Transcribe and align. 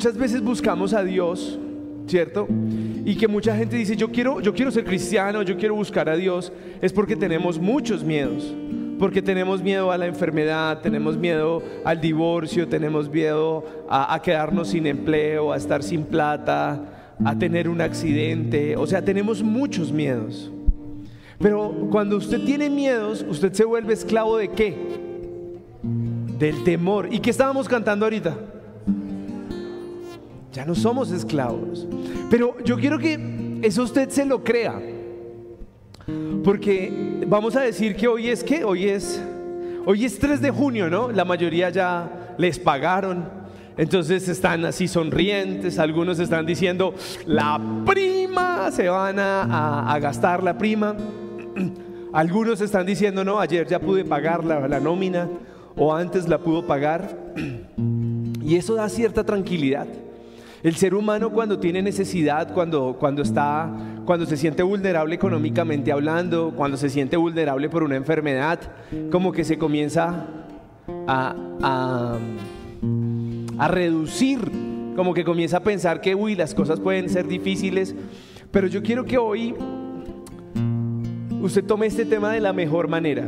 muchas 0.00 0.16
veces 0.16 0.40
buscamos 0.40 0.94
a 0.94 1.04
Dios, 1.04 1.58
¿cierto? 2.06 2.48
Y 3.04 3.16
que 3.16 3.28
mucha 3.28 3.54
gente 3.54 3.76
dice, 3.76 3.96
yo 3.96 4.10
quiero, 4.10 4.40
yo 4.40 4.54
quiero 4.54 4.70
ser 4.70 4.82
cristiano, 4.84 5.42
yo 5.42 5.58
quiero 5.58 5.74
buscar 5.74 6.08
a 6.08 6.16
Dios, 6.16 6.50
es 6.80 6.90
porque 6.90 7.16
tenemos 7.16 7.58
muchos 7.58 8.02
miedos. 8.02 8.54
Porque 8.98 9.20
tenemos 9.20 9.62
miedo 9.62 9.92
a 9.92 9.98
la 9.98 10.06
enfermedad, 10.06 10.80
tenemos 10.80 11.18
miedo 11.18 11.62
al 11.84 12.00
divorcio, 12.00 12.66
tenemos 12.66 13.10
miedo 13.10 13.84
a, 13.90 14.14
a 14.14 14.22
quedarnos 14.22 14.68
sin 14.68 14.86
empleo, 14.86 15.52
a 15.52 15.58
estar 15.58 15.82
sin 15.82 16.04
plata, 16.04 17.12
a 17.22 17.38
tener 17.38 17.68
un 17.68 17.82
accidente. 17.82 18.78
O 18.78 18.86
sea, 18.86 19.04
tenemos 19.04 19.42
muchos 19.42 19.92
miedos. 19.92 20.50
Pero 21.38 21.88
cuando 21.90 22.16
usted 22.16 22.40
tiene 22.42 22.70
miedos, 22.70 23.22
usted 23.28 23.52
se 23.52 23.66
vuelve 23.66 23.92
esclavo 23.92 24.38
de 24.38 24.48
qué? 24.48 24.74
Del 26.38 26.64
temor. 26.64 27.12
¿Y 27.12 27.18
qué 27.18 27.28
estábamos 27.28 27.68
cantando 27.68 28.06
ahorita? 28.06 28.59
Ya 30.52 30.64
no 30.64 30.74
somos 30.74 31.10
esclavos. 31.12 31.86
Pero 32.28 32.56
yo 32.64 32.76
quiero 32.76 32.98
que 32.98 33.58
eso 33.62 33.82
usted 33.82 34.08
se 34.10 34.24
lo 34.24 34.42
crea. 34.42 34.80
Porque 36.42 37.22
vamos 37.26 37.54
a 37.56 37.60
decir 37.60 37.94
que 37.94 38.08
hoy 38.08 38.28
es 38.28 38.42
que 38.42 38.64
hoy 38.64 38.88
es 38.88 39.22
hoy 39.86 40.04
es 40.04 40.18
3 40.18 40.40
de 40.40 40.50
junio, 40.50 40.90
¿no? 40.90 41.10
La 41.10 41.24
mayoría 41.24 41.70
ya 41.70 42.34
les 42.38 42.58
pagaron. 42.58 43.40
Entonces 43.76 44.28
están 44.28 44.64
así 44.64 44.88
sonrientes, 44.88 45.78
algunos 45.78 46.18
están 46.18 46.44
diciendo, 46.44 46.94
la 47.24 47.58
prima, 47.86 48.70
se 48.72 48.88
van 48.88 49.18
a, 49.18 49.90
a 49.90 49.98
gastar 50.00 50.42
la 50.42 50.58
prima. 50.58 50.96
Algunos 52.12 52.60
están 52.60 52.84
diciendo, 52.84 53.24
no, 53.24 53.38
ayer 53.38 53.66
ya 53.68 53.78
pude 53.78 54.04
pagar 54.04 54.44
la, 54.44 54.66
la 54.66 54.80
nómina 54.80 55.28
o 55.76 55.94
antes 55.94 56.28
la 56.28 56.38
pudo 56.38 56.66
pagar. 56.66 57.16
Y 58.42 58.56
eso 58.56 58.74
da 58.74 58.88
cierta 58.88 59.22
tranquilidad. 59.22 59.86
El 60.62 60.76
ser 60.76 60.94
humano 60.94 61.30
cuando 61.30 61.58
tiene 61.58 61.80
necesidad, 61.80 62.52
cuando, 62.52 62.96
cuando 62.98 63.22
está, 63.22 63.72
cuando 64.04 64.26
se 64.26 64.36
siente 64.36 64.62
vulnerable 64.62 65.14
económicamente 65.14 65.90
hablando, 65.90 66.52
cuando 66.54 66.76
se 66.76 66.90
siente 66.90 67.16
vulnerable 67.16 67.70
por 67.70 67.82
una 67.82 67.96
enfermedad, 67.96 68.60
como 69.10 69.32
que 69.32 69.42
se 69.44 69.56
comienza 69.56 70.26
a, 71.06 71.34
a, 71.62 72.18
a 73.58 73.68
reducir, 73.68 74.40
como 74.96 75.14
que 75.14 75.24
comienza 75.24 75.58
a 75.58 75.60
pensar 75.60 76.02
que, 76.02 76.14
uy, 76.14 76.34
las 76.34 76.54
cosas 76.54 76.78
pueden 76.78 77.08
ser 77.08 77.26
difíciles. 77.26 77.94
Pero 78.50 78.66
yo 78.66 78.82
quiero 78.82 79.06
que 79.06 79.16
hoy 79.16 79.54
usted 81.40 81.64
tome 81.64 81.86
este 81.86 82.04
tema 82.04 82.32
de 82.32 82.40
la 82.40 82.52
mejor 82.52 82.88
manera. 82.88 83.26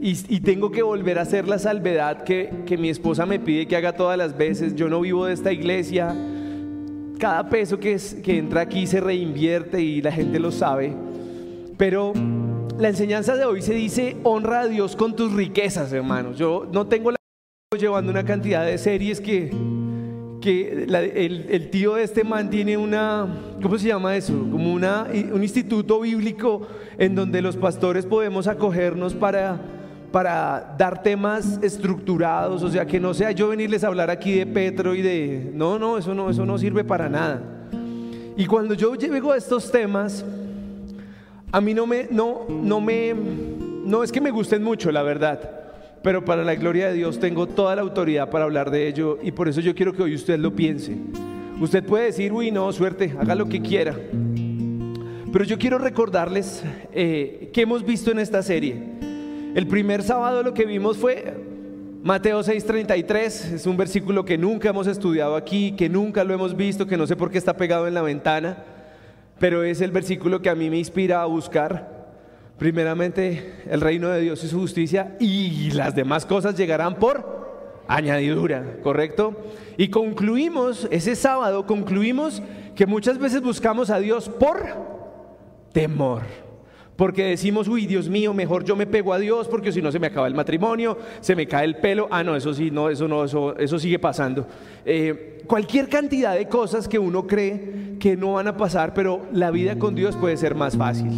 Y, 0.00 0.16
y, 0.34 0.40
tengo 0.40 0.70
que 0.70 0.82
volver 0.82 1.18
a 1.18 1.22
hacer 1.22 1.46
la 1.46 1.58
salvedad 1.58 2.24
que, 2.24 2.62
que 2.64 2.78
mi 2.78 2.88
esposa 2.88 3.26
me 3.26 3.38
pide 3.38 3.66
que 3.66 3.76
haga 3.76 3.92
todas 3.92 4.16
las 4.16 4.38
veces. 4.38 4.74
Yo 4.74 4.88
no 4.88 5.02
vivo 5.02 5.26
de 5.26 5.34
esta 5.34 5.52
iglesia. 5.52 6.16
Cada 7.20 7.50
peso 7.50 7.78
que, 7.78 7.92
es, 7.92 8.14
que 8.14 8.38
entra 8.38 8.62
aquí 8.62 8.86
se 8.86 8.98
reinvierte 8.98 9.82
y 9.82 10.00
la 10.00 10.10
gente 10.10 10.40
lo 10.40 10.50
sabe. 10.50 10.94
Pero 11.76 12.14
la 12.78 12.88
enseñanza 12.88 13.36
de 13.36 13.44
hoy 13.44 13.60
se 13.60 13.74
dice, 13.74 14.16
honra 14.22 14.60
a 14.60 14.66
Dios 14.66 14.96
con 14.96 15.14
tus 15.14 15.30
riquezas, 15.34 15.92
hermanos. 15.92 16.38
Yo 16.38 16.66
no 16.72 16.86
tengo 16.86 17.10
la 17.10 17.18
llevando 17.78 18.10
una 18.10 18.24
cantidad 18.24 18.64
de 18.64 18.78
series 18.78 19.20
que, 19.20 19.52
que 20.40 20.84
el, 20.84 21.46
el, 21.50 21.70
tío 21.70 21.96
de 21.96 22.04
este 22.04 22.24
man 22.24 22.48
tiene 22.48 22.78
una, 22.78 23.28
¿cómo 23.62 23.78
se 23.78 23.88
llama 23.88 24.16
eso? 24.16 24.32
Como 24.32 24.72
una, 24.72 25.06
un 25.32 25.42
instituto 25.42 26.00
bíblico 26.00 26.66
en 26.96 27.14
donde 27.14 27.42
los 27.42 27.56
pastores 27.58 28.06
podemos 28.06 28.46
acogernos 28.46 29.12
para, 29.14 29.60
para 30.12 30.74
dar 30.76 31.02
temas 31.02 31.58
estructurados, 31.62 32.62
o 32.62 32.70
sea, 32.70 32.86
que 32.86 32.98
no 32.98 33.14
sea 33.14 33.30
yo 33.30 33.48
venirles 33.48 33.84
a 33.84 33.88
hablar 33.88 34.10
aquí 34.10 34.32
de 34.32 34.46
Petro 34.46 34.94
y 34.94 35.02
de, 35.02 35.50
no, 35.54 35.78
no, 35.78 35.98
eso 35.98 36.14
no, 36.14 36.30
eso 36.30 36.44
no 36.44 36.58
sirve 36.58 36.84
para 36.84 37.08
nada. 37.08 37.40
Y 38.36 38.46
cuando 38.46 38.74
yo 38.74 38.94
llego 38.94 39.32
a 39.32 39.36
estos 39.36 39.70
temas, 39.70 40.24
a 41.52 41.60
mí 41.60 41.74
no 41.74 41.86
me, 41.86 42.08
no, 42.10 42.46
no 42.48 42.80
me, 42.80 43.14
no 43.84 44.02
es 44.02 44.10
que 44.10 44.20
me 44.20 44.30
gusten 44.30 44.62
mucho, 44.62 44.90
la 44.90 45.02
verdad 45.02 45.60
pero 46.02 46.24
para 46.24 46.44
la 46.44 46.54
gloria 46.54 46.88
de 46.88 46.94
Dios 46.94 47.18
tengo 47.20 47.46
toda 47.46 47.76
la 47.76 47.82
autoridad 47.82 48.30
para 48.30 48.44
hablar 48.44 48.70
de 48.70 48.88
ello 48.88 49.18
y 49.22 49.32
por 49.32 49.48
eso 49.48 49.60
yo 49.60 49.74
quiero 49.74 49.92
que 49.92 50.02
hoy 50.02 50.14
usted 50.14 50.38
lo 50.38 50.54
piense. 50.54 50.96
Usted 51.60 51.84
puede 51.84 52.06
decir, 52.06 52.32
uy, 52.32 52.50
no, 52.50 52.72
suerte, 52.72 53.14
haga 53.18 53.34
lo 53.34 53.46
que 53.46 53.60
quiera. 53.60 53.94
Pero 55.30 55.44
yo 55.44 55.58
quiero 55.58 55.76
recordarles 55.78 56.62
eh, 56.92 57.50
que 57.52 57.60
hemos 57.60 57.84
visto 57.84 58.10
en 58.10 58.18
esta 58.18 58.42
serie. 58.42 58.99
El 59.54 59.66
primer 59.66 60.02
sábado 60.02 60.44
lo 60.44 60.54
que 60.54 60.64
vimos 60.64 60.96
fue 60.96 61.34
Mateo 62.02 62.42
6:33, 62.42 63.54
es 63.54 63.66
un 63.66 63.76
versículo 63.76 64.24
que 64.24 64.38
nunca 64.38 64.70
hemos 64.70 64.86
estudiado 64.86 65.34
aquí, 65.34 65.72
que 65.72 65.88
nunca 65.88 66.22
lo 66.22 66.32
hemos 66.32 66.56
visto, 66.56 66.86
que 66.86 66.96
no 66.96 67.06
sé 67.06 67.16
por 67.16 67.30
qué 67.30 67.38
está 67.38 67.56
pegado 67.56 67.88
en 67.88 67.94
la 67.94 68.02
ventana, 68.02 68.64
pero 69.40 69.64
es 69.64 69.80
el 69.80 69.90
versículo 69.90 70.40
que 70.40 70.50
a 70.50 70.54
mí 70.54 70.70
me 70.70 70.78
inspira 70.78 71.20
a 71.20 71.26
buscar 71.26 72.00
primeramente 72.58 73.54
el 73.68 73.80
reino 73.80 74.08
de 74.08 74.20
Dios 74.20 74.44
y 74.44 74.48
su 74.48 74.60
justicia 74.60 75.16
y 75.18 75.72
las 75.72 75.96
demás 75.96 76.26
cosas 76.26 76.56
llegarán 76.56 76.94
por 76.94 77.84
añadidura, 77.88 78.76
¿correcto? 78.84 79.36
Y 79.76 79.88
concluimos, 79.88 80.86
ese 80.92 81.16
sábado 81.16 81.66
concluimos 81.66 82.40
que 82.76 82.86
muchas 82.86 83.18
veces 83.18 83.42
buscamos 83.42 83.90
a 83.90 83.98
Dios 83.98 84.28
por 84.28 84.62
temor. 85.72 86.49
Porque 87.00 87.24
decimos, 87.24 87.66
uy, 87.66 87.86
Dios 87.86 88.10
mío, 88.10 88.34
mejor 88.34 88.62
yo 88.62 88.76
me 88.76 88.86
pego 88.86 89.14
a 89.14 89.18
Dios 89.18 89.48
porque 89.48 89.72
si 89.72 89.80
no 89.80 89.90
se 89.90 89.98
me 89.98 90.08
acaba 90.08 90.26
el 90.26 90.34
matrimonio, 90.34 90.98
se 91.22 91.34
me 91.34 91.46
cae 91.46 91.64
el 91.64 91.76
pelo. 91.76 92.06
Ah, 92.10 92.22
no, 92.22 92.36
eso 92.36 92.52
sí, 92.52 92.70
no, 92.70 92.90
eso 92.90 93.08
no, 93.08 93.24
eso, 93.24 93.56
eso 93.56 93.78
sigue 93.78 93.98
pasando. 93.98 94.46
Eh, 94.84 95.40
cualquier 95.46 95.88
cantidad 95.88 96.34
de 96.36 96.46
cosas 96.46 96.86
que 96.86 96.98
uno 96.98 97.26
cree 97.26 97.96
que 97.98 98.18
no 98.18 98.34
van 98.34 98.48
a 98.48 98.58
pasar, 98.58 98.92
pero 98.92 99.22
la 99.32 99.50
vida 99.50 99.78
con 99.78 99.94
Dios 99.94 100.14
puede 100.14 100.36
ser 100.36 100.54
más 100.54 100.76
fácil. 100.76 101.08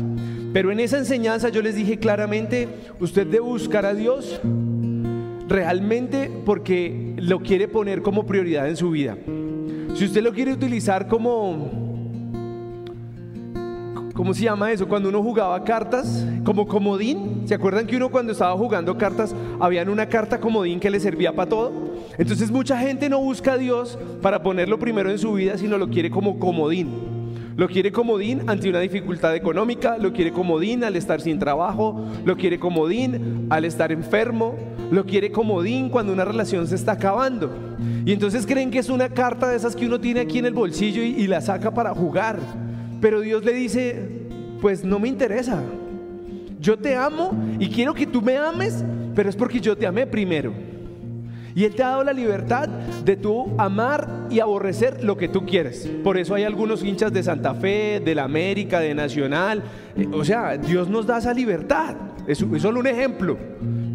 Pero 0.52 0.70
en 0.70 0.78
esa 0.78 0.98
enseñanza 0.98 1.48
yo 1.48 1.62
les 1.62 1.74
dije 1.74 1.98
claramente, 1.98 2.68
usted 3.00 3.26
debe 3.26 3.40
buscar 3.40 3.84
a 3.84 3.92
Dios 3.92 4.40
realmente 5.48 6.30
porque 6.46 7.14
lo 7.16 7.40
quiere 7.40 7.66
poner 7.66 8.02
como 8.02 8.24
prioridad 8.24 8.68
en 8.68 8.76
su 8.76 8.92
vida. 8.92 9.16
Si 9.96 10.04
usted 10.04 10.22
lo 10.22 10.32
quiere 10.32 10.52
utilizar 10.52 11.08
como, 11.08 11.91
¿cómo 14.14 14.34
se 14.34 14.44
llama 14.44 14.72
eso? 14.72 14.86
Cuando 14.88 15.08
uno 15.08 15.22
jugaba 15.22 15.62
cartas, 15.64 16.26
como 16.44 16.66
comodín. 16.66 17.42
¿Se 17.46 17.54
acuerdan 17.54 17.86
que 17.86 17.96
uno 17.96 18.10
cuando 18.10 18.32
estaba 18.32 18.56
jugando 18.56 18.96
cartas, 18.96 19.34
habían 19.60 19.88
una 19.88 20.06
carta 20.06 20.40
comodín 20.40 20.80
que 20.80 20.90
le 20.90 21.00
servía 21.00 21.34
para 21.34 21.48
todo? 21.48 21.72
Entonces 22.18 22.50
mucha 22.50 22.78
gente 22.78 23.08
no 23.08 23.20
busca 23.20 23.54
a 23.54 23.58
Dios 23.58 23.98
para 24.20 24.42
ponerlo 24.42 24.78
primero 24.78 25.10
en 25.10 25.18
su 25.18 25.32
vida, 25.34 25.56
sino 25.58 25.78
lo 25.78 25.88
quiere 25.88 26.10
como 26.10 26.38
comodín. 26.38 27.12
Lo 27.56 27.68
quiere 27.68 27.92
comodín 27.92 28.48
ante 28.48 28.70
una 28.70 28.80
dificultad 28.80 29.36
económica, 29.36 29.98
lo 29.98 30.12
quiere 30.12 30.32
comodín 30.32 30.84
al 30.84 30.96
estar 30.96 31.20
sin 31.20 31.38
trabajo, 31.38 32.06
lo 32.24 32.36
quiere 32.36 32.58
comodín 32.58 33.46
al 33.50 33.66
estar 33.66 33.92
enfermo, 33.92 34.54
lo 34.90 35.04
quiere 35.04 35.30
comodín 35.30 35.90
cuando 35.90 36.14
una 36.14 36.24
relación 36.24 36.66
se 36.66 36.76
está 36.76 36.92
acabando. 36.92 37.50
Y 38.06 38.12
entonces 38.12 38.46
creen 38.46 38.70
que 38.70 38.78
es 38.78 38.88
una 38.88 39.10
carta 39.10 39.48
de 39.48 39.56
esas 39.56 39.76
que 39.76 39.86
uno 39.86 40.00
tiene 40.00 40.20
aquí 40.20 40.38
en 40.38 40.46
el 40.46 40.54
bolsillo 40.54 41.02
y, 41.02 41.08
y 41.08 41.26
la 41.26 41.42
saca 41.42 41.72
para 41.72 41.94
jugar. 41.94 42.38
Pero 43.02 43.20
Dios 43.20 43.44
le 43.44 43.52
dice, 43.52 44.00
pues 44.60 44.84
no 44.84 45.00
me 45.00 45.08
interesa. 45.08 45.60
Yo 46.60 46.78
te 46.78 46.94
amo 46.94 47.32
y 47.58 47.68
quiero 47.68 47.92
que 47.92 48.06
tú 48.06 48.22
me 48.22 48.36
ames, 48.38 48.84
pero 49.16 49.28
es 49.28 49.34
porque 49.34 49.60
yo 49.60 49.76
te 49.76 49.88
amé 49.88 50.06
primero. 50.06 50.54
Y 51.56 51.64
Él 51.64 51.74
te 51.74 51.82
ha 51.82 51.88
dado 51.88 52.04
la 52.04 52.12
libertad 52.12 52.68
de 52.68 53.16
tú 53.16 53.52
amar 53.58 54.28
y 54.30 54.38
aborrecer 54.38 55.02
lo 55.02 55.16
que 55.16 55.26
tú 55.26 55.44
quieres. 55.44 55.90
Por 56.04 56.16
eso 56.16 56.36
hay 56.36 56.44
algunos 56.44 56.84
hinchas 56.84 57.12
de 57.12 57.24
Santa 57.24 57.54
Fe, 57.54 58.00
de 58.02 58.14
la 58.14 58.22
América, 58.22 58.78
de 58.78 58.94
Nacional. 58.94 59.64
Eh, 59.96 60.06
o 60.12 60.24
sea, 60.24 60.56
Dios 60.56 60.88
nos 60.88 61.04
da 61.04 61.18
esa 61.18 61.34
libertad. 61.34 61.96
Es, 62.28 62.38
solo 62.38 62.78
un 62.78 62.86
ejemplo. 62.86 63.36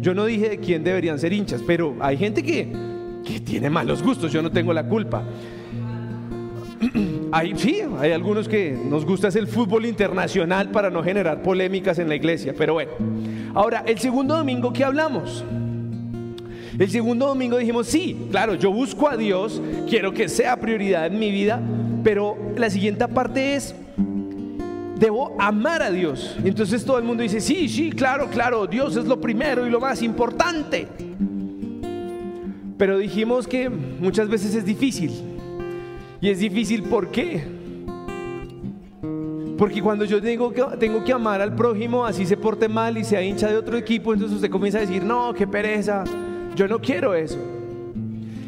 Yo 0.02 0.12
no 0.12 0.26
dije 0.26 0.50
de 0.50 0.58
quién 0.58 0.84
deberían 0.84 1.18
ser 1.18 1.32
hinchas, 1.32 1.62
pero 1.66 1.96
hay 2.00 2.18
gente 2.18 2.42
que, 2.42 2.70
que 3.24 3.40
tiene 3.40 3.70
malos 3.70 4.02
gustos. 4.02 4.30
Yo 4.30 4.42
no 4.42 4.52
tengo 4.52 4.74
la 4.74 4.86
culpa. 4.86 5.24
Hay, 7.30 7.58
sí, 7.58 7.82
hay 7.98 8.12
algunos 8.12 8.48
que 8.48 8.70
nos 8.70 9.04
gusta 9.04 9.28
el 9.28 9.46
fútbol 9.46 9.84
internacional 9.84 10.70
para 10.70 10.88
no 10.88 11.02
generar 11.02 11.42
polémicas 11.42 11.98
en 11.98 12.08
la 12.08 12.14
iglesia. 12.14 12.54
Pero 12.56 12.72
bueno, 12.74 12.92
ahora, 13.54 13.82
el 13.86 13.98
segundo 13.98 14.34
domingo 14.34 14.72
que 14.72 14.82
hablamos. 14.82 15.44
El 16.78 16.90
segundo 16.90 17.26
domingo 17.26 17.58
dijimos, 17.58 17.88
sí, 17.88 18.28
claro, 18.30 18.54
yo 18.54 18.70
busco 18.72 19.08
a 19.08 19.16
Dios, 19.16 19.60
quiero 19.88 20.14
que 20.14 20.28
sea 20.28 20.58
prioridad 20.60 21.06
en 21.06 21.18
mi 21.18 21.30
vida, 21.30 21.60
pero 22.04 22.38
la 22.56 22.70
siguiente 22.70 23.06
parte 23.08 23.56
es, 23.56 23.74
debo 24.98 25.36
amar 25.38 25.82
a 25.82 25.90
Dios. 25.90 26.36
Entonces 26.44 26.84
todo 26.84 26.98
el 26.98 27.04
mundo 27.04 27.22
dice, 27.24 27.40
sí, 27.40 27.68
sí, 27.68 27.90
claro, 27.90 28.28
claro, 28.30 28.66
Dios 28.66 28.96
es 28.96 29.06
lo 29.06 29.20
primero 29.20 29.66
y 29.66 29.70
lo 29.70 29.80
más 29.80 30.02
importante. 30.02 30.86
Pero 32.78 32.96
dijimos 32.98 33.48
que 33.48 33.68
muchas 33.68 34.28
veces 34.28 34.54
es 34.54 34.64
difícil. 34.64 35.37
Y 36.20 36.30
es 36.30 36.40
difícil 36.40 36.82
¿por 36.84 37.10
qué? 37.10 37.42
Porque 39.56 39.82
cuando 39.82 40.04
yo 40.04 40.20
digo 40.20 40.52
que 40.52 40.62
tengo 40.78 41.02
que 41.02 41.12
amar 41.12 41.40
al 41.40 41.54
prójimo, 41.54 42.04
así 42.04 42.24
se 42.24 42.36
porte 42.36 42.68
mal 42.68 42.96
y 42.96 43.04
sea 43.04 43.22
hincha 43.22 43.48
de 43.48 43.56
otro 43.56 43.76
equipo, 43.76 44.12
entonces 44.12 44.36
usted 44.36 44.50
comienza 44.50 44.78
a 44.78 44.82
decir, 44.82 45.02
no, 45.02 45.34
qué 45.34 45.48
pereza, 45.48 46.04
yo 46.54 46.68
no 46.68 46.80
quiero 46.80 47.12
eso. 47.14 47.38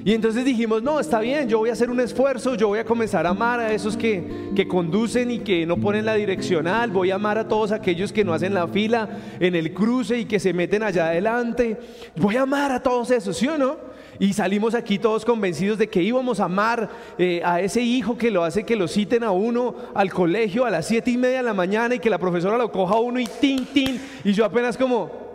Y 0.04 0.12
entonces 0.12 0.44
dijimos, 0.44 0.82
no, 0.82 0.98
está 0.98 1.20
bien, 1.20 1.48
yo 1.48 1.58
voy 1.58 1.68
a 1.68 1.72
hacer 1.72 1.90
un 1.90 2.00
esfuerzo, 2.00 2.54
yo 2.54 2.68
voy 2.68 2.78
a 2.78 2.84
comenzar 2.84 3.26
a 3.26 3.30
amar 3.30 3.60
a 3.60 3.72
esos 3.72 3.96
que, 3.96 4.50
que, 4.54 4.66
conducen 4.66 5.30
y 5.30 5.40
que 5.40 5.66
no 5.66 5.76
ponen 5.76 6.06
la 6.06 6.14
direccional, 6.14 6.90
voy 6.90 7.10
a 7.10 7.16
amar 7.16 7.38
a 7.38 7.48
todos 7.48 7.70
aquellos 7.72 8.12
que 8.12 8.24
no 8.24 8.32
hacen 8.32 8.54
la 8.54 8.66
fila 8.68 9.08
en 9.40 9.54
el 9.56 9.74
cruce 9.74 10.18
y 10.18 10.24
que 10.24 10.38
se 10.40 10.52
meten 10.54 10.84
allá 10.84 11.08
adelante, 11.08 11.76
voy 12.16 12.36
a 12.36 12.42
amar 12.42 12.72
a 12.72 12.80
todos 12.80 13.10
esos, 13.10 13.36
¿sí 13.36 13.48
o 13.48 13.58
no? 13.58 13.89
Y 14.20 14.34
salimos 14.34 14.74
aquí 14.74 14.98
todos 14.98 15.24
convencidos 15.24 15.78
de 15.78 15.88
que 15.88 16.02
íbamos 16.02 16.38
a 16.38 16.44
amar 16.44 16.90
eh, 17.18 17.40
a 17.42 17.60
ese 17.60 17.80
hijo 17.80 18.16
que 18.18 18.30
lo 18.30 18.44
hace 18.44 18.64
que 18.64 18.76
lo 18.76 18.86
citen 18.86 19.24
a 19.24 19.30
uno 19.30 19.74
al 19.94 20.12
colegio 20.12 20.66
a 20.66 20.70
las 20.70 20.86
siete 20.86 21.10
y 21.10 21.16
media 21.16 21.38
de 21.38 21.42
la 21.44 21.54
mañana 21.54 21.94
y 21.94 21.98
que 21.98 22.10
la 22.10 22.18
profesora 22.18 22.58
lo 22.58 22.70
coja 22.70 22.96
a 22.96 23.00
uno 23.00 23.18
y 23.18 23.26
tin, 23.26 23.64
tin, 23.64 23.98
y 24.22 24.32
yo 24.32 24.44
apenas 24.44 24.76
como, 24.76 25.30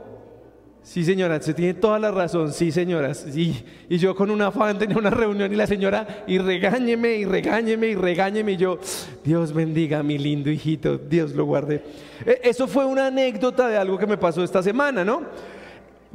Sí, 0.85 1.03
señora, 1.03 1.41
se 1.41 1.55
tiene 1.55 1.73
toda 1.73 1.97
la 1.97 2.11
razón, 2.11 2.53
sí, 2.53 2.71
señoras. 2.71 3.25
Y, 3.35 3.65
y 3.89 3.97
yo 3.97 4.15
con 4.15 4.29
un 4.29 4.39
afán 4.43 4.77
tenía 4.77 4.95
una 4.95 5.09
reunión 5.09 5.51
y 5.51 5.55
la 5.55 5.65
señora, 5.65 6.23
y 6.27 6.37
regáñeme, 6.37 7.15
y 7.15 7.25
regáñeme, 7.25 7.87
y 7.87 7.95
regáñeme. 7.95 8.51
Y 8.51 8.57
yo, 8.57 8.77
Dios 9.23 9.51
bendiga 9.51 9.99
a 9.99 10.03
mi 10.03 10.19
lindo 10.19 10.51
hijito, 10.51 10.99
Dios 10.99 11.31
lo 11.31 11.45
guarde. 11.45 11.81
E, 12.23 12.39
eso 12.43 12.67
fue 12.67 12.85
una 12.85 13.07
anécdota 13.07 13.67
de 13.67 13.77
algo 13.77 13.97
que 13.97 14.05
me 14.05 14.17
pasó 14.17 14.43
esta 14.43 14.61
semana, 14.61 15.03
¿no? 15.03 15.23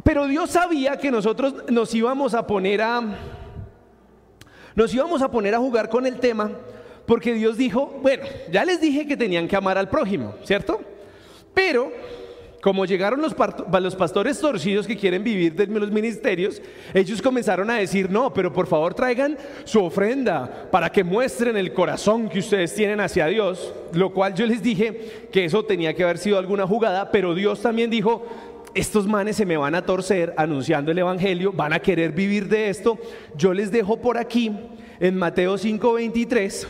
Pero 0.04 0.26
Dios 0.26 0.50
sabía 0.50 0.96
que 0.96 1.10
nosotros 1.10 1.54
nos 1.68 1.94
íbamos 1.94 2.34
a 2.34 2.46
poner 2.46 2.82
a. 2.82 3.02
Nos 4.74 4.94
íbamos 4.94 5.20
a 5.20 5.30
poner 5.30 5.54
a 5.54 5.58
jugar 5.58 5.88
con 5.88 6.06
el 6.06 6.18
tema, 6.18 6.50
porque 7.06 7.34
Dios 7.34 7.56
dijo, 7.56 7.98
bueno, 8.02 8.22
ya 8.50 8.64
les 8.64 8.80
dije 8.80 9.06
que 9.06 9.16
tenían 9.16 9.48
que 9.48 9.56
amar 9.56 9.76
al 9.76 9.88
prójimo, 9.88 10.34
¿cierto? 10.44 10.80
Pero 11.52 11.92
como 12.60 12.84
llegaron 12.84 13.22
los, 13.22 13.34
los, 13.80 13.96
pastores 13.96 14.38
torcidos 14.38 14.86
que 14.86 14.96
quieren 14.96 15.24
vivir 15.24 15.54
de 15.54 15.66
los 15.66 15.90
ministerios, 15.90 16.60
ellos 16.92 17.22
comenzaron 17.22 17.70
a 17.70 17.76
decir, 17.76 18.10
no, 18.10 18.34
pero 18.34 18.52
por 18.52 18.66
favor 18.66 18.92
traigan 18.92 19.38
su 19.64 19.82
ofrenda 19.82 20.68
para 20.70 20.90
que 20.92 21.02
muestren 21.02 21.56
el 21.56 21.72
corazón 21.72 22.28
que 22.28 22.40
ustedes 22.40 22.74
tienen 22.74 23.00
hacia 23.00 23.26
Dios. 23.26 23.72
Lo 23.92 24.12
cual 24.12 24.34
yo 24.34 24.46
les 24.46 24.62
dije 24.62 25.28
que 25.32 25.46
eso 25.46 25.64
tenía 25.64 25.94
que 25.94 26.04
haber 26.04 26.18
sido 26.18 26.38
alguna 26.38 26.66
jugada, 26.66 27.10
pero 27.10 27.34
Dios 27.34 27.62
también 27.62 27.90
dijo, 27.90 28.26
estos 28.74 29.06
manes 29.06 29.36
se 29.36 29.46
me 29.46 29.56
van 29.56 29.74
a 29.74 29.84
torcer 29.84 30.34
anunciando 30.36 30.90
el 30.90 30.98
Evangelio, 30.98 31.52
van 31.52 31.72
a 31.72 31.80
querer 31.80 32.12
vivir 32.12 32.48
de 32.48 32.68
esto. 32.68 32.98
Yo 33.36 33.52
les 33.52 33.70
dejo 33.70 34.00
por 34.00 34.18
aquí, 34.18 34.52
en 34.98 35.16
Mateo 35.16 35.56
5:23, 35.56 36.66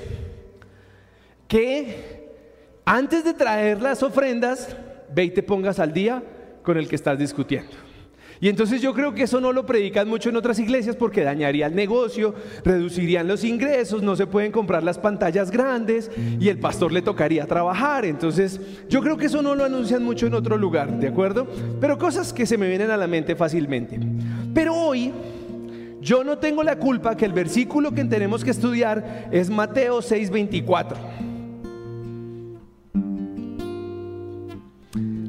que 1.48 2.30
antes 2.84 3.24
de 3.24 3.34
traer 3.34 3.80
las 3.80 4.02
ofrendas, 4.02 4.76
ve 5.12 5.24
y 5.24 5.30
te 5.30 5.42
pongas 5.42 5.78
al 5.78 5.92
día 5.92 6.22
con 6.62 6.76
el 6.76 6.88
que 6.88 6.96
estás 6.96 7.18
discutiendo. 7.18 7.89
Y 8.42 8.48
entonces 8.48 8.80
yo 8.80 8.94
creo 8.94 9.12
que 9.14 9.24
eso 9.24 9.38
no 9.40 9.52
lo 9.52 9.66
predican 9.66 10.08
mucho 10.08 10.30
en 10.30 10.36
otras 10.36 10.58
iglesias 10.58 10.96
porque 10.96 11.22
dañaría 11.22 11.66
el 11.66 11.74
negocio, 11.74 12.34
reducirían 12.64 13.28
los 13.28 13.44
ingresos, 13.44 14.02
no 14.02 14.16
se 14.16 14.26
pueden 14.26 14.50
comprar 14.50 14.82
las 14.82 14.98
pantallas 14.98 15.50
grandes 15.50 16.10
y 16.40 16.48
el 16.48 16.58
pastor 16.58 16.90
le 16.90 17.02
tocaría 17.02 17.46
trabajar. 17.46 18.06
Entonces 18.06 18.58
yo 18.88 19.02
creo 19.02 19.18
que 19.18 19.26
eso 19.26 19.42
no 19.42 19.54
lo 19.54 19.64
anuncian 19.64 20.02
mucho 20.02 20.26
en 20.26 20.32
otro 20.34 20.56
lugar, 20.56 20.98
¿de 20.98 21.08
acuerdo? 21.08 21.46
Pero 21.82 21.98
cosas 21.98 22.32
que 22.32 22.46
se 22.46 22.56
me 22.56 22.68
vienen 22.68 22.90
a 22.90 22.96
la 22.96 23.06
mente 23.06 23.36
fácilmente. 23.36 24.00
Pero 24.54 24.74
hoy 24.74 25.12
yo 26.00 26.24
no 26.24 26.38
tengo 26.38 26.62
la 26.62 26.76
culpa 26.76 27.14
que 27.14 27.26
el 27.26 27.34
versículo 27.34 27.92
que 27.92 28.06
tenemos 28.06 28.42
que 28.42 28.52
estudiar 28.52 29.28
es 29.30 29.50
Mateo 29.50 30.00
6:24. 30.00 30.96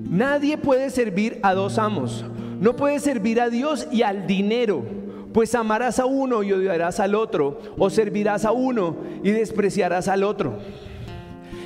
Nadie 0.09 0.57
puede 0.57 0.89
servir 0.89 1.39
a 1.43 1.53
dos 1.53 1.77
amos. 1.77 2.23
No 2.61 2.75
puedes 2.75 3.01
servir 3.01 3.41
a 3.41 3.49
Dios 3.49 3.87
y 3.91 4.03
al 4.03 4.27
dinero, 4.27 4.85
pues 5.33 5.55
amarás 5.55 5.97
a 5.97 6.05
uno 6.05 6.43
y 6.43 6.53
odiarás 6.53 6.99
al 6.99 7.15
otro, 7.15 7.59
o 7.75 7.89
servirás 7.89 8.45
a 8.45 8.51
uno 8.51 8.97
y 9.23 9.31
despreciarás 9.31 10.07
al 10.07 10.23
otro. 10.23 10.59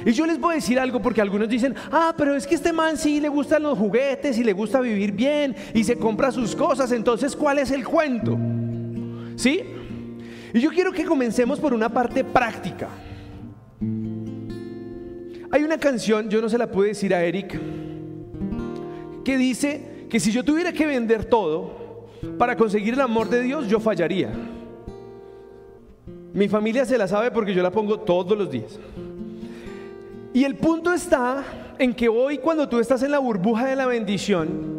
Y 0.05 0.13
yo 0.13 0.25
les 0.25 0.39
voy 0.39 0.53
a 0.53 0.55
decir 0.55 0.79
algo 0.79 1.01
porque 1.01 1.19
algunos 1.19 1.49
dicen, 1.49 1.75
ah, 1.91 2.13
pero 2.17 2.33
es 2.33 2.47
que 2.47 2.55
este 2.55 2.71
man 2.71 2.95
sí 2.95 3.19
le 3.19 3.27
gustan 3.27 3.63
los 3.63 3.77
juguetes 3.77 4.37
y 4.37 4.43
le 4.45 4.53
gusta 4.53 4.79
vivir 4.79 5.11
bien 5.11 5.53
y 5.73 5.83
se 5.83 5.97
compra 5.97 6.31
sus 6.31 6.55
cosas, 6.55 6.89
entonces 6.93 7.35
¿cuál 7.35 7.59
es 7.59 7.71
el 7.71 7.85
cuento? 7.85 8.37
¿Sí? 9.35 9.63
Y 10.53 10.61
yo 10.61 10.69
quiero 10.69 10.93
que 10.93 11.03
comencemos 11.03 11.59
por 11.59 11.73
una 11.73 11.89
parte 11.89 12.23
práctica. 12.23 12.87
Hay 15.51 15.61
una 15.61 15.77
canción, 15.77 16.29
yo 16.29 16.41
no 16.41 16.47
se 16.47 16.57
la 16.57 16.71
pude 16.71 16.87
decir 16.89 17.13
a 17.13 17.21
Eric, 17.21 17.59
que 19.25 19.37
dice 19.37 19.94
que 20.09 20.19
si 20.19 20.31
yo 20.31 20.43
tuviera 20.43 20.71
que 20.71 20.85
vender 20.85 21.25
todo 21.25 22.07
para 22.37 22.55
conseguir 22.55 22.93
el 22.93 23.01
amor 23.01 23.29
de 23.29 23.41
Dios, 23.41 23.67
yo 23.67 23.79
fallaría. 23.79 24.31
Mi 26.33 26.49
familia 26.49 26.85
se 26.85 26.97
la 26.97 27.07
sabe 27.07 27.31
porque 27.31 27.53
yo 27.53 27.63
la 27.63 27.71
pongo 27.71 27.99
todos 27.99 28.37
los 28.37 28.51
días. 28.51 28.79
Y 30.33 30.43
el 30.43 30.55
punto 30.55 30.93
está 30.93 31.45
en 31.79 31.93
que 31.93 32.09
hoy 32.09 32.39
cuando 32.39 32.67
tú 32.67 32.79
estás 32.79 33.01
en 33.03 33.11
la 33.11 33.19
burbuja 33.19 33.67
de 33.67 33.75
la 33.77 33.85
bendición, 33.85 34.75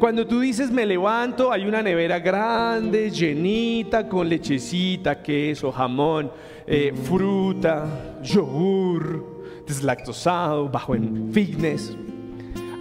cuando 0.00 0.26
tú 0.26 0.40
dices 0.40 0.70
me 0.70 0.84
levanto, 0.84 1.52
hay 1.52 1.64
una 1.64 1.80
nevera 1.80 2.18
grande, 2.18 3.10
llenita, 3.10 4.08
con 4.08 4.28
lechecita, 4.28 5.22
queso, 5.22 5.70
jamón, 5.70 6.30
eh, 6.66 6.92
fruta, 7.04 8.18
yogur, 8.22 9.62
deslactosado, 9.66 10.68
bajo 10.68 10.94
en 10.94 11.32
fitness. 11.32 11.96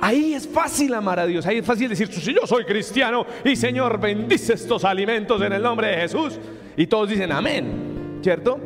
Ahí 0.02 0.34
es 0.34 0.48
fácil 0.48 0.94
amar 0.94 1.20
a 1.20 1.26
Dios, 1.26 1.46
ahí 1.46 1.58
es 1.58 1.66
fácil 1.66 1.90
decir, 1.90 2.08
si 2.12 2.34
yo 2.34 2.46
soy 2.46 2.66
cristiano 2.66 3.26
y 3.44 3.56
Señor 3.56 4.00
bendice 4.00 4.54
estos 4.54 4.84
alimentos 4.84 5.42
en 5.42 5.54
el 5.54 5.62
nombre 5.62 5.88
de 5.88 5.98
Jesús. 5.98 6.40
Y 6.78 6.88
todos 6.88 7.10
dicen 7.10 7.32
amén, 7.32 8.20
¿cierto? 8.22 8.60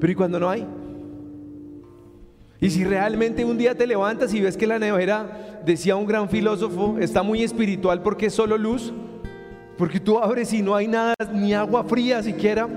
Pero 0.00 0.12
¿y 0.12 0.16
cuando 0.16 0.40
no 0.40 0.50
hay? 0.50 0.66
Y 2.60 2.70
si 2.70 2.84
realmente 2.84 3.44
un 3.44 3.58
día 3.58 3.76
te 3.76 3.86
levantas 3.86 4.32
y 4.34 4.40
ves 4.40 4.56
que 4.56 4.68
la 4.68 4.78
nevera, 4.78 5.60
decía 5.64 5.96
un 5.96 6.06
gran 6.06 6.28
filósofo, 6.28 6.96
está 7.00 7.22
muy 7.22 7.42
espiritual 7.42 8.02
porque 8.02 8.26
es 8.26 8.34
solo 8.34 8.56
luz, 8.56 8.92
porque 9.76 9.98
tú 9.98 10.18
abres 10.18 10.52
y 10.52 10.62
no 10.62 10.76
hay 10.76 10.86
nada, 10.86 11.14
ni 11.32 11.54
agua 11.54 11.82
fría 11.82 12.22
siquiera, 12.22 12.68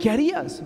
¿qué 0.00 0.10
harías? 0.10 0.62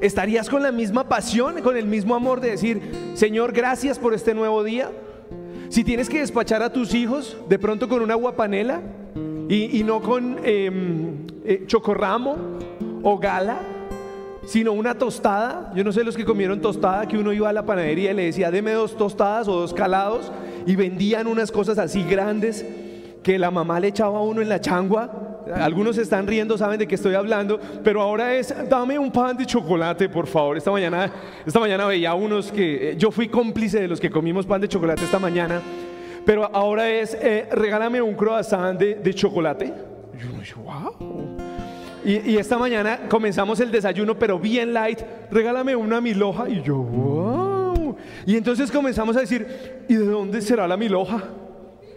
¿Estarías 0.00 0.48
con 0.48 0.62
la 0.62 0.72
misma 0.72 1.08
pasión, 1.08 1.60
con 1.60 1.76
el 1.76 1.86
mismo 1.86 2.14
amor 2.14 2.40
de 2.40 2.52
decir, 2.52 2.80
Señor, 3.12 3.52
gracias 3.52 3.98
por 3.98 4.14
este 4.14 4.32
nuevo 4.32 4.64
día? 4.64 4.90
Si 5.68 5.84
tienes 5.84 6.08
que 6.08 6.20
despachar 6.20 6.62
a 6.62 6.72
tus 6.72 6.94
hijos 6.94 7.36
de 7.50 7.58
pronto 7.58 7.86
con 7.86 8.00
una 8.00 8.14
guapanela 8.14 8.80
y, 9.48 9.78
y 9.78 9.84
no 9.84 10.00
con 10.00 10.38
em, 10.42 11.26
eh, 11.44 11.64
chocorramo 11.66 12.36
o 13.02 13.18
gala, 13.18 13.58
sino 14.46 14.72
una 14.72 14.96
tostada. 14.96 15.70
Yo 15.76 15.84
no 15.84 15.92
sé 15.92 16.02
los 16.02 16.16
que 16.16 16.24
comieron 16.24 16.62
tostada, 16.62 17.06
que 17.06 17.18
uno 17.18 17.32
iba 17.34 17.50
a 17.50 17.52
la 17.52 17.66
panadería 17.66 18.12
y 18.12 18.14
le 18.14 18.24
decía, 18.24 18.50
deme 18.50 18.72
dos 18.72 18.96
tostadas 18.96 19.48
o 19.48 19.60
dos 19.60 19.74
calados, 19.74 20.32
y 20.66 20.76
vendían 20.76 21.26
unas 21.26 21.52
cosas 21.52 21.76
así 21.78 22.04
grandes 22.04 22.64
que 23.22 23.38
la 23.38 23.50
mamá 23.50 23.78
le 23.80 23.88
echaba 23.88 24.18
a 24.18 24.22
uno 24.22 24.40
en 24.40 24.48
la 24.48 24.62
changua 24.62 25.29
algunos 25.54 25.98
están 25.98 26.26
riendo, 26.26 26.56
saben 26.56 26.78
de 26.78 26.86
qué 26.86 26.94
estoy 26.94 27.14
hablando, 27.14 27.60
pero 27.82 28.00
ahora 28.02 28.34
es, 28.34 28.54
dame 28.68 28.98
un 28.98 29.10
pan 29.10 29.36
de 29.36 29.46
chocolate, 29.46 30.08
por 30.08 30.26
favor. 30.26 30.56
Esta 30.56 30.70
mañana, 30.70 31.10
esta 31.46 31.60
mañana 31.60 31.86
veía 31.86 32.14
unos 32.14 32.50
que, 32.52 32.90
eh, 32.90 32.96
yo 32.96 33.10
fui 33.10 33.28
cómplice 33.28 33.80
de 33.80 33.88
los 33.88 34.00
que 34.00 34.10
comimos 34.10 34.46
pan 34.46 34.60
de 34.60 34.68
chocolate 34.68 35.04
esta 35.04 35.18
mañana, 35.18 35.60
pero 36.24 36.48
ahora 36.52 36.88
es, 36.90 37.14
eh, 37.14 37.48
regálame 37.52 38.00
un 38.02 38.14
croissant 38.14 38.78
de, 38.78 39.14
chocolate. 39.14 39.72
Y 40.14 40.44
yo, 40.44 40.56
wow. 40.62 41.36
Y, 42.04 42.30
y, 42.32 42.36
esta 42.38 42.56
mañana 42.56 43.00
comenzamos 43.08 43.60
el 43.60 43.70
desayuno, 43.70 44.18
pero 44.18 44.38
bien 44.38 44.72
light, 44.72 45.00
regálame 45.30 45.76
una 45.76 46.00
miloja. 46.00 46.48
Y 46.48 46.62
yo, 46.62 46.76
wow. 46.76 47.96
Y 48.26 48.36
entonces 48.36 48.70
comenzamos 48.70 49.16
a 49.16 49.20
decir, 49.20 49.46
¿y 49.88 49.94
de 49.94 50.06
dónde 50.06 50.40
será 50.40 50.66
la 50.66 50.76
miloja? 50.76 51.22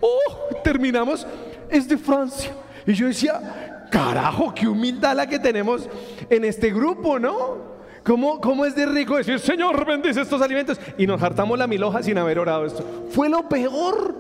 Oh, 0.02 0.56
terminamos, 0.64 1.26
es 1.70 1.88
de 1.88 1.98
Francia. 1.98 2.52
Y 2.86 2.94
yo 2.94 3.08
decía, 3.08 3.88
carajo, 3.90 4.54
qué 4.54 4.68
humildad 4.68 5.16
la 5.16 5.28
que 5.28 5.40
tenemos 5.40 5.90
en 6.30 6.46
este 6.46 6.72
grupo, 6.72 7.20
¿no? 7.20 7.74
¿Cómo, 8.04 8.42
¿Cómo, 8.42 8.66
es 8.66 8.76
de 8.76 8.86
rico 8.86 9.16
decir, 9.16 9.40
Señor, 9.40 9.86
bendice 9.86 10.22
estos 10.22 10.42
alimentos? 10.42 10.80
Y 10.98 11.08
nos 11.08 11.22
hartamos 11.24 11.58
la 11.58 11.68
miloja 11.68 12.04
sin 12.04 12.18
haber 12.18 12.38
orado 12.38 12.66
esto. 12.66 13.08
Fue 13.12 13.30
lo 13.30 13.48
peor. 13.48 14.16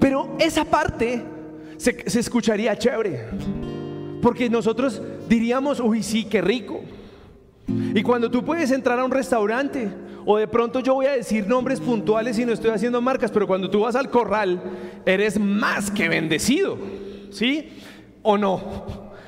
Pero 0.00 0.36
esa 0.38 0.64
parte 0.64 1.22
se, 1.76 2.08
se 2.08 2.20
escucharía 2.20 2.78
chévere. 2.78 3.26
Porque 4.22 4.48
nosotros 4.48 5.02
diríamos, 5.28 5.80
uy, 5.80 6.02
sí, 6.02 6.24
qué 6.24 6.40
rico. 6.40 6.80
Y 7.94 8.02
cuando 8.02 8.30
tú 8.30 8.44
puedes 8.44 8.70
entrar 8.70 8.98
a 8.98 9.04
un 9.04 9.10
restaurante, 9.10 9.90
o 10.24 10.38
de 10.38 10.48
pronto 10.48 10.80
yo 10.80 10.94
voy 10.94 11.06
a 11.06 11.12
decir 11.12 11.46
nombres 11.46 11.80
puntuales 11.80 12.38
y 12.38 12.44
no 12.44 12.52
estoy 12.52 12.70
haciendo 12.70 13.00
marcas, 13.00 13.30
pero 13.30 13.46
cuando 13.46 13.70
tú 13.70 13.80
vas 13.80 13.96
al 13.96 14.10
corral, 14.10 14.60
eres 15.06 15.38
más 15.38 15.90
que 15.90 16.08
bendecido, 16.08 16.76
¿sí? 17.30 17.68
¿O 18.22 18.36
no? 18.36 18.60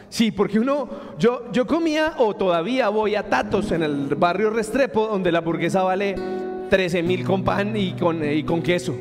Sí, 0.08 0.30
porque 0.30 0.60
uno, 0.60 0.88
yo, 1.18 1.50
yo 1.52 1.66
comía 1.66 2.14
o 2.18 2.34
todavía 2.34 2.90
voy 2.90 3.14
a 3.14 3.30
Tatos 3.30 3.72
en 3.72 3.82
el 3.82 4.14
barrio 4.14 4.50
Restrepo, 4.50 5.06
donde 5.06 5.32
la 5.32 5.38
hamburguesa 5.38 5.82
vale 5.82 6.16
13 6.68 7.02
mil 7.02 7.24
con 7.24 7.42
pan 7.42 7.74
y 7.76 7.92
con, 7.92 8.22
y 8.22 8.44
con 8.44 8.62
queso, 8.62 8.94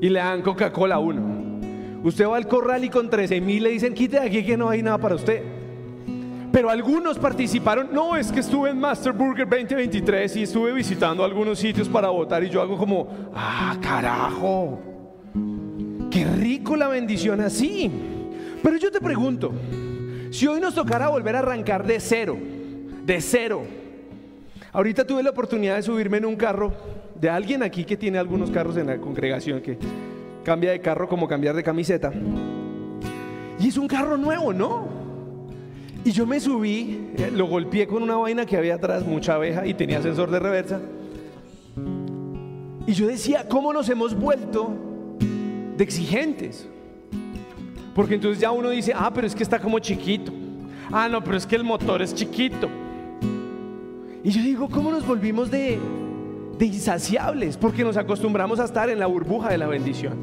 y 0.00 0.08
le 0.08 0.18
dan 0.18 0.42
Coca-Cola 0.42 0.96
a 0.96 0.98
uno. 0.98 2.00
Usted 2.04 2.28
va 2.28 2.36
al 2.36 2.46
corral 2.46 2.84
y 2.84 2.90
con 2.90 3.08
13 3.08 3.40
mil 3.40 3.62
le 3.62 3.70
dicen, 3.70 3.94
quite 3.94 4.20
de 4.20 4.26
aquí 4.26 4.44
que 4.44 4.56
no 4.56 4.68
hay 4.68 4.82
nada 4.82 4.98
para 4.98 5.14
usted. 5.14 5.55
Pero 6.56 6.70
algunos 6.70 7.18
participaron, 7.18 7.90
no, 7.92 8.16
es 8.16 8.32
que 8.32 8.40
estuve 8.40 8.70
en 8.70 8.80
Master 8.80 9.12
Burger 9.12 9.46
2023 9.46 10.36
y 10.36 10.42
estuve 10.44 10.72
visitando 10.72 11.22
algunos 11.22 11.58
sitios 11.58 11.86
para 11.86 12.08
votar 12.08 12.42
y 12.44 12.48
yo 12.48 12.62
hago 12.62 12.78
como, 12.78 13.30
ah, 13.34 13.76
carajo, 13.78 14.80
qué 16.10 16.24
rico 16.24 16.74
la 16.74 16.88
bendición 16.88 17.42
así. 17.42 17.92
Pero 18.62 18.78
yo 18.78 18.90
te 18.90 19.02
pregunto, 19.02 19.52
si 20.30 20.46
hoy 20.46 20.58
nos 20.58 20.74
tocara 20.74 21.08
volver 21.08 21.36
a 21.36 21.40
arrancar 21.40 21.86
de 21.86 22.00
cero, 22.00 22.38
de 23.04 23.20
cero, 23.20 23.62
ahorita 24.72 25.06
tuve 25.06 25.22
la 25.22 25.28
oportunidad 25.28 25.76
de 25.76 25.82
subirme 25.82 26.16
en 26.16 26.24
un 26.24 26.36
carro 26.36 26.72
de 27.20 27.28
alguien 27.28 27.62
aquí 27.64 27.84
que 27.84 27.98
tiene 27.98 28.16
algunos 28.16 28.50
carros 28.50 28.78
en 28.78 28.86
la 28.86 28.96
congregación 28.96 29.60
que 29.60 29.76
cambia 30.42 30.70
de 30.70 30.80
carro 30.80 31.06
como 31.06 31.28
cambiar 31.28 31.54
de 31.54 31.62
camiseta. 31.62 32.10
Y 33.60 33.68
es 33.68 33.76
un 33.76 33.86
carro 33.86 34.16
nuevo, 34.16 34.54
¿no? 34.54 35.05
Y 36.06 36.12
yo 36.12 36.24
me 36.24 36.38
subí, 36.38 37.08
eh, 37.16 37.32
lo 37.34 37.46
golpeé 37.46 37.88
con 37.88 38.00
una 38.00 38.14
vaina 38.14 38.46
que 38.46 38.56
había 38.56 38.76
atrás, 38.76 39.04
mucha 39.04 39.34
abeja, 39.34 39.66
y 39.66 39.74
tenía 39.74 40.00
sensor 40.00 40.30
de 40.30 40.38
reversa. 40.38 40.80
Y 42.86 42.92
yo 42.92 43.08
decía, 43.08 43.48
¿cómo 43.48 43.72
nos 43.72 43.88
hemos 43.88 44.14
vuelto 44.14 44.72
de 45.76 45.82
exigentes? 45.82 46.68
Porque 47.92 48.14
entonces 48.14 48.40
ya 48.40 48.52
uno 48.52 48.70
dice, 48.70 48.92
ah, 48.94 49.10
pero 49.12 49.26
es 49.26 49.34
que 49.34 49.42
está 49.42 49.58
como 49.58 49.80
chiquito. 49.80 50.30
Ah, 50.92 51.08
no, 51.08 51.24
pero 51.24 51.38
es 51.38 51.44
que 51.44 51.56
el 51.56 51.64
motor 51.64 52.00
es 52.00 52.14
chiquito. 52.14 52.68
Y 54.22 54.30
yo 54.30 54.42
digo, 54.42 54.68
¿cómo 54.68 54.92
nos 54.92 55.04
volvimos 55.04 55.50
de, 55.50 55.76
de 56.56 56.66
insaciables? 56.66 57.56
Porque 57.56 57.82
nos 57.82 57.96
acostumbramos 57.96 58.60
a 58.60 58.64
estar 58.66 58.88
en 58.90 59.00
la 59.00 59.06
burbuja 59.06 59.48
de 59.48 59.58
la 59.58 59.66
bendición. 59.66 60.14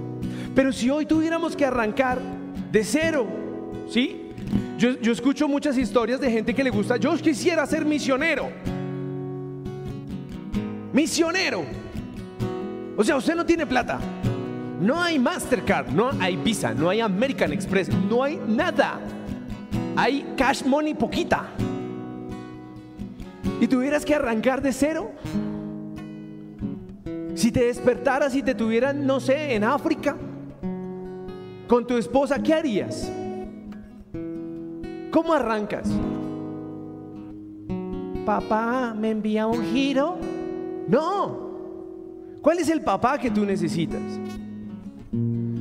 Pero 0.55 0.71
si 0.71 0.89
hoy 0.89 1.05
tuviéramos 1.05 1.57
que 1.57 1.65
arrancar 1.65 2.21
de 2.71 2.85
cero, 2.85 3.27
¿sí? 3.89 4.22
Yo, 4.83 5.13
escucho 5.13 5.47
muchas 5.47 5.77
historias 5.77 6.19
de 6.19 6.29
gente 6.29 6.53
que 6.53 6.61
le 6.61 6.69
gusta, 6.69 6.97
yo 6.97 7.15
quisiera 7.15 7.65
ser 7.65 7.85
misionero. 7.85 8.49
Misionero. 10.91 11.63
O 12.97 13.01
sea, 13.01 13.15
usted 13.15 13.33
no 13.33 13.45
tiene 13.45 13.65
plata. 13.65 13.97
No 14.81 15.01
hay 15.01 15.17
Mastercard, 15.19 15.87
no 15.87 16.11
hay 16.19 16.35
Visa, 16.35 16.73
no 16.73 16.89
hay 16.89 16.99
American 16.99 17.53
Express, 17.53 17.87
no 18.09 18.23
hay 18.23 18.37
nada. 18.45 18.99
Hay 19.95 20.33
cash 20.35 20.65
money 20.65 20.93
poquita. 20.93 21.45
Y 23.61 23.67
tuvieras 23.67 24.03
que 24.03 24.15
arrancar 24.15 24.61
de 24.61 24.73
cero. 24.73 25.13
Si 27.35 27.53
te 27.53 27.67
despertaras 27.67 28.35
y 28.35 28.43
te 28.43 28.53
tuvieran, 28.53 29.07
no 29.07 29.21
sé, 29.21 29.55
en 29.55 29.63
África, 29.63 30.17
con 31.69 31.87
tu 31.87 31.97
esposa, 31.97 32.43
¿qué 32.43 32.53
harías? 32.53 33.09
¿Cómo 35.13 35.31
arrancas? 35.31 35.87
Papá, 38.25 38.95
¿me 38.97 39.11
envía 39.11 39.45
un 39.45 39.63
giro? 39.71 40.17
No. 40.87 41.51
¿Cuál 42.41 42.57
es 42.57 42.69
el 42.69 42.81
papá 42.81 43.19
que 43.19 43.29
tú 43.29 43.45
necesitas? 43.45 44.01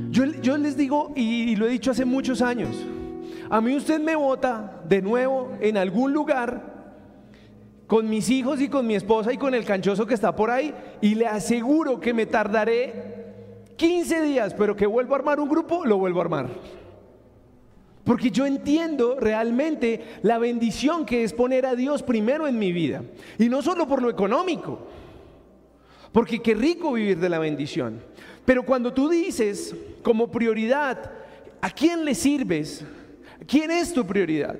Yo, 0.09 0.57
les 0.57 0.75
digo, 0.75 1.11
y, 1.15 1.55
lo 1.55 1.67
he 1.67 1.69
dicho 1.69 1.91
hace 1.91 2.03
muchos 2.03 2.41
años, 2.41 2.75
a 3.47 3.61
mí 3.61 3.75
usted 3.75 4.01
me 4.01 4.15
vota 4.15 4.81
de 4.89 5.03
nuevo 5.03 5.51
en 5.61 5.77
algún 5.77 6.13
lugar 6.13 6.73
con 7.85 8.09
mis 8.09 8.31
hijos 8.31 8.59
y 8.59 8.69
con 8.69 8.87
mi 8.87 8.95
esposa 8.95 9.31
y 9.31 9.37
con 9.37 9.53
el 9.53 9.65
canchoso 9.65 10.07
que 10.07 10.15
está 10.15 10.35
por 10.35 10.49
ahí 10.49 10.73
y 10.99 11.13
le 11.13 11.27
aseguro 11.27 11.99
que 11.99 12.15
me 12.15 12.25
tardaré 12.25 13.73
15 13.75 14.21
días, 14.23 14.55
pero 14.55 14.75
que 14.75 14.87
vuelvo 14.87 15.13
a 15.13 15.19
armar 15.19 15.39
un 15.39 15.47
grupo, 15.47 15.85
lo 15.85 15.99
vuelvo 15.99 16.21
a 16.21 16.23
armar. 16.23 16.49
Porque 18.03 18.31
yo 18.31 18.45
entiendo 18.45 19.17
realmente 19.19 20.17
la 20.23 20.37
bendición 20.37 21.05
que 21.05 21.23
es 21.23 21.31
poner 21.31 21.65
a 21.65 21.75
Dios 21.75 22.03
primero 22.03 22.47
en 22.47 22.59
mi 22.59 22.71
vida. 22.73 23.01
Y 23.37 23.47
no 23.47 23.61
solo 23.61 23.87
por 23.87 24.01
lo 24.01 24.09
económico, 24.09 24.87
porque 26.11 26.41
qué 26.41 26.53
rico 26.53 26.93
vivir 26.93 27.17
de 27.17 27.29
la 27.29 27.39
bendición. 27.39 28.01
Pero 28.45 28.63
cuando 28.63 28.93
tú 28.93 29.09
dices 29.09 29.73
como 30.01 30.29
prioridad, 30.29 31.11
¿a 31.61 31.69
quién 31.69 32.03
le 32.03 32.13
sirves? 32.13 32.83
¿Quién 33.47 33.71
es 33.71 33.93
tu 33.93 34.05
prioridad? 34.05 34.57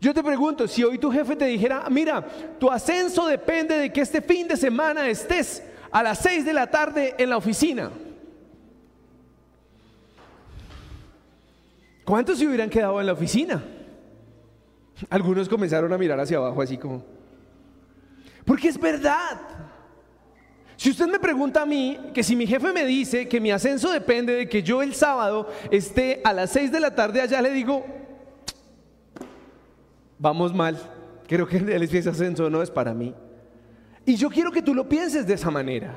Yo 0.00 0.12
te 0.12 0.22
pregunto, 0.22 0.68
si 0.68 0.84
hoy 0.84 0.98
tu 0.98 1.10
jefe 1.10 1.36
te 1.36 1.46
dijera, 1.46 1.86
mira, 1.90 2.26
tu 2.58 2.70
ascenso 2.70 3.26
depende 3.26 3.78
de 3.78 3.92
que 3.92 4.02
este 4.02 4.20
fin 4.20 4.46
de 4.46 4.56
semana 4.56 5.08
estés 5.08 5.62
a 5.90 6.02
las 6.02 6.18
6 6.18 6.44
de 6.44 6.52
la 6.52 6.66
tarde 6.66 7.14
en 7.16 7.30
la 7.30 7.36
oficina. 7.36 7.90
¿Cuántos 12.04 12.38
se 12.38 12.46
hubieran 12.46 12.68
quedado 12.68 13.00
en 13.00 13.06
la 13.06 13.12
oficina? 13.12 13.62
Algunos 15.10 15.48
comenzaron 15.48 15.92
a 15.92 15.98
mirar 15.98 16.20
hacia 16.20 16.36
abajo 16.36 16.62
así 16.62 16.76
como, 16.76 17.04
porque 18.44 18.68
es 18.68 18.78
verdad. 18.78 19.40
Si 20.76 20.90
usted 20.90 21.06
me 21.06 21.18
pregunta 21.18 21.62
a 21.62 21.66
mí 21.66 21.98
que 22.12 22.22
si 22.22 22.36
mi 22.36 22.46
jefe 22.46 22.72
me 22.72 22.84
dice 22.84 23.28
que 23.28 23.40
mi 23.40 23.50
ascenso 23.50 23.90
depende 23.90 24.34
de 24.34 24.48
que 24.48 24.62
yo 24.62 24.82
el 24.82 24.94
sábado 24.94 25.48
esté 25.70 26.20
a 26.24 26.32
las 26.32 26.50
6 26.50 26.72
de 26.72 26.80
la 26.80 26.94
tarde 26.94 27.20
allá, 27.20 27.40
le 27.40 27.50
digo, 27.50 27.84
vamos 30.18 30.52
mal, 30.52 30.78
creo 31.26 31.46
que 31.46 31.56
el 31.56 31.82
ascenso 31.82 32.50
no 32.50 32.62
es 32.62 32.70
para 32.70 32.92
mí. 32.92 33.14
Y 34.04 34.16
yo 34.16 34.28
quiero 34.28 34.52
que 34.52 34.62
tú 34.62 34.74
lo 34.74 34.88
pienses 34.88 35.26
de 35.26 35.34
esa 35.34 35.50
manera. 35.50 35.96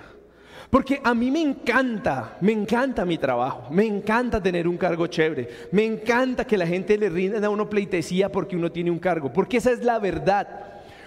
Porque 0.69 0.99
a 1.01 1.13
mí 1.13 1.31
me 1.31 1.41
encanta, 1.41 2.37
me 2.41 2.51
encanta 2.51 3.05
mi 3.05 3.17
trabajo, 3.17 3.67
me 3.71 3.85
encanta 3.85 4.43
tener 4.43 4.67
un 4.67 4.77
cargo 4.77 5.07
chévere, 5.07 5.49
me 5.71 5.85
encanta 5.85 6.45
que 6.45 6.57
la 6.57 6.67
gente 6.67 6.97
le 6.97 7.09
rinda 7.09 7.45
a 7.45 7.49
uno 7.49 7.69
pleitesía 7.69 8.29
porque 8.29 8.57
uno 8.57 8.69
tiene 8.69 8.91
un 8.91 8.99
cargo, 8.99 9.31
porque 9.31 9.57
esa 9.57 9.71
es 9.71 9.83
la 9.83 9.97
verdad. 9.97 10.47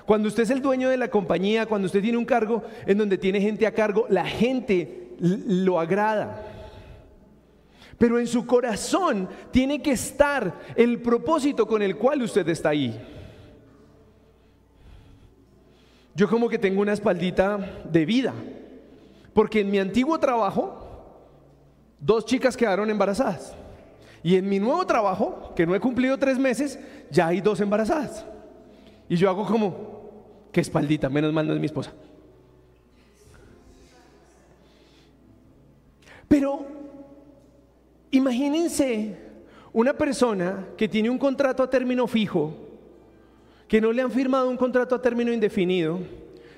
Cuando 0.07 0.29
usted 0.29 0.45
es 0.45 0.51
el 0.51 0.63
dueño 0.63 0.89
de 0.89 0.97
la 0.97 1.09
compañía, 1.09 1.67
cuando 1.67 1.87
usted 1.87 2.01
tiene 2.01 2.17
un 2.17 2.25
cargo 2.25 2.63
en 2.87 2.97
donde 2.97 3.19
tiene 3.19 3.41
gente 3.41 3.67
a 3.67 3.75
cargo, 3.75 4.07
la 4.09 4.25
gente 4.25 5.11
lo 5.21 5.79
agrada. 5.79 6.43
Pero 7.99 8.19
en 8.19 8.27
su 8.27 8.47
corazón 8.47 9.29
tiene 9.51 9.83
que 9.83 9.93
estar 9.93 10.55
el 10.75 11.03
propósito 11.03 11.67
con 11.67 11.83
el 11.83 11.97
cual 11.97 12.23
usted 12.23 12.49
está 12.49 12.71
ahí. 12.71 12.99
Yo 16.15 16.29
como 16.29 16.49
que 16.49 16.59
tengo 16.59 16.81
una 16.81 16.95
espaldita 16.95 17.83
de 17.85 18.07
vida, 18.07 18.33
porque 19.33 19.61
en 19.61 19.71
mi 19.71 19.79
antiguo 19.79 20.19
trabajo, 20.19 20.87
dos 21.99 22.25
chicas 22.25 22.57
quedaron 22.57 22.91
embarazadas. 22.91 23.55
Y 24.23 24.37
en 24.37 24.49
mi 24.49 24.59
nuevo 24.59 24.87
trabajo, 24.87 25.53
que 25.57 25.67
no 25.67 25.75
he 25.75 25.81
cumplido 25.81 26.19
tres 26.19 26.39
meses, 26.39 26.79
ya 27.11 27.29
hay 27.29 27.41
dos 27.41 27.61
embarazadas. 27.61 28.25
Y 29.09 29.17
yo 29.17 29.31
hago 29.31 29.47
como, 29.47 30.01
Qué 30.53 30.61
espaldita, 30.61 31.09
menos 31.09 31.33
mal 31.33 31.47
no 31.47 31.55
es 31.55 31.61
mi 31.61 31.67
esposa. 31.67 31.93
Pero 36.27 36.67
imagínense 38.11 39.17
una 39.73 39.93
persona 39.95 40.69
que 40.77 40.89
tiene 40.89 41.11
un 41.11 41.19
contrato 41.19 41.63
a 41.63 41.71
término 41.71 42.07
fijo, 42.07 42.55
que 43.69 43.81
no 43.81 43.93
le 43.93 44.03
han 44.03 44.11
firmado 44.11 44.49
un 44.49 44.57
contrato 44.57 44.95
a 44.95 45.03
término 45.03 45.33
indefinido 45.33 46.01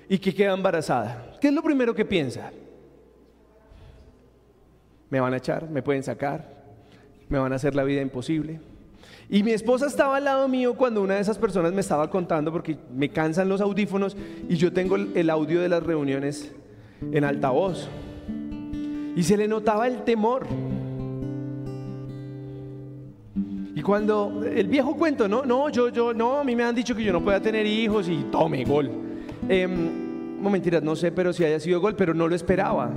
y 0.09 0.19
que 0.19 0.35
queda 0.35 0.53
embarazada. 0.55 1.37
¿Qué 1.41 1.49
es 1.49 1.55
lo 1.55 1.63
primero 1.63 1.95
que 1.95 2.05
piensa? 2.05 2.51
Me 5.11 5.21
van 5.21 5.35
a 5.35 5.37
echar, 5.37 5.69
me 5.69 5.83
pueden 5.83 6.03
sacar, 6.03 6.63
me 7.29 7.39
van 7.39 7.53
a 7.53 7.57
hacer 7.57 7.75
la 7.75 7.85
vida 7.85 8.01
imposible. 8.01 8.61
Y 9.29 9.43
mi 9.43 9.53
esposa 9.53 9.87
estaba 9.87 10.17
al 10.17 10.25
lado 10.25 10.49
mío 10.49 10.75
cuando 10.75 11.03
una 11.03 11.15
de 11.15 11.21
esas 11.21 11.39
personas 11.39 11.73
me 11.73 11.81
estaba 11.81 12.11
contando 12.11 12.53
porque 12.53 12.77
me 12.95 13.09
cansan 13.09 13.49
los 13.49 13.61
audífonos 13.61 14.17
y 14.49 14.57
yo 14.57 14.73
tengo 14.73 14.97
el 14.97 15.31
audio 15.31 15.61
de 15.61 15.69
las 15.69 15.83
reuniones 15.83 16.53
en 17.01 17.25
altavoz. 17.25 17.89
Y 19.17 19.23
se 19.23 19.37
le 19.37 19.49
notaba 19.49 19.87
el 19.87 20.05
temor. 20.05 20.47
Y 23.75 23.81
cuando 23.83 24.43
el 24.45 24.69
viejo 24.69 24.97
cuento, 24.97 25.29
no, 25.29 25.45
no, 25.45 25.71
yo, 25.71 25.89
yo, 25.89 26.13
no, 26.13 26.39
a 26.39 26.45
mí 26.45 26.55
me 26.55 26.65
han 26.65 26.75
dicho 26.75 26.95
que 26.95 27.03
yo 27.03 27.13
no 27.13 27.23
pueda 27.23 27.41
tener 27.41 27.67
hijos 27.67 28.09
y 28.09 28.25
tome 28.31 28.65
gol. 28.65 28.91
Eh, 29.55 29.69
no 30.83 30.97
sé, 30.97 31.13
pero 31.13 31.31
si 31.31 31.45
haya 31.45 31.61
sido 31.61 31.79
gol, 31.79 31.95
pero 31.95 32.15
no 32.15 32.27
lo 32.27 32.35
esperaba. 32.35 32.91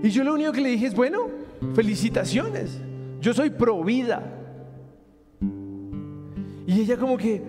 Y 0.00 0.10
yo 0.10 0.22
lo 0.22 0.34
único 0.34 0.52
que 0.52 0.60
le 0.60 0.68
dije 0.68 0.86
es, 0.86 0.94
bueno, 0.94 1.26
felicitaciones. 1.74 2.80
Yo 3.20 3.34
soy 3.34 3.50
pro 3.50 3.82
vida. 3.82 4.22
Y 6.68 6.80
ella 6.80 6.96
como 6.96 7.18
que... 7.18 7.42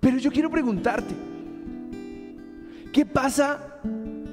Pero 0.00 0.16
yo 0.16 0.30
quiero 0.32 0.50
preguntarte, 0.50 1.14
¿qué 2.90 3.04
pasa 3.04 3.78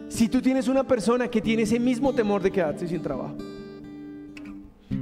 si 0.07 0.29
tú 0.29 0.41
tienes 0.41 0.69
una 0.69 0.85
persona 0.85 1.27
que 1.27 1.41
tiene 1.41 1.63
ese 1.63 1.81
mismo 1.81 2.13
temor 2.13 2.41
de 2.41 2.49
quedarse 2.49 2.87
sin 2.87 3.01
trabajo? 3.01 3.35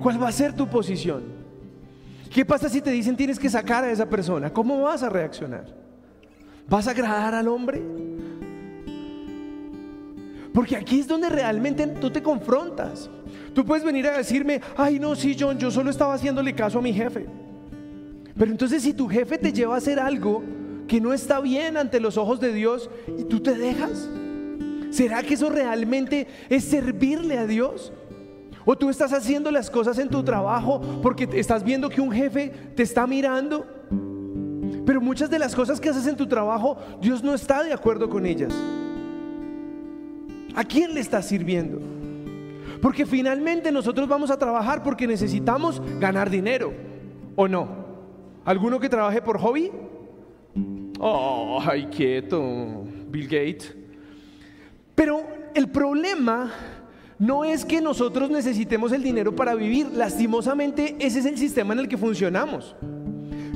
¿Cuál 0.01 0.22
va 0.22 0.29
a 0.29 0.32
ser 0.32 0.53
tu 0.53 0.67
posición? 0.67 1.37
¿Qué 2.38 2.46
pasa 2.46 2.70
si 2.70 2.82
te 2.82 2.91
dicen 2.91 3.15
tienes 3.15 3.39
que 3.39 3.50
sacar 3.50 3.84
a 3.84 3.91
esa 3.91 4.08
persona? 4.08 4.53
¿Cómo 4.53 4.84
vas 4.84 5.01
a 5.01 5.10
reaccionar? 5.10 5.65
¿Vas 6.70 6.88
a 6.88 6.91
agradar 6.91 7.34
al 7.34 7.48
hombre? 7.48 7.82
Porque 10.53 10.75
aquí 10.75 11.00
es 11.00 11.08
donde 11.08 11.29
realmente 11.29 11.88
tú 11.88 12.12
te 12.12 12.22
confrontas. 12.22 13.10
Tú 13.56 13.65
puedes 13.65 13.84
venir 13.84 14.06
a 14.06 14.15
decirme, 14.15 14.62
ay 14.75 15.00
no, 15.00 15.15
sí, 15.15 15.36
John, 15.39 15.58
yo 15.58 15.72
solo 15.72 15.89
estaba 15.89 16.13
haciéndole 16.13 16.53
caso 16.53 16.77
a 16.77 16.84
mi 16.84 16.94
jefe. 16.94 17.25
Pero 18.38 18.51
entonces 18.51 18.84
si 18.84 18.94
tu 18.94 19.08
jefe 19.08 19.39
te 19.39 19.51
lleva 19.51 19.74
a 19.74 19.79
hacer 19.79 20.00
algo 20.00 20.44
que 20.88 21.01
no 21.01 21.13
está 21.13 21.39
bien 21.39 21.75
ante 21.75 22.00
los 22.00 22.17
ojos 22.17 22.39
de 22.39 22.53
Dios 22.53 22.88
y 23.17 23.24
tú 23.24 23.39
te 23.39 23.58
dejas, 23.58 24.08
¿será 24.91 25.24
que 25.24 25.34
eso 25.34 25.50
realmente 25.50 26.27
es 26.50 26.65
servirle 26.65 27.39
a 27.39 27.48
Dios? 27.48 27.91
¿O 28.70 28.78
tú 28.78 28.90
estás 28.90 29.14
haciendo 29.14 29.50
las 29.50 29.70
cosas 29.70 29.98
en 29.98 30.10
tu 30.10 30.22
trabajo 30.24 30.82
porque 31.02 31.26
estás 31.36 31.64
viendo 31.64 31.88
que 31.88 32.02
un 32.02 32.12
jefe 32.12 32.50
te 32.76 32.84
está 32.84 33.08
mirando? 33.08 33.66
Pero 34.86 35.00
muchas 35.00 35.30
de 35.30 35.40
las 35.40 35.56
cosas 35.56 35.80
que 35.80 35.88
haces 35.88 36.06
en 36.06 36.18
tu 36.18 36.28
trabajo, 36.28 36.78
Dios 37.00 37.24
no 37.24 37.34
está 37.34 37.64
de 37.64 37.72
acuerdo 37.72 38.10
con 38.10 38.26
ellas. 38.26 38.54
¿A 40.54 40.66
quién 40.66 40.94
le 40.94 41.00
estás 41.00 41.26
sirviendo? 41.26 41.80
Porque 42.82 43.06
finalmente 43.06 43.72
nosotros 43.72 44.06
vamos 44.06 44.32
a 44.32 44.38
trabajar 44.38 44.84
porque 44.84 45.08
necesitamos 45.08 45.82
ganar 46.02 46.30
dinero, 46.30 46.74
¿o 47.38 47.48
no? 47.48 47.70
¿Alguno 48.44 48.82
que 48.82 48.90
trabaje 48.90 49.22
por 49.22 49.40
hobby? 49.40 49.72
Oh, 51.00 51.64
ay, 51.66 51.86
quieto, 51.86 52.84
Bill 53.08 53.30
Gates. 53.30 53.74
Pero 54.94 55.26
el 55.56 55.70
problema 55.70 56.52
no 57.20 57.44
es 57.44 57.66
que 57.66 57.82
nosotros 57.82 58.30
necesitemos 58.30 58.92
el 58.92 59.02
dinero 59.02 59.36
para 59.36 59.56
vivir, 59.56 59.88
lastimosamente 59.94 60.96
ese 61.00 61.20
es 61.20 61.26
el 61.26 61.38
sistema 61.38 61.74
en 61.74 61.80
el 61.80 61.88
que 61.88 61.98
funcionamos. 61.98 62.76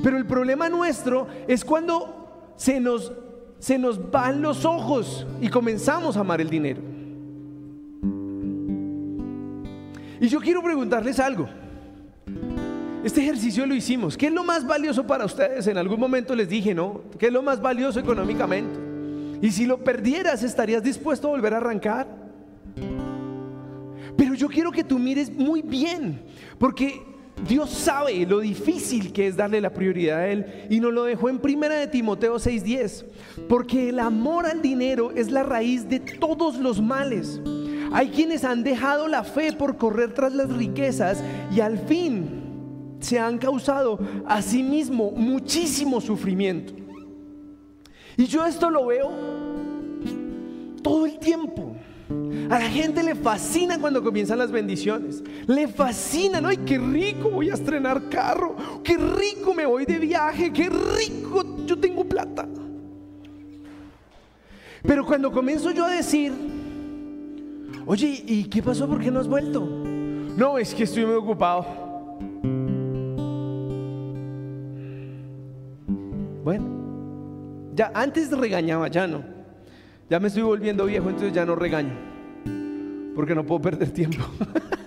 Pero 0.03 0.18
el 0.18 0.25
problema 0.25 0.68
nuestro 0.68 1.27
es 1.48 1.63
cuando 1.63 2.53
se 2.56 2.80
nos, 2.80 3.12
se 3.60 3.77
nos 3.77 4.10
van 4.10 4.41
los 4.41 4.65
ojos 4.65 5.27
y 5.39 5.48
comenzamos 5.48 6.18
a 6.18 6.22
amar 6.22 6.41
el 6.41 6.50
dinero. 6.50 6.82
Y 10.20 10.27
yo 10.27 10.39
quiero 10.39 10.63
preguntarles 10.63 11.20
algo. 11.20 11.48
Este 13.03 13.22
ejercicio 13.22 13.65
lo 13.65 13.74
hicimos. 13.74 14.15
¿Qué 14.15 14.27
es 14.27 14.34
lo 14.34 14.44
más 14.44 14.65
valioso 14.65 15.06
para 15.08 15.25
ustedes? 15.25 15.65
En 15.65 15.77
algún 15.77 16.00
momento 16.00 16.36
les 16.36 16.48
dije, 16.48 16.75
¿no? 16.75 17.01
¿Qué 17.18 17.27
es 17.27 17.34
lo 17.34 17.41
más 17.41 17.60
valioso 17.60 18.00
económicamente? 18.00 18.80
Y 19.41 19.51
si 19.51 19.65
lo 19.65 19.84
perdieras, 19.84 20.44
¿estarías 20.44 20.84
dispuesto 20.84 21.27
a 21.27 21.32
volver 21.32 21.56
a 21.56 21.58
arrancar? 21.58 22.20
Pero 24.18 24.34
yo 24.36 24.48
quiero 24.48 24.72
que 24.72 24.84
tú 24.84 25.00
mires 25.00 25.32
muy 25.32 25.62
bien, 25.62 26.22
porque 26.58 27.01
Dios 27.48 27.72
sabe 27.72 28.25
lo 28.25 28.39
difícil 28.39 29.12
que 29.12 29.27
es 29.27 29.36
darle 29.36 29.62
la 29.62 29.72
prioridad 29.72 30.20
a 30.20 30.27
Él 30.27 30.68
y 30.70 30.80
nos 30.80 30.94
lo 30.94 31.06
dejó 31.06 31.30
en 31.30 31.39
primera 31.39 31.75
de 31.75 31.88
Timoteo 31.88 32.36
6:10, 32.36 33.06
porque 33.50 33.89
el 33.89 34.00
amor 34.00 34.46
al 34.46 34.62
dinero 34.62 35.12
es 35.12 35.32
la 35.32 35.44
raíz 35.44 35.89
de 35.89 36.00
todos 36.00 36.58
los 36.58 36.82
males. 36.82 37.41
Hay 37.94 38.10
quienes 38.10 38.44
han 38.44 38.63
dejado 38.63 39.08
la 39.08 39.24
fe 39.24 39.51
por 39.53 39.77
correr 39.77 40.13
tras 40.13 40.34
las 40.34 40.50
riquezas 40.50 41.22
y 41.53 41.60
al 41.60 41.77
fin 41.80 42.41
se 43.00 43.20
han 43.20 43.38
causado 43.38 44.00
a 44.27 44.41
sí 44.41 44.63
mismo 44.63 45.12
muchísimo 45.12 46.00
sufrimiento. 46.00 46.74
Y 48.15 48.25
yo 48.25 48.46
esto 48.46 48.70
lo 48.70 48.86
veo 48.86 49.12
todo 50.82 51.06
el 51.06 51.18
tiempo. 51.20 51.75
A 52.50 52.60
la 52.60 52.70
gente 52.70 53.01
le 53.01 53.15
fascina 53.15 53.80
cuando 53.80 54.03
comienzan 54.03 54.39
las 54.39 54.51
bendiciones. 54.51 55.24
Le 55.48 55.68
fascina, 55.68 56.41
¿no? 56.41 56.50
¡Ay, 56.50 56.58
qué 56.58 56.77
rico! 56.77 57.30
Voy 57.30 57.50
a 57.50 57.53
estrenar 57.53 58.10
carro. 58.10 58.56
¡Qué 58.84 58.98
rico 58.98 59.53
me 59.53 59.65
voy 59.65 59.86
de 59.86 60.00
viaje! 60.00 60.51
¡Qué 60.51 60.70
rico! 60.70 61.65
Yo 61.65 61.77
tengo 61.77 62.03
plata. 62.03 62.48
Pero 64.84 65.06
cuando 65.06 65.32
comienzo 65.32 65.72
yo 65.72 65.86
a 65.86 65.91
decir, 65.91 66.34
Oye, 67.86 68.24
¿y 68.26 68.43
qué 68.45 68.62
pasó? 68.62 68.88
¿Por 68.88 69.00
qué 69.00 69.12
no 69.12 69.19
has 69.19 69.28
vuelto? 69.28 69.62
No, 69.62 70.58
es 70.58 70.74
que 70.74 70.84
estoy 70.84 71.06
muy 71.06 71.15
ocupado. 71.15 71.65
Bueno, 76.43 76.65
ya 77.74 77.91
antes 77.93 78.32
regañaba, 78.32 78.88
ya 78.88 79.08
no. 79.08 79.24
Ya 80.12 80.19
me 80.19 80.28
estoy 80.28 80.43
volviendo 80.43 80.86
viejo, 80.88 81.08
entonces 81.08 81.32
ya 81.32 81.45
no 81.45 81.56
regaño. 81.56 81.93
Porque 83.15 83.34
no 83.34 83.45
puedo 83.45 83.62
perder 83.62 83.91
tiempo. 83.91 84.17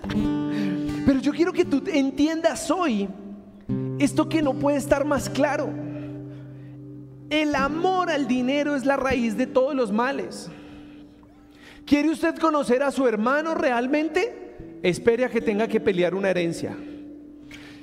Pero 1.03 1.19
yo 1.19 1.31
quiero 1.31 1.51
que 1.51 1.65
tú 1.65 1.81
entiendas 1.87 2.69
hoy 2.69 3.09
esto 3.97 4.29
que 4.29 4.43
no 4.43 4.53
puede 4.53 4.77
estar 4.77 5.03
más 5.03 5.27
claro. 5.27 5.67
El 7.31 7.55
amor 7.55 8.11
al 8.11 8.27
dinero 8.27 8.75
es 8.75 8.85
la 8.85 8.97
raíz 8.97 9.35
de 9.35 9.47
todos 9.47 9.73
los 9.73 9.91
males. 9.91 10.51
¿Quiere 11.87 12.11
usted 12.11 12.35
conocer 12.35 12.83
a 12.83 12.91
su 12.91 13.07
hermano 13.07 13.55
realmente? 13.55 14.79
Espere 14.83 15.25
a 15.25 15.29
que 15.29 15.41
tenga 15.41 15.67
que 15.67 15.79
pelear 15.79 16.13
una 16.13 16.29
herencia. 16.29 16.77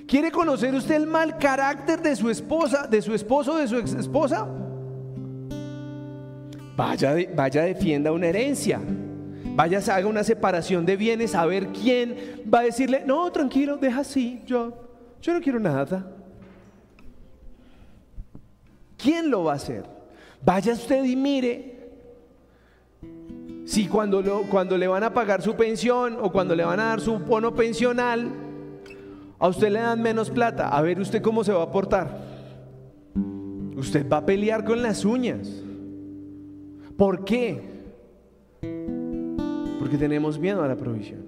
¿Quiere 0.06 0.30
conocer 0.30 0.72
usted 0.76 0.94
el 0.94 1.08
mal 1.08 1.38
carácter 1.38 2.02
de 2.02 2.14
su 2.14 2.30
esposa, 2.30 2.86
de 2.86 3.02
su 3.02 3.12
esposo, 3.12 3.56
de 3.56 3.66
su 3.66 3.78
ex 3.78 3.94
esposa? 3.94 4.46
Vaya, 6.76 7.14
vaya, 7.34 7.62
defienda 7.62 8.12
una 8.12 8.28
herencia. 8.28 8.80
Vaya, 9.54 9.80
haga 9.94 10.06
una 10.06 10.24
separación 10.24 10.86
de 10.86 10.96
bienes 10.96 11.34
a 11.34 11.44
ver 11.44 11.68
quién 11.68 12.42
va 12.52 12.60
a 12.60 12.62
decirle, 12.62 13.02
no, 13.04 13.30
tranquilo, 13.30 13.76
deja 13.76 14.00
así, 14.00 14.42
yo, 14.46 14.72
yo 15.20 15.34
no 15.34 15.40
quiero 15.40 15.60
nada. 15.60 16.06
¿Quién 18.96 19.30
lo 19.30 19.44
va 19.44 19.52
a 19.52 19.56
hacer? 19.56 19.84
Vaya 20.44 20.72
usted 20.72 21.04
y 21.04 21.16
mire 21.16 21.72
si 23.64 23.86
cuando, 23.86 24.22
cuando 24.50 24.78
le 24.78 24.88
van 24.88 25.04
a 25.04 25.12
pagar 25.12 25.42
su 25.42 25.54
pensión 25.54 26.18
o 26.20 26.32
cuando 26.32 26.54
le 26.54 26.64
van 26.64 26.80
a 26.80 26.84
dar 26.84 27.00
su 27.00 27.18
bono 27.18 27.54
pensional, 27.54 28.30
a 29.38 29.48
usted 29.48 29.70
le 29.70 29.80
dan 29.80 30.00
menos 30.00 30.30
plata, 30.30 30.68
a 30.68 30.80
ver 30.82 31.00
usted 31.00 31.20
cómo 31.20 31.44
se 31.44 31.52
va 31.52 31.64
a 31.64 31.70
portar. 31.70 32.32
Usted 33.76 34.08
va 34.08 34.18
a 34.18 34.26
pelear 34.26 34.64
con 34.64 34.82
las 34.82 35.04
uñas. 35.04 35.62
¿Por 37.02 37.24
qué? 37.24 37.60
Porque 39.80 39.98
tenemos 39.98 40.38
miedo 40.38 40.62
a 40.62 40.68
la 40.68 40.76
provisión. 40.76 41.18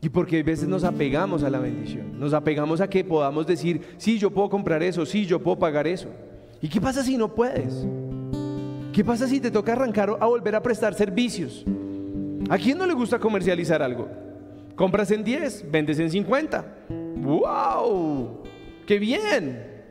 Y 0.00 0.08
porque 0.08 0.40
a 0.40 0.42
veces 0.42 0.66
nos 0.66 0.82
apegamos 0.82 1.42
a 1.42 1.50
la 1.50 1.58
bendición. 1.58 2.18
Nos 2.18 2.32
apegamos 2.32 2.80
a 2.80 2.88
que 2.88 3.04
podamos 3.04 3.46
decir, 3.46 3.82
sí, 3.98 4.18
yo 4.18 4.30
puedo 4.30 4.48
comprar 4.48 4.82
eso, 4.82 5.04
sí, 5.04 5.26
yo 5.26 5.42
puedo 5.42 5.58
pagar 5.58 5.86
eso. 5.86 6.08
¿Y 6.62 6.70
qué 6.70 6.80
pasa 6.80 7.02
si 7.02 7.18
no 7.18 7.34
puedes? 7.34 7.86
¿Qué 8.94 9.04
pasa 9.04 9.28
si 9.28 9.40
te 9.40 9.50
toca 9.50 9.74
arrancar 9.74 10.16
a 10.18 10.24
volver 10.24 10.54
a 10.54 10.62
prestar 10.62 10.94
servicios? 10.94 11.62
¿A 12.48 12.56
quién 12.56 12.78
no 12.78 12.86
le 12.86 12.94
gusta 12.94 13.18
comercializar 13.18 13.82
algo? 13.82 14.08
Compras 14.74 15.10
en 15.10 15.22
10, 15.22 15.70
vendes 15.70 15.98
en 15.98 16.10
50. 16.10 16.86
¡Wow! 17.16 18.42
¡Qué 18.86 18.98
bien! 18.98 19.82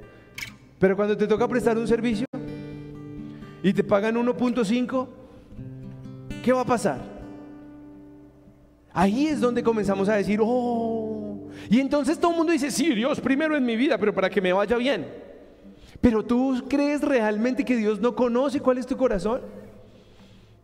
Pero 0.79 0.95
cuando 0.95 1.15
te 1.15 1.27
toca 1.27 1.47
prestar 1.47 1.77
un 1.77 1.87
servicio 1.87 2.25
y 3.63 3.73
te 3.73 3.83
pagan 3.83 4.15
1.5, 4.15 5.07
¿qué 6.43 6.53
va 6.53 6.61
a 6.61 6.65
pasar? 6.65 7.01
Ahí 8.91 9.27
es 9.27 9.39
donde 9.39 9.63
comenzamos 9.63 10.09
a 10.09 10.15
decir, 10.15 10.39
oh, 10.41 11.47
y 11.69 11.79
entonces 11.79 12.19
todo 12.19 12.31
el 12.31 12.37
mundo 12.37 12.51
dice, 12.51 12.71
sí, 12.71 12.93
Dios 12.95 13.19
primero 13.19 13.55
en 13.55 13.65
mi 13.65 13.75
vida, 13.75 13.97
pero 13.97 14.13
para 14.13 14.29
que 14.29 14.41
me 14.41 14.53
vaya 14.53 14.77
bien. 14.77 15.07
Pero 16.01 16.23
tú 16.23 16.63
crees 16.69 17.01
realmente 17.01 17.65
que 17.65 17.75
Dios 17.75 17.99
no 17.99 18.15
conoce 18.15 18.59
cuál 18.59 18.77
es 18.77 18.87
tu 18.87 18.95
corazón? 18.95 19.41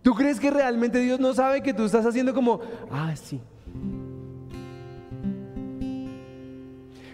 ¿Tú 0.02 0.14
crees 0.14 0.40
que 0.40 0.52
realmente 0.52 1.00
Dios 1.00 1.20
no 1.20 1.34
sabe 1.34 1.62
que 1.62 1.74
tú 1.74 1.84
estás 1.84 2.06
haciendo 2.06 2.34
como, 2.34 2.62
ah, 2.92 3.16
sí? 3.16 3.42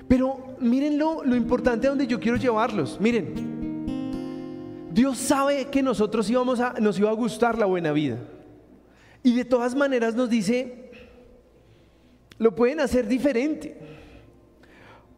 Pero 0.08 0.56
miren 0.60 0.98
lo, 0.98 1.24
importante 1.36 1.88
a 1.88 1.92
donde 1.92 2.06
yo 2.06 2.20
quiero 2.20 2.38
llevarlos. 2.38 3.00
Miren, 3.00 3.51
Dios 4.94 5.18
sabe 5.18 5.66
que 5.66 5.82
nosotros 5.82 6.30
íbamos 6.30 6.60
a, 6.60 6.74
nos 6.80 7.00
iba 7.00 7.10
a 7.10 7.14
gustar 7.14 7.58
la 7.58 7.66
buena 7.66 7.92
vida. 7.92 8.18
Y 9.24 9.36
de 9.36 9.46
todas 9.46 9.76
maneras 9.76 10.16
nos 10.16 10.30
dice, 10.30 10.92
lo 12.38 12.56
pueden 12.56 12.80
hacer 12.80 13.08
diferente. 13.08 13.78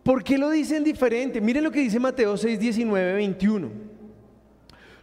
¿Por 0.03 0.23
qué 0.23 0.38
lo 0.38 0.49
dicen 0.49 0.83
diferente? 0.83 1.39
Miren 1.39 1.63
lo 1.63 1.71
que 1.71 1.79
dice 1.79 1.99
Mateo 1.99 2.36
6, 2.36 2.59
19, 2.59 3.13
21. 3.13 3.69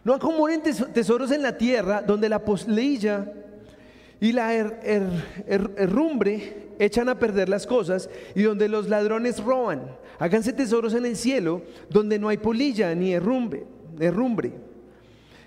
No 0.03 0.13
acumulen 0.13 0.61
tesoros 0.61 1.31
en 1.31 1.41
la 1.41 1.57
tierra 1.57 2.01
donde 2.01 2.29
la 2.29 2.45
poslilla 2.45 3.33
y 4.19 4.31
la 4.31 4.53
herrumbre 4.53 6.69
echan 6.79 7.09
a 7.09 7.19
perder 7.19 7.49
las 7.49 7.67
cosas 7.67 8.09
y 8.35 8.43
donde 8.43 8.69
los 8.69 8.87
ladrones 8.87 9.43
roban. 9.43 9.97
Háganse 10.19 10.53
tesoros 10.53 10.93
en 10.93 11.05
el 11.05 11.15
cielo 11.15 11.63
donde 11.89 12.19
no 12.19 12.29
hay 12.29 12.37
polilla 12.37 12.93
ni 12.93 13.13
herrumbre, 13.13 13.65
herrumbre 13.99 14.53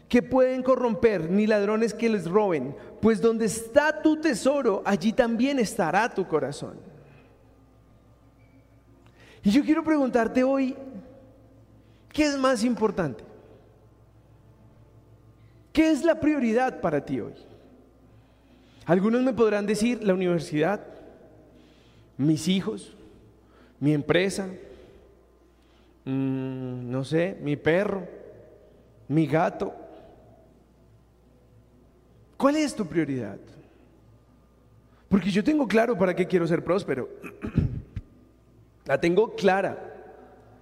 que 0.09 0.22
pueden 0.22 0.62
corromper, 0.62 1.30
ni 1.30 1.46
ladrones 1.46 1.94
que 1.94 2.09
les 2.09 2.26
roben. 2.26 2.76
Pues 3.00 3.20
donde 3.20 3.46
está 3.46 4.00
tu 4.02 4.20
tesoro, 4.20 4.83
allí 4.85 5.12
también 5.12 5.59
estará 5.59 6.09
tu 6.09 6.26
corazón. 6.26 6.78
Y 9.42 9.50
yo 9.50 9.64
quiero 9.64 9.83
preguntarte 9.83 10.44
hoy, 10.44 10.76
¿qué 12.12 12.26
es 12.26 12.38
más 12.38 12.64
importante? 12.64 13.24
¿Qué 15.72 15.90
es 15.90 16.04
la 16.04 16.20
prioridad 16.20 16.80
para 16.80 17.04
ti 17.04 17.20
hoy? 17.20 17.35
Algunos 18.87 19.22
me 19.22 19.33
podrán 19.33 19.66
decir 19.66 20.02
la 20.02 20.14
universidad, 20.14 20.80
mis 22.16 22.48
hijos, 22.48 22.96
mi 23.80 23.92
empresa, 23.92 24.46
mm, 26.04 26.90
no 26.90 27.04
sé, 27.04 27.37
mi 27.42 27.57
perro, 27.57 28.07
mi 29.08 29.26
gato. 29.26 29.74
¿Cuál 32.36 32.56
es 32.56 32.74
tu 32.74 32.86
prioridad? 32.86 33.38
Porque 35.08 35.30
yo 35.30 35.44
tengo 35.44 35.66
claro 35.66 35.96
para 35.96 36.14
qué 36.14 36.26
quiero 36.26 36.46
ser 36.46 36.64
próspero. 36.64 37.08
La 38.84 39.00
tengo 39.00 39.34
clara. 39.34 39.92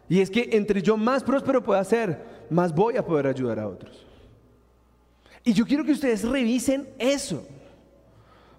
Y 0.08 0.20
es 0.20 0.30
que 0.30 0.50
entre 0.52 0.82
yo 0.82 0.96
más 0.96 1.24
próspero 1.24 1.62
pueda 1.62 1.82
ser, 1.84 2.22
más 2.50 2.74
voy 2.74 2.96
a 2.96 3.04
poder 3.04 3.26
ayudar 3.26 3.58
a 3.58 3.68
otros. 3.68 4.06
Y 5.44 5.52
yo 5.54 5.64
quiero 5.64 5.84
que 5.84 5.92
ustedes 5.92 6.22
revisen 6.22 6.88
eso. 6.98 7.46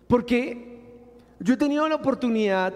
Porque 0.08 0.80
yo 1.40 1.54
he 1.54 1.58
tenido 1.58 1.88
la 1.88 1.96
oportunidad 1.96 2.74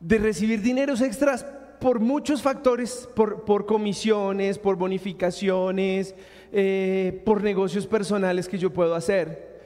de 0.00 0.18
recibir 0.18 0.62
dineros 0.62 1.00
extras 1.00 1.44
por 1.80 2.00
muchos 2.00 2.42
factores, 2.42 3.08
por, 3.14 3.66
comisiones, 3.66 4.58
por 4.58 4.76
bonificaciones, 4.76 6.14
eh, 6.52 7.22
por 7.24 7.42
negocios 7.42 7.86
personales 7.86 8.48
que 8.48 8.58
yo 8.58 8.72
puedo 8.72 8.94
hacer. 8.94 9.60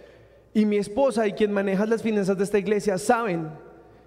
Y 0.55 0.67
mi 0.67 0.77
esposa 0.77 1.27
y 1.27 1.33
quien 1.33 1.53
maneja 1.53 1.87
las 1.87 2.03
finanzas 2.03 2.37
de 2.37 2.45
esta 2.45 2.59
iglesia 2.59 2.99
saben 2.99 3.51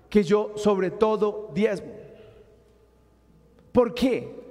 que 0.10 0.24
yo 0.24 0.54
sobre 0.56 0.91
todo 0.91 1.52
diezmo. 1.54 1.91
¿Por 3.72 3.94
qué? 3.94 4.44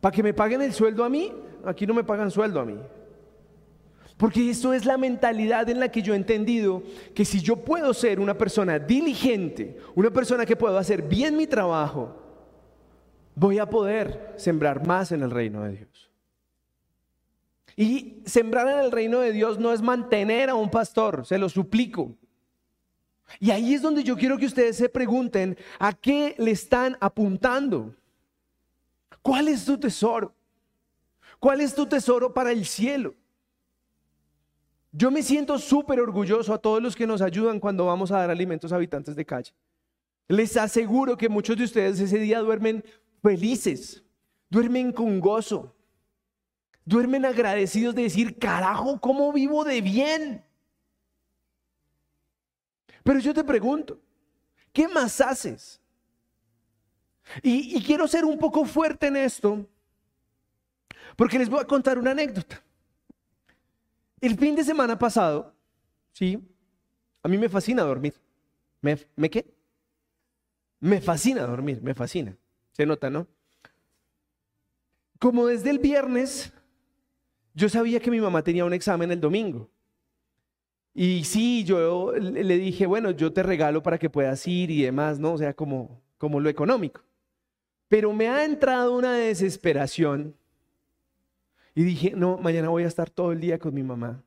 ¿Para 0.00 0.14
que 0.14 0.22
me 0.22 0.34
paguen 0.34 0.62
el 0.62 0.72
sueldo 0.72 1.04
a 1.04 1.08
mí? 1.08 1.32
Aquí 1.64 1.86
no 1.86 1.94
me 1.94 2.04
pagan 2.04 2.30
sueldo 2.30 2.60
a 2.60 2.64
mí. 2.64 2.78
Porque 4.20 4.50
esto 4.50 4.74
es 4.74 4.84
la 4.84 4.98
mentalidad 4.98 5.70
en 5.70 5.80
la 5.80 5.90
que 5.90 6.02
yo 6.02 6.12
he 6.12 6.16
entendido 6.16 6.82
que 7.14 7.24
si 7.24 7.40
yo 7.40 7.56
puedo 7.56 7.94
ser 7.94 8.20
una 8.20 8.36
persona 8.36 8.78
diligente, 8.78 9.78
una 9.94 10.10
persona 10.10 10.44
que 10.44 10.56
puedo 10.56 10.76
hacer 10.76 11.00
bien 11.00 11.38
mi 11.38 11.46
trabajo, 11.46 12.14
voy 13.34 13.58
a 13.58 13.64
poder 13.64 14.34
sembrar 14.36 14.86
más 14.86 15.10
en 15.12 15.22
el 15.22 15.30
reino 15.30 15.64
de 15.64 15.70
Dios. 15.70 16.10
Y 17.76 18.20
sembrar 18.26 18.68
en 18.68 18.80
el 18.80 18.92
reino 18.92 19.20
de 19.20 19.32
Dios 19.32 19.58
no 19.58 19.72
es 19.72 19.80
mantener 19.80 20.50
a 20.50 20.54
un 20.54 20.70
pastor, 20.70 21.24
se 21.24 21.38
lo 21.38 21.48
suplico. 21.48 22.14
Y 23.38 23.52
ahí 23.52 23.72
es 23.72 23.80
donde 23.80 24.04
yo 24.04 24.18
quiero 24.18 24.36
que 24.36 24.44
ustedes 24.44 24.76
se 24.76 24.90
pregunten 24.90 25.56
a 25.78 25.94
qué 25.94 26.34
le 26.36 26.50
están 26.50 26.94
apuntando. 27.00 27.94
¿Cuál 29.22 29.48
es 29.48 29.64
tu 29.64 29.78
tesoro? 29.78 30.34
¿Cuál 31.38 31.62
es 31.62 31.74
tu 31.74 31.86
tesoro 31.86 32.34
para 32.34 32.52
el 32.52 32.66
cielo? 32.66 33.14
Yo 34.92 35.10
me 35.10 35.22
siento 35.22 35.58
súper 35.58 36.00
orgulloso 36.00 36.52
a 36.52 36.58
todos 36.58 36.82
los 36.82 36.96
que 36.96 37.06
nos 37.06 37.22
ayudan 37.22 37.60
cuando 37.60 37.86
vamos 37.86 38.10
a 38.10 38.18
dar 38.18 38.30
alimentos 38.30 38.72
a 38.72 38.76
habitantes 38.76 39.14
de 39.14 39.24
calle. 39.24 39.52
Les 40.26 40.56
aseguro 40.56 41.16
que 41.16 41.28
muchos 41.28 41.56
de 41.56 41.64
ustedes 41.64 42.00
ese 42.00 42.18
día 42.18 42.40
duermen 42.40 42.84
felices, 43.22 44.02
duermen 44.48 44.92
con 44.92 45.20
gozo, 45.20 45.76
duermen 46.84 47.24
agradecidos 47.24 47.94
de 47.94 48.02
decir, 48.02 48.38
carajo, 48.38 49.00
¿cómo 49.00 49.32
vivo 49.32 49.64
de 49.64 49.80
bien? 49.80 50.44
Pero 53.04 53.20
yo 53.20 53.32
te 53.32 53.44
pregunto, 53.44 54.00
¿qué 54.72 54.88
más 54.88 55.20
haces? 55.20 55.80
Y, 57.42 57.76
y 57.76 57.82
quiero 57.82 58.08
ser 58.08 58.24
un 58.24 58.38
poco 58.38 58.64
fuerte 58.64 59.06
en 59.06 59.16
esto, 59.16 59.66
porque 61.16 61.38
les 61.38 61.48
voy 61.48 61.60
a 61.60 61.64
contar 61.64 61.96
una 61.98 62.10
anécdota. 62.10 62.62
El 64.20 64.36
fin 64.36 64.54
de 64.54 64.64
semana 64.64 64.98
pasado, 64.98 65.54
sí, 66.12 66.38
a 67.22 67.28
mí 67.28 67.38
me 67.38 67.48
fascina 67.48 67.82
dormir. 67.82 68.14
¿Me, 68.82 68.98
¿me 69.16 69.30
qué? 69.30 69.46
Me 70.80 71.00
fascina 71.00 71.46
dormir, 71.46 71.80
me 71.82 71.94
fascina. 71.94 72.36
Se 72.72 72.86
nota, 72.86 73.10
¿no? 73.10 73.26
Como 75.18 75.46
desde 75.46 75.70
el 75.70 75.78
viernes, 75.78 76.52
yo 77.54 77.68
sabía 77.68 78.00
que 78.00 78.10
mi 78.10 78.20
mamá 78.20 78.42
tenía 78.42 78.64
un 78.64 78.72
examen 78.72 79.10
el 79.10 79.20
domingo. 79.20 79.68
Y 80.94 81.24
sí, 81.24 81.64
yo 81.64 82.12
le 82.12 82.58
dije, 82.58 82.86
bueno, 82.86 83.10
yo 83.10 83.32
te 83.32 83.42
regalo 83.42 83.82
para 83.82 83.98
que 83.98 84.10
puedas 84.10 84.46
ir 84.46 84.70
y 84.70 84.82
demás, 84.82 85.18
¿no? 85.18 85.34
O 85.34 85.38
sea, 85.38 85.54
como, 85.54 86.02
como 86.18 86.40
lo 86.40 86.48
económico. 86.48 87.02
Pero 87.88 88.12
me 88.12 88.28
ha 88.28 88.44
entrado 88.44 88.96
una 88.96 89.14
desesperación 89.14 90.34
y 91.74 91.82
dije, 91.84 92.12
no, 92.16 92.38
mañana 92.38 92.68
voy 92.68 92.84
a 92.84 92.88
estar 92.88 93.10
todo 93.10 93.32
el 93.32 93.40
día 93.40 93.58
con 93.58 93.74
mi 93.74 93.82
mamá. 93.82 94.22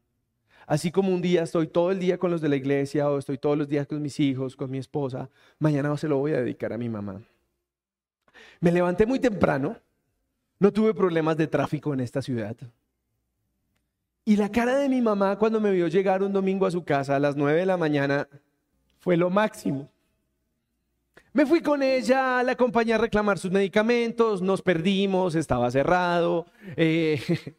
Así 0.65 0.91
como 0.91 1.13
un 1.13 1.21
día 1.21 1.43
estoy 1.43 1.67
todo 1.67 1.91
el 1.91 1.99
día 1.99 2.17
con 2.17 2.31
los 2.31 2.41
de 2.41 2.49
la 2.49 2.55
iglesia 2.55 3.09
o 3.09 3.17
estoy 3.17 3.37
todos 3.37 3.57
los 3.57 3.67
días 3.67 3.85
con 3.85 4.01
mis 4.01 4.19
hijos, 4.19 4.55
con 4.55 4.71
mi 4.71 4.77
esposa, 4.77 5.29
mañana 5.59 5.95
se 5.97 6.07
lo 6.07 6.17
voy 6.17 6.31
a 6.33 6.37
dedicar 6.37 6.71
a 6.71 6.77
mi 6.77 6.87
mamá. 6.87 7.21
Me 8.61 8.71
levanté 8.71 9.05
muy 9.05 9.19
temprano, 9.19 9.75
no 10.59 10.71
tuve 10.71 10.93
problemas 10.93 11.35
de 11.35 11.47
tráfico 11.47 11.93
en 11.93 11.99
esta 11.99 12.21
ciudad. 12.21 12.55
Y 14.25 14.37
la 14.37 14.49
cara 14.49 14.77
de 14.77 14.87
mi 14.87 15.01
mamá 15.01 15.37
cuando 15.37 15.59
me 15.59 15.71
vio 15.71 15.87
llegar 15.89 16.23
un 16.23 16.31
domingo 16.31 16.65
a 16.65 16.71
su 16.71 16.85
casa 16.85 17.17
a 17.17 17.19
las 17.19 17.35
9 17.35 17.59
de 17.59 17.65
la 17.65 17.75
mañana 17.75 18.29
fue 18.99 19.17
lo 19.17 19.29
máximo. 19.29 19.89
Me 21.33 21.47
fui 21.47 21.61
con 21.61 21.81
ella, 21.81 22.43
la 22.43 22.51
acompañé 22.51 22.93
a 22.93 22.99
reclamar 22.99 23.39
sus 23.39 23.51
medicamentos, 23.51 24.41
nos 24.41 24.61
perdimos, 24.61 25.33
estaba 25.33 25.71
cerrado. 25.71 26.45
Eh, 26.75 27.19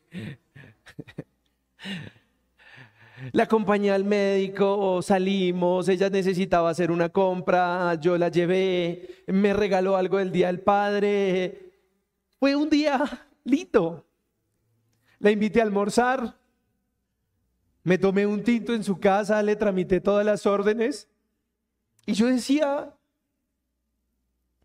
la 3.33 3.43
acompañé 3.43 3.90
al 3.90 4.05
médico, 4.05 5.03
salimos, 5.03 5.88
ella 5.88 6.09
necesitaba 6.09 6.71
hacer 6.71 6.93
una 6.93 7.09
compra, 7.09 7.95
yo 7.95 8.17
la 8.17 8.29
llevé, 8.29 9.25
me 9.27 9.53
regaló 9.53 9.97
algo 9.97 10.19
del 10.19 10.31
Día 10.31 10.47
del 10.47 10.61
Padre. 10.61 11.73
Fue 12.38 12.55
un 12.55 12.71
día 12.71 13.27
lindo. 13.43 14.07
La 15.19 15.33
invité 15.33 15.61
a 15.61 15.64
almorzar, 15.64 16.38
me 17.83 17.99
tomé 17.99 18.25
un 18.25 18.45
tinto 18.45 18.73
en 18.73 18.85
su 18.85 19.01
casa, 19.01 19.43
le 19.43 19.57
tramité 19.57 20.01
todas 20.01 20.25
las 20.25 20.47
órdenes 20.47 21.09
y 22.07 22.12
yo 22.12 22.27
decía, 22.27 22.95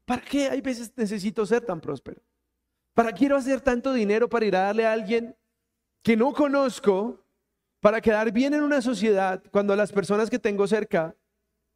¿Para 0.09 0.23
qué 0.23 0.49
hay 0.49 0.59
veces 0.59 0.91
necesito 0.95 1.45
ser 1.45 1.61
tan 1.61 1.79
próspero? 1.79 2.19
¿Para 2.95 3.11
quiero 3.11 3.37
hacer 3.37 3.61
tanto 3.61 3.93
dinero 3.93 4.27
para 4.27 4.43
ir 4.43 4.55
a 4.55 4.61
darle 4.61 4.83
a 4.83 4.91
alguien 4.91 5.35
que 6.01 6.17
no 6.17 6.33
conozco 6.33 7.23
para 7.79 8.01
quedar 8.01 8.31
bien 8.31 8.55
en 8.55 8.63
una 8.63 8.81
sociedad 8.81 9.43
cuando 9.51 9.75
las 9.75 9.91
personas 9.91 10.27
que 10.27 10.39
tengo 10.39 10.65
cerca 10.65 11.15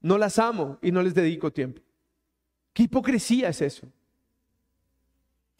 no 0.01 0.17
las 0.17 0.39
amo 0.39 0.79
y 0.81 0.91
no 0.91 1.03
les 1.03 1.13
dedico 1.13 1.53
tiempo? 1.53 1.79
¿Qué 2.73 2.81
hipocresía 2.81 3.49
es 3.49 3.61
eso? 3.61 3.87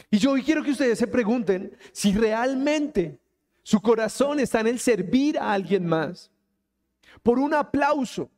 Y 0.09 0.17
yo 0.17 0.33
quiero 0.43 0.63
que 0.63 0.71
ustedes 0.71 0.97
se 0.97 1.05
pregunten 1.05 1.77
si 1.91 2.12
realmente 2.12 3.19
su 3.62 3.79
corazón 3.83 4.39
está 4.39 4.62
en 4.62 4.67
el 4.69 4.79
servir 4.79 5.38
a 5.38 5.53
alguien 5.53 5.86
más, 5.86 6.31
por 7.21 7.38
un 7.38 7.53
aplauso, 7.53 8.31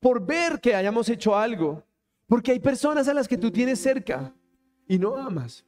por 0.00 0.24
ver 0.24 0.58
que 0.58 0.74
hayamos 0.74 1.06
hecho 1.10 1.36
algo, 1.36 1.84
porque 2.26 2.52
hay 2.52 2.60
personas 2.60 3.08
a 3.08 3.14
las 3.14 3.28
que 3.28 3.38
tú 3.38 3.50
tienes 3.50 3.80
cerca 3.80 4.34
y 4.86 4.98
no 4.98 5.16
amas, 5.16 5.64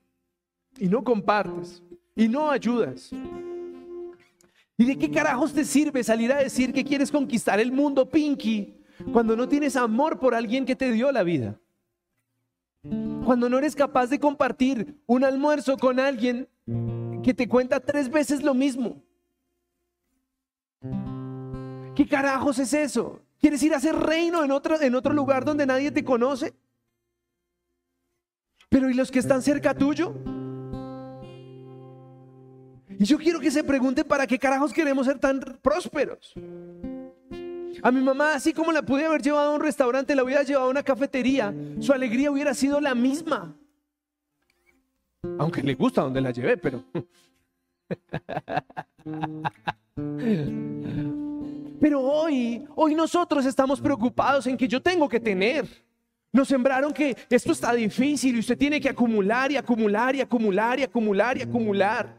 y 0.79 0.89
no 0.89 1.03
compartes, 1.03 1.83
y 2.15 2.29
no 2.29 2.51
ayudas. 2.51 3.11
¿Y 4.79 4.85
de 4.85 4.99
qué 4.99 5.11
carajos 5.11 5.55
te 5.55 5.65
sirve 5.65 6.05
salir 6.05 6.33
a 6.33 6.43
decir 6.43 6.73
que 6.73 6.85
quieres 6.85 7.11
conquistar 7.11 7.59
el 7.61 7.73
mundo, 7.73 8.09
Pinky, 8.09 8.75
cuando 9.13 9.35
no 9.35 9.49
tienes 9.49 9.77
amor 9.77 10.19
por 10.19 10.35
alguien 10.35 10.67
que 10.67 10.77
te 10.77 10.93
dio 10.93 11.11
la 11.13 11.23
vida? 11.23 11.59
Cuando 13.25 13.49
no 13.49 13.59
eres 13.59 13.75
capaz 13.75 14.09
de 14.09 14.21
compartir 14.21 15.01
un 15.07 15.25
almuerzo 15.25 15.77
con 15.77 15.99
alguien 15.99 16.49
que 17.23 17.35
te 17.35 17.49
cuenta 17.49 17.81
tres 17.81 18.11
veces 18.11 18.43
lo 18.43 18.55
mismo. 18.55 19.03
¿Qué 21.95 22.07
carajos 22.07 22.59
es 22.59 22.73
eso? 22.75 23.26
¿Quieres 23.47 23.63
ir 23.63 23.75
a 23.75 23.77
hacer 23.77 23.95
reino 23.95 24.43
en 24.43 24.51
otro, 24.51 24.81
en 24.81 24.93
otro 24.97 25.13
lugar 25.13 25.45
donde 25.45 25.65
nadie 25.67 25.93
te 25.93 26.03
conoce? 26.03 26.53
Pero 28.69 28.91
¿y 28.91 28.95
los 28.95 29.09
que 29.09 29.21
están 29.21 29.41
cerca 29.41 29.73
tuyo? 29.73 30.17
Y 32.99 33.05
yo 33.05 33.17
quiero 33.19 33.39
que 33.39 33.53
se 33.53 33.63
pregunten 33.63 34.05
para 34.05 34.27
qué 34.27 34.37
carajos 34.37 34.73
queremos 34.73 35.07
ser 35.07 35.21
tan 35.21 35.39
prósperos. 35.63 36.35
A 37.85 37.93
mi 37.93 38.01
mamá, 38.01 38.35
así 38.35 38.53
como 38.53 38.73
la 38.73 38.83
pude 38.83 39.07
haber 39.07 39.23
llevado 39.23 39.53
a 39.53 39.55
un 39.55 39.61
restaurante, 39.61 40.17
la 40.17 40.25
hubiera 40.25 40.43
llevado 40.43 40.67
a 40.67 40.71
una 40.71 40.83
cafetería, 40.83 41.55
su 41.79 41.93
alegría 41.93 42.33
hubiera 42.33 42.53
sido 42.53 42.81
la 42.81 42.97
misma. 42.97 43.55
Aunque 45.39 45.63
le 45.63 45.75
gusta 45.75 46.03
donde 46.03 46.21
la 46.21 46.33
llevé, 46.33 46.57
pero... 46.57 46.83
Pero 51.81 52.01
hoy, 52.01 52.65
hoy 52.75 52.95
nosotros 52.95 53.45
estamos 53.47 53.81
preocupados 53.81 54.47
en 54.47 54.57
que 54.57 54.69
yo 54.69 54.81
tengo 54.81 55.09
que 55.09 55.21
tener. 55.21 55.67
Nos 56.33 56.49
sembraron 56.49 56.93
que 56.93 57.17
esto 57.31 57.53
está 57.53 57.73
difícil 57.73 58.37
y 58.37 58.41
usted 58.41 58.59
tiene 58.59 58.81
que 58.81 58.89
acumular 58.89 59.51
y 59.51 59.57
acumular 59.57 60.15
y 60.15 60.21
acumular 60.21 60.79
y 60.79 60.83
acumular 60.83 61.39
y 61.39 61.43
acumular. 61.43 62.17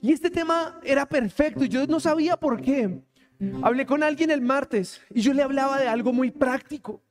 Y 0.00 0.12
este 0.12 0.30
tema 0.30 0.80
era 0.82 1.06
perfecto 1.06 1.64
y 1.64 1.68
yo 1.68 1.86
no 1.86 2.00
sabía 2.00 2.36
por 2.36 2.60
qué. 2.60 3.02
Hablé 3.62 3.86
con 3.86 4.02
alguien 4.02 4.30
el 4.30 4.40
martes 4.40 5.00
y 5.12 5.20
yo 5.20 5.32
le 5.32 5.42
hablaba 5.42 5.78
de 5.78 5.88
algo 5.88 6.12
muy 6.12 6.30
práctico. 6.30 7.02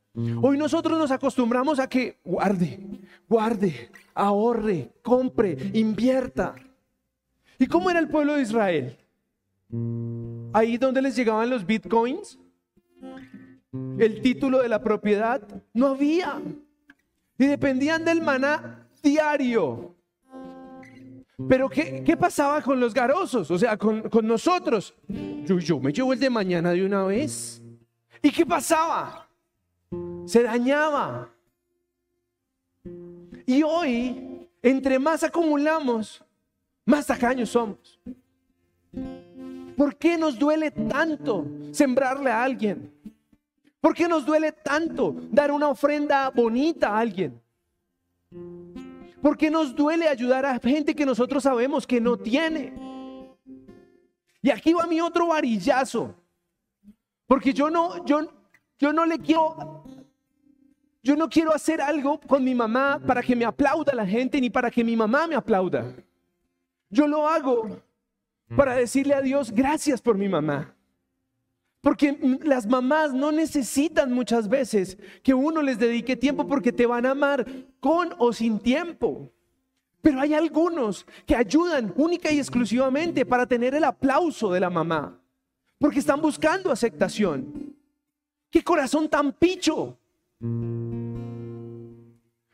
Hoy 0.42 0.58
nosotros 0.58 0.98
nos 0.98 1.12
acostumbramos 1.12 1.78
a 1.78 1.88
que 1.88 2.18
guarde, 2.24 2.80
guarde, 3.28 3.90
ahorre, 4.14 4.90
compre, 5.02 5.56
invierta. 5.74 6.56
¿Y 7.56 7.66
cómo 7.66 7.88
era 7.88 8.00
el 8.00 8.08
pueblo 8.08 8.34
de 8.34 8.42
Israel? 8.42 8.98
Ahí 10.52 10.78
donde 10.78 11.02
les 11.02 11.14
llegaban 11.14 11.50
los 11.50 11.64
bitcoins, 11.64 12.38
el 13.98 14.22
título 14.22 14.62
de 14.62 14.68
la 14.68 14.82
propiedad, 14.82 15.42
no 15.74 15.88
había. 15.88 16.40
Y 17.38 17.46
dependían 17.46 18.04
del 18.04 18.22
maná 18.22 18.88
diario. 19.02 19.94
Pero 21.48 21.68
¿qué, 21.68 22.02
qué 22.04 22.16
pasaba 22.16 22.60
con 22.62 22.80
los 22.80 22.92
garosos? 22.92 23.50
O 23.50 23.58
sea, 23.58 23.76
con, 23.76 24.08
con 24.08 24.26
nosotros. 24.26 24.94
Yo, 25.44 25.58
yo 25.58 25.78
me 25.78 25.92
llevo 25.92 26.12
el 26.12 26.18
de 26.18 26.30
mañana 26.30 26.72
de 26.72 26.84
una 26.84 27.04
vez. 27.04 27.62
¿Y 28.20 28.30
qué 28.32 28.44
pasaba? 28.44 29.28
Se 30.24 30.42
dañaba. 30.42 31.30
Y 33.46 33.62
hoy, 33.62 34.48
entre 34.62 34.98
más 34.98 35.22
acumulamos, 35.22 36.24
más 36.84 37.06
tacaños 37.06 37.50
somos. 37.50 38.00
¿Por 39.78 39.94
qué 39.96 40.18
nos 40.18 40.36
duele 40.36 40.72
tanto 40.72 41.46
sembrarle 41.70 42.32
a 42.32 42.42
alguien? 42.42 42.92
¿Por 43.80 43.94
qué 43.94 44.08
nos 44.08 44.26
duele 44.26 44.50
tanto 44.50 45.14
dar 45.30 45.52
una 45.52 45.68
ofrenda 45.68 46.30
bonita 46.30 46.88
a 46.88 46.98
alguien? 46.98 47.40
¿Por 49.22 49.36
qué 49.36 49.52
nos 49.52 49.76
duele 49.76 50.08
ayudar 50.08 50.44
a 50.44 50.58
gente 50.58 50.96
que 50.96 51.06
nosotros 51.06 51.44
sabemos 51.44 51.86
que 51.86 52.00
no 52.00 52.16
tiene? 52.16 52.72
Y 54.42 54.50
aquí 54.50 54.72
va 54.72 54.84
mi 54.84 55.00
otro 55.00 55.28
varillazo. 55.28 56.12
Porque 57.28 57.54
yo 57.54 57.70
no, 57.70 58.04
yo, 58.04 58.28
yo 58.80 58.92
no 58.92 59.06
le 59.06 59.20
quiero, 59.20 59.84
yo 61.04 61.14
no 61.14 61.28
quiero 61.28 61.54
hacer 61.54 61.80
algo 61.80 62.18
con 62.18 62.42
mi 62.42 62.52
mamá 62.52 63.00
para 63.06 63.22
que 63.22 63.36
me 63.36 63.44
aplauda 63.44 63.94
la 63.94 64.04
gente 64.04 64.40
ni 64.40 64.50
para 64.50 64.72
que 64.72 64.82
mi 64.82 64.96
mamá 64.96 65.28
me 65.28 65.36
aplauda. 65.36 65.94
Yo 66.90 67.06
lo 67.06 67.28
hago 67.28 67.80
para 68.56 68.74
decirle 68.74 69.14
a 69.14 69.20
Dios, 69.20 69.52
gracias 69.52 70.00
por 70.00 70.16
mi 70.16 70.28
mamá. 70.28 70.74
Porque 71.80 72.18
las 72.42 72.66
mamás 72.66 73.14
no 73.14 73.30
necesitan 73.30 74.12
muchas 74.12 74.48
veces 74.48 74.98
que 75.22 75.32
uno 75.32 75.62
les 75.62 75.78
dedique 75.78 76.16
tiempo 76.16 76.46
porque 76.46 76.72
te 76.72 76.86
van 76.86 77.06
a 77.06 77.12
amar 77.12 77.46
con 77.80 78.14
o 78.18 78.32
sin 78.32 78.58
tiempo. 78.58 79.30
Pero 80.02 80.20
hay 80.20 80.34
algunos 80.34 81.06
que 81.26 81.36
ayudan 81.36 81.92
única 81.96 82.30
y 82.30 82.38
exclusivamente 82.38 83.24
para 83.24 83.46
tener 83.46 83.74
el 83.74 83.84
aplauso 83.84 84.52
de 84.52 84.60
la 84.60 84.70
mamá. 84.70 85.20
Porque 85.78 86.00
están 86.00 86.20
buscando 86.20 86.72
aceptación. 86.72 87.76
¡Qué 88.50 88.64
corazón 88.64 89.08
tan 89.08 89.32
picho! 89.32 89.96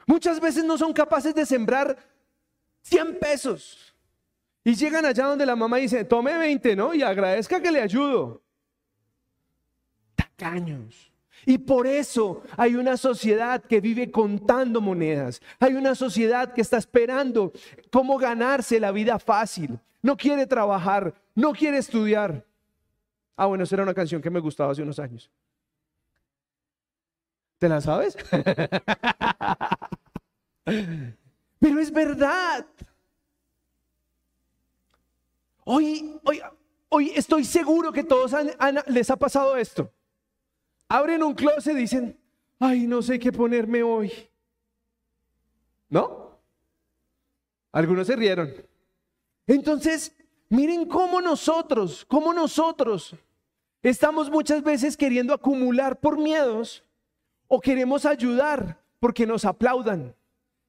Muchas 0.07 0.41
veces 0.41 0.65
no 0.65 0.77
son 0.77 0.93
capaces 0.93 1.35
de 1.35 1.47
sembrar 1.47 1.97
100 2.83 3.19
pesos. 3.19 3.94
Y 4.65 4.75
llegan 4.75 5.05
allá 5.05 5.27
donde 5.27 5.45
la 5.45 5.55
mamá 5.55 5.77
dice, 5.77 6.05
tome 6.05 6.37
20, 6.37 6.75
¿no? 6.75 6.95
Y 6.95 7.03
agradezca 7.03 7.61
que 7.61 7.71
le 7.71 7.83
ayudo 7.83 8.43
tacaños. 10.15 11.13
Y 11.47 11.59
por 11.59 11.87
eso 11.87 12.43
hay 12.57 12.75
una 12.75 12.97
sociedad 12.97 13.63
que 13.63 13.81
vive 13.81 14.11
contando 14.11 14.81
monedas. 14.81 15.43
Hay 15.61 15.75
una 15.75 15.95
sociedad 15.95 16.55
que 16.55 16.63
está 16.63 16.79
esperando 16.79 17.53
cómo 17.91 18.17
ganarse 18.17 18.81
la 18.81 18.91
vida 18.93 19.19
fácil. 19.19 19.79
No 20.01 20.17
quiere 20.17 20.47
trabajar, 20.47 21.15
no 21.35 21.53
quiere 21.53 21.77
estudiar. 21.79 22.47
Ah, 23.37 23.45
bueno, 23.47 23.65
esa 23.65 23.75
era 23.77 23.83
una 23.83 23.95
canción 23.95 24.23
que 24.23 24.31
me 24.31 24.41
gustaba 24.41 24.73
hace 24.73 24.83
unos 24.83 24.99
años. 24.99 25.31
¿Te 27.59 27.69
la 27.69 27.83
sabes? 27.83 28.17
Pero 30.65 31.81
es 31.81 31.93
verdad. 31.93 32.67
Hoy, 35.65 36.21
hoy, 36.25 36.41
hoy 36.89 37.13
estoy 37.15 37.45
seguro 37.45 37.93
que 37.93 38.05
todos 38.05 38.33
les 38.87 39.11
ha 39.11 39.17
pasado 39.17 39.57
esto 39.57 39.91
abren 40.89 41.23
un 41.23 41.35
closet 41.35 41.75
y 41.75 41.81
dicen, 41.81 42.19
ay, 42.59 42.87
no 42.87 43.03
sé 43.03 43.19
qué 43.19 43.33
ponerme 43.33 43.83
hoy. 43.83 44.13
¿No? 45.89 46.39
Algunos 47.73 48.07
se 48.07 48.17
rieron. 48.17 48.53
Entonces, 49.47 50.15
miren 50.49 50.87
cómo 50.87 51.21
nosotros, 51.21 52.05
cómo 52.07 52.33
nosotros 52.33 53.15
estamos 53.83 54.31
muchas 54.31 54.63
veces 54.63 54.97
queriendo 54.97 55.35
acumular 55.35 55.99
por 55.99 56.19
miedos 56.19 56.85
o 57.49 57.61
queremos 57.61 58.07
ayudar 58.07 58.81
porque 59.01 59.27
nos 59.27 59.45
aplaudan. 59.45 60.15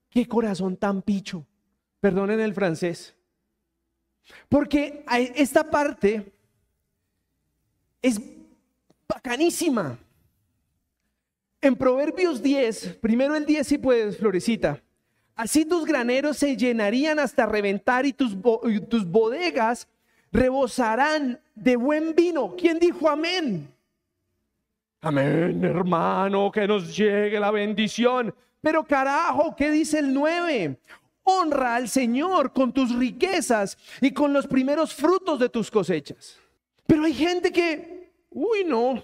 Qué 0.10 0.28
corazón 0.28 0.78
tan 0.78 1.02
picho. 1.02 1.46
Perdonen 2.00 2.40
el 2.40 2.54
francés. 2.54 3.16
Porque 4.50 5.04
esta 5.36 5.70
parte 5.70 6.32
es 8.02 8.20
bacanísima. 9.08 9.98
En 11.62 11.76
Proverbios 11.76 12.42
10, 12.44 12.98
primero 13.02 13.36
el 13.36 13.46
10 13.46 13.68
si 13.68 13.78
puedes, 13.78 14.18
Florecita. 14.18 14.82
Así 15.36 15.66
tus 15.66 15.86
graneros 15.86 16.38
se 16.38 16.56
llenarían 16.56 17.20
hasta 17.20 17.46
reventar 17.46 18.06
y 18.06 18.14
tus, 18.14 18.38
tus 18.88 19.06
bodegas 19.06 19.88
rebosarán 20.32 21.40
de 21.56 21.76
buen 21.76 22.16
vino. 22.16 22.56
¿Quién 22.56 22.80
dijo 22.80 23.10
amén? 23.10 23.68
Amén, 25.02 25.64
hermano, 25.64 26.52
que 26.52 26.68
nos 26.68 26.96
llegue 26.96 27.40
la 27.40 27.52
bendición. 27.52 28.34
Pero 28.62 28.84
carajo, 28.84 29.56
¿qué 29.56 29.70
dice 29.70 30.00
el 30.00 30.14
9? 30.14 30.78
Honra 31.26 31.76
al 31.76 31.90
Señor 31.90 32.54
con 32.54 32.72
tus 32.72 32.96
riquezas 32.96 33.78
y 34.00 34.12
con 34.12 34.32
los 34.32 34.48
primeros 34.48 34.94
frutos 34.94 35.40
de 35.40 35.50
tus 35.50 35.70
cosechas. 35.70 36.38
Pero 36.88 37.04
hay 37.04 37.14
gente 37.14 37.52
que, 37.52 38.14
uy, 38.30 38.64
no, 38.64 39.04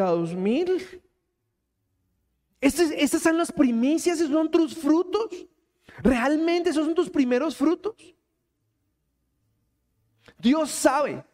a 0.00 0.10
dos 0.10 0.34
mil. 0.34 1.02
Estas, 2.60 3.22
son 3.22 3.36
las 3.36 3.52
primicias, 3.52 4.18
esos 4.18 4.30
son 4.30 4.50
tus 4.50 4.74
frutos. 4.74 5.28
¿Realmente 6.02 6.70
esos 6.70 6.86
son 6.86 6.94
tus 6.94 7.10
primeros 7.10 7.56
frutos? 7.56 7.94
Dios 10.38 10.70
sabe. 10.70 11.24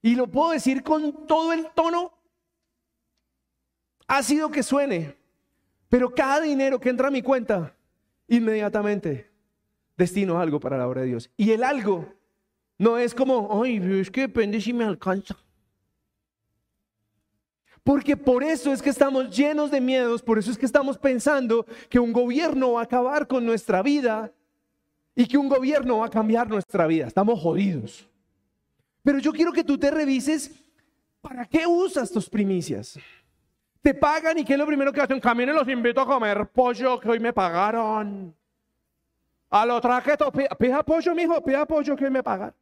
Y 0.00 0.14
lo 0.14 0.28
puedo 0.28 0.50
decir 0.50 0.82
con 0.82 1.26
todo 1.26 1.52
el 1.52 1.68
tono 1.74 2.12
ha 4.06 4.22
sido 4.22 4.50
que 4.50 4.62
suene. 4.62 5.16
Pero 5.88 6.14
cada 6.14 6.40
dinero 6.40 6.78
que 6.78 6.90
entra 6.90 7.08
a 7.08 7.10
mi 7.10 7.22
cuenta, 7.22 7.74
inmediatamente 8.28 9.30
destino 9.96 10.38
algo 10.38 10.60
para 10.60 10.78
la 10.78 10.86
obra 10.86 11.00
de 11.00 11.08
Dios. 11.08 11.30
Y 11.36 11.50
el 11.50 11.64
algo 11.64 12.06
no 12.78 12.96
es 12.96 13.14
como, 13.14 13.62
ay, 13.62 13.76
es 14.00 14.10
que 14.10 14.22
depende 14.22 14.60
si 14.60 14.72
me 14.72 14.84
alcanza. 14.84 15.36
Porque 17.82 18.16
por 18.16 18.44
eso 18.44 18.72
es 18.72 18.82
que 18.82 18.90
estamos 18.90 19.34
llenos 19.34 19.70
de 19.70 19.80
miedos, 19.80 20.22
por 20.22 20.38
eso 20.38 20.50
es 20.50 20.58
que 20.58 20.66
estamos 20.66 20.98
pensando 20.98 21.64
que 21.88 21.98
un 21.98 22.12
gobierno 22.12 22.72
va 22.72 22.80
a 22.80 22.84
acabar 22.84 23.26
con 23.26 23.44
nuestra 23.44 23.82
vida 23.82 24.32
y 25.16 25.26
que 25.26 25.38
un 25.38 25.48
gobierno 25.48 25.98
va 25.98 26.06
a 26.06 26.10
cambiar 26.10 26.48
nuestra 26.48 26.86
vida. 26.86 27.06
Estamos 27.06 27.40
jodidos. 27.40 28.08
Pero 29.02 29.18
yo 29.18 29.32
quiero 29.32 29.52
que 29.52 29.64
tú 29.64 29.78
te 29.78 29.90
revises 29.90 30.52
para 31.20 31.46
qué 31.46 31.66
usas 31.66 32.12
tus 32.12 32.28
primicias. 32.28 32.98
Te 33.88 33.94
pagan 33.94 34.36
y 34.36 34.44
qué 34.44 34.52
es 34.52 34.58
lo 34.58 34.66
primero 34.66 34.92
que 34.92 35.00
hacen. 35.00 35.18
Caminen, 35.18 35.54
los 35.54 35.66
invito 35.66 36.02
a 36.02 36.06
comer 36.06 36.46
pollo 36.48 37.00
que 37.00 37.08
hoy 37.08 37.18
me 37.18 37.32
pagaron. 37.32 38.36
A 39.48 39.64
lo 39.64 39.80
traqueto, 39.80 40.30
pida 40.30 40.82
pollo, 40.82 41.14
mijo, 41.14 41.42
pida 41.42 41.64
pollo 41.64 41.96
que 41.96 42.04
hoy 42.04 42.10
me 42.10 42.22
pagaron. 42.22 42.54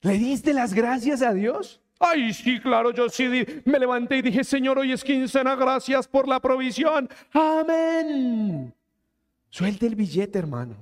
¿Le 0.00 0.14
diste 0.14 0.52
las 0.52 0.74
gracias 0.74 1.22
a 1.22 1.32
Dios? 1.32 1.80
Ay, 2.00 2.34
sí, 2.34 2.58
claro, 2.58 2.90
yo 2.90 3.08
sí 3.08 3.46
me 3.64 3.78
levanté 3.78 4.16
y 4.16 4.22
dije, 4.22 4.42
Señor, 4.42 4.76
hoy 4.76 4.90
es 4.90 5.04
quincena, 5.04 5.54
gracias 5.54 6.08
por 6.08 6.26
la 6.26 6.40
provisión. 6.40 7.08
Amén. 7.32 8.74
Suelte 9.50 9.86
el 9.86 9.94
billete, 9.94 10.36
hermano. 10.36 10.74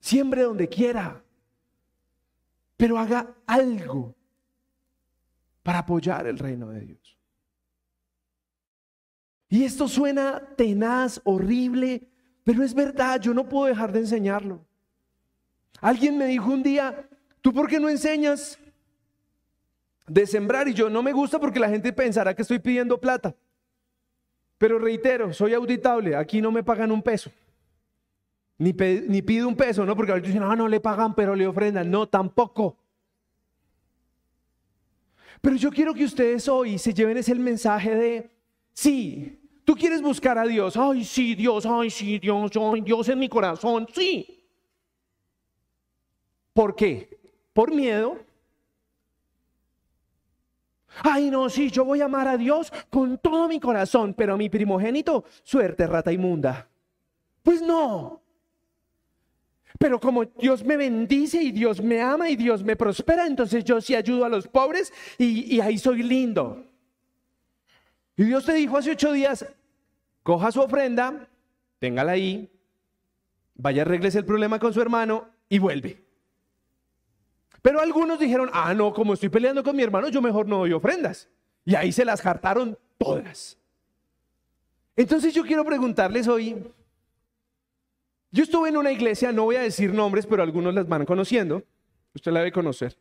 Siembre 0.00 0.42
donde 0.42 0.68
quiera, 0.68 1.22
pero 2.76 2.98
haga 2.98 3.32
algo 3.46 4.16
para 5.62 5.80
apoyar 5.80 6.26
el 6.26 6.38
reino 6.38 6.68
de 6.70 6.80
Dios. 6.80 7.18
Y 9.48 9.64
esto 9.64 9.86
suena 9.86 10.42
tenaz, 10.56 11.20
horrible, 11.24 12.08
pero 12.44 12.62
es 12.62 12.74
verdad, 12.74 13.20
yo 13.20 13.34
no 13.34 13.48
puedo 13.48 13.66
dejar 13.66 13.92
de 13.92 14.00
enseñarlo. 14.00 14.64
Alguien 15.80 16.16
me 16.16 16.26
dijo 16.26 16.50
un 16.50 16.62
día, 16.62 17.08
¿tú 17.40 17.52
por 17.52 17.68
qué 17.68 17.78
no 17.78 17.88
enseñas 17.88 18.58
de 20.06 20.26
sembrar 20.26 20.68
y 20.68 20.74
yo 20.74 20.90
no 20.90 21.02
me 21.02 21.12
gusta 21.12 21.38
porque 21.38 21.60
la 21.60 21.68
gente 21.68 21.92
pensará 21.92 22.34
que 22.34 22.42
estoy 22.42 22.58
pidiendo 22.58 23.00
plata. 23.00 23.34
Pero 24.58 24.78
reitero, 24.78 25.32
soy 25.32 25.54
auditable, 25.54 26.14
aquí 26.16 26.40
no 26.40 26.50
me 26.52 26.62
pagan 26.62 26.92
un 26.92 27.02
peso. 27.02 27.30
Ni, 28.58 28.72
pido 28.72 29.48
un 29.48 29.56
peso, 29.56 29.84
¿no? 29.84 29.96
Porque 29.96 30.12
ahorita 30.12 30.28
dicen, 30.28 30.42
ah, 30.44 30.54
no 30.54 30.68
le 30.68 30.78
pagan, 30.78 31.14
pero 31.16 31.34
le 31.34 31.46
ofrendan. 31.48 31.90
No, 31.90 32.08
tampoco. 32.08 32.76
Pero 35.42 35.56
yo 35.56 35.70
quiero 35.70 35.92
que 35.92 36.04
ustedes 36.04 36.48
hoy 36.48 36.78
se 36.78 36.94
lleven 36.94 37.16
ese 37.16 37.34
mensaje 37.34 37.94
de, 37.94 38.30
sí, 38.72 39.40
tú 39.64 39.74
quieres 39.74 40.00
buscar 40.00 40.38
a 40.38 40.46
Dios. 40.46 40.76
Ay, 40.76 41.04
sí, 41.04 41.34
Dios, 41.34 41.66
ay, 41.66 41.90
sí, 41.90 42.20
Dios, 42.20 42.52
ay, 42.56 42.80
Dios 42.80 43.08
en 43.08 43.18
mi 43.18 43.28
corazón, 43.28 43.88
sí. 43.92 44.46
¿Por 46.54 46.76
qué? 46.76 47.18
Por 47.52 47.74
miedo. 47.74 48.18
Ay, 51.02 51.28
no, 51.28 51.50
sí, 51.50 51.70
yo 51.70 51.84
voy 51.84 52.02
a 52.02 52.04
amar 52.04 52.28
a 52.28 52.36
Dios 52.36 52.72
con 52.88 53.18
todo 53.18 53.48
mi 53.48 53.58
corazón, 53.58 54.14
pero 54.14 54.34
a 54.34 54.36
mi 54.36 54.48
primogénito, 54.48 55.24
suerte, 55.42 55.88
rata 55.88 56.12
inmunda. 56.12 56.68
Pues 57.42 57.60
no. 57.60 58.21
Pero 59.78 60.00
como 60.00 60.24
Dios 60.24 60.64
me 60.64 60.76
bendice 60.76 61.42
y 61.42 61.52
Dios 61.52 61.82
me 61.82 62.00
ama 62.00 62.28
y 62.28 62.36
Dios 62.36 62.62
me 62.62 62.76
prospera, 62.76 63.26
entonces 63.26 63.64
yo 63.64 63.80
sí 63.80 63.94
ayudo 63.94 64.24
a 64.24 64.28
los 64.28 64.46
pobres 64.46 64.92
y, 65.18 65.60
ahí 65.60 65.78
soy 65.78 66.02
lindo. 66.02 66.64
Y 68.16 68.24
Dios 68.24 68.44
te 68.44 68.54
dijo 68.54 68.76
hace 68.76 68.92
ocho 68.92 69.12
días, 69.12 69.46
coja 70.22 70.52
su 70.52 70.60
ofrenda, 70.60 71.28
téngala 71.78 72.12
ahí, 72.12 72.50
vaya, 73.54 73.82
arregles 73.82 74.14
el 74.14 74.24
problema 74.24 74.58
con 74.58 74.72
su 74.72 74.80
hermano 74.80 75.28
y 75.48 75.58
vuelve. 75.58 76.02
Pero 77.62 77.80
algunos 77.80 78.18
dijeron, 78.18 78.50
ah, 78.52 78.74
no, 78.74 78.92
como 78.92 79.14
estoy 79.14 79.28
peleando 79.28 79.62
con 79.62 79.76
mi 79.76 79.82
hermano, 79.82 80.08
yo 80.08 80.20
mejor 80.20 80.46
no 80.48 80.58
doy 80.58 80.72
ofrendas. 80.72 81.28
Y 81.64 81.76
ahí 81.76 81.92
se 81.92 82.04
las 82.04 82.20
jartaron 82.20 82.76
todas. 82.98 83.56
Entonces 84.96 85.32
yo 85.32 85.44
quiero 85.44 85.64
preguntarles 85.64 86.28
hoy, 86.28 86.62
yo 88.32 88.44
estuve 88.44 88.70
en 88.70 88.78
una 88.78 88.90
iglesia, 88.90 89.30
no 89.30 89.44
voy 89.44 89.56
a 89.56 89.60
decir 89.60 89.92
nombres, 89.92 90.26
pero 90.26 90.42
algunos 90.42 90.74
las 90.74 90.88
van 90.88 91.04
conociendo. 91.04 91.62
Usted 92.14 92.32
la 92.32 92.40
debe 92.40 92.50
conocer. 92.50 92.98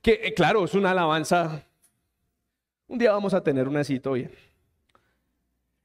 Que 0.00 0.20
eh, 0.24 0.34
claro, 0.34 0.64
es 0.64 0.74
una 0.74 0.92
alabanza. 0.92 1.62
Un 2.88 2.98
día 2.98 3.12
vamos 3.12 3.34
a 3.34 3.42
tener 3.42 3.68
una 3.68 3.84
cita 3.84 4.10
bien. 4.10 4.32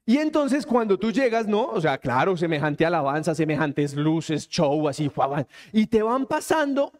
Y 0.06 0.16
entonces 0.16 0.64
cuando 0.64 0.98
tú 0.98 1.12
llegas, 1.12 1.46
¿no? 1.46 1.66
O 1.66 1.80
sea, 1.80 1.98
claro, 1.98 2.36
semejante 2.38 2.86
alabanza, 2.86 3.34
semejantes 3.34 3.94
luces, 3.94 4.48
show, 4.48 4.88
así, 4.88 5.10
y 5.70 5.86
te 5.86 6.02
van 6.02 6.26
pasando 6.26 6.92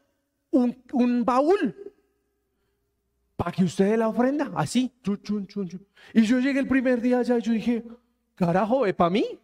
un, 0.50 1.24
baúl 1.24 1.74
para 3.36 3.52
que 3.52 3.64
usted 3.64 3.86
dé 3.86 3.96
la 3.96 4.08
ofrenda, 4.08 4.52
así. 4.54 4.92
Y 6.12 6.22
yo 6.22 6.38
llegué 6.40 6.60
el 6.60 6.68
primer 6.68 7.00
día 7.00 7.20
allá 7.20 7.38
y 7.38 7.42
yo 7.42 7.52
dije, 7.52 7.84
carajo, 8.36 8.86
¿es 8.86 8.94
para 8.94 9.10
mí? 9.10 9.39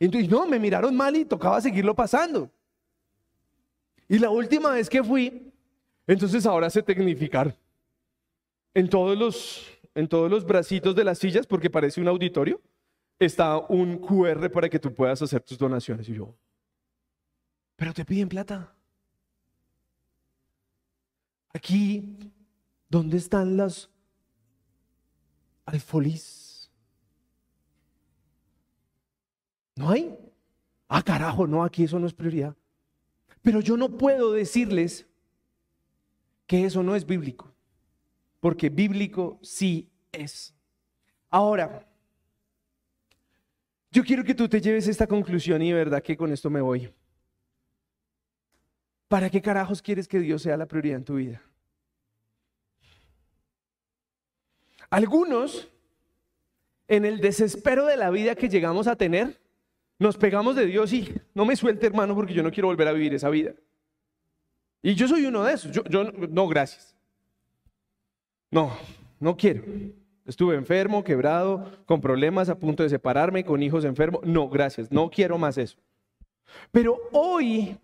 Entonces, 0.00 0.30
no, 0.30 0.46
me 0.46 0.58
miraron 0.58 0.96
mal 0.96 1.14
y 1.14 1.26
tocaba 1.26 1.60
seguirlo 1.60 1.94
pasando. 1.94 2.50
Y 4.08 4.18
la 4.18 4.30
última 4.30 4.70
vez 4.70 4.88
que 4.88 5.04
fui, 5.04 5.52
entonces 6.06 6.44
ahora 6.46 6.68
se 6.70 6.82
tecnificar 6.82 7.54
en 8.74 8.88
todos 8.88 9.16
los, 9.16 9.70
en 9.94 10.08
todos 10.08 10.30
los 10.30 10.44
bracitos 10.44 10.96
de 10.96 11.04
las 11.04 11.18
sillas, 11.18 11.46
porque 11.46 11.70
parece 11.70 12.00
un 12.00 12.08
auditorio, 12.08 12.60
está 13.18 13.58
un 13.58 13.98
QR 13.98 14.50
para 14.50 14.68
que 14.68 14.78
tú 14.78 14.92
puedas 14.92 15.20
hacer 15.20 15.42
tus 15.42 15.58
donaciones. 15.58 16.08
Y 16.08 16.14
yo, 16.14 16.34
pero 17.76 17.92
te 17.92 18.04
piden 18.04 18.28
plata. 18.28 18.74
Aquí, 21.52 22.16
¿dónde 22.88 23.18
están 23.18 23.56
las 23.56 23.90
alfolís? 25.66 26.49
¿No 29.80 29.88
hay? 29.88 30.14
Ah, 30.88 31.02
carajo, 31.02 31.46
no, 31.46 31.64
aquí 31.64 31.84
eso 31.84 31.98
no 31.98 32.06
es 32.06 32.12
prioridad. 32.12 32.54
Pero 33.40 33.62
yo 33.62 33.78
no 33.78 33.96
puedo 33.96 34.30
decirles 34.30 35.06
que 36.46 36.66
eso 36.66 36.82
no 36.82 36.94
es 36.94 37.06
bíblico, 37.06 37.50
porque 38.40 38.68
bíblico 38.68 39.38
sí 39.40 39.90
es. 40.12 40.54
Ahora, 41.30 41.88
yo 43.90 44.04
quiero 44.04 44.22
que 44.22 44.34
tú 44.34 44.50
te 44.50 44.60
lleves 44.60 44.86
esta 44.86 45.06
conclusión 45.06 45.62
y 45.62 45.72
verdad 45.72 46.02
que 46.02 46.14
con 46.14 46.30
esto 46.30 46.50
me 46.50 46.60
voy. 46.60 46.92
¿Para 49.08 49.30
qué 49.30 49.40
carajos 49.40 49.80
quieres 49.80 50.06
que 50.06 50.20
Dios 50.20 50.42
sea 50.42 50.58
la 50.58 50.66
prioridad 50.66 50.98
en 50.98 51.04
tu 51.04 51.14
vida? 51.14 51.40
Algunos, 54.90 55.70
en 56.86 57.06
el 57.06 57.18
desespero 57.18 57.86
de 57.86 57.96
la 57.96 58.10
vida 58.10 58.34
que 58.34 58.50
llegamos 58.50 58.86
a 58.86 58.96
tener, 58.96 59.39
nos 60.00 60.16
pegamos 60.16 60.56
de 60.56 60.64
Dios 60.64 60.92
y 60.94 61.14
no 61.34 61.44
me 61.44 61.54
suelte 61.54 61.86
hermano 61.86 62.14
porque 62.14 62.32
yo 62.32 62.42
no 62.42 62.50
quiero 62.50 62.68
volver 62.68 62.88
a 62.88 62.92
vivir 62.92 63.14
esa 63.14 63.28
vida. 63.28 63.52
Y 64.82 64.94
yo 64.94 65.06
soy 65.06 65.26
uno 65.26 65.44
de 65.44 65.52
esos. 65.52 65.70
Yo, 65.72 66.04
no, 66.04 66.48
gracias. 66.48 66.96
No, 68.50 68.72
no 69.20 69.36
quiero. 69.36 69.62
Estuve 70.24 70.56
enfermo, 70.56 71.04
quebrado, 71.04 71.70
con 71.84 72.00
problemas, 72.00 72.48
a 72.48 72.58
punto 72.58 72.82
de 72.82 72.88
separarme, 72.88 73.44
con 73.44 73.62
hijos 73.62 73.84
enfermos. 73.84 74.22
No, 74.24 74.48
gracias. 74.48 74.90
No 74.90 75.10
quiero 75.10 75.36
más 75.36 75.58
eso. 75.58 75.76
Pero 76.72 76.98
hoy 77.12 77.76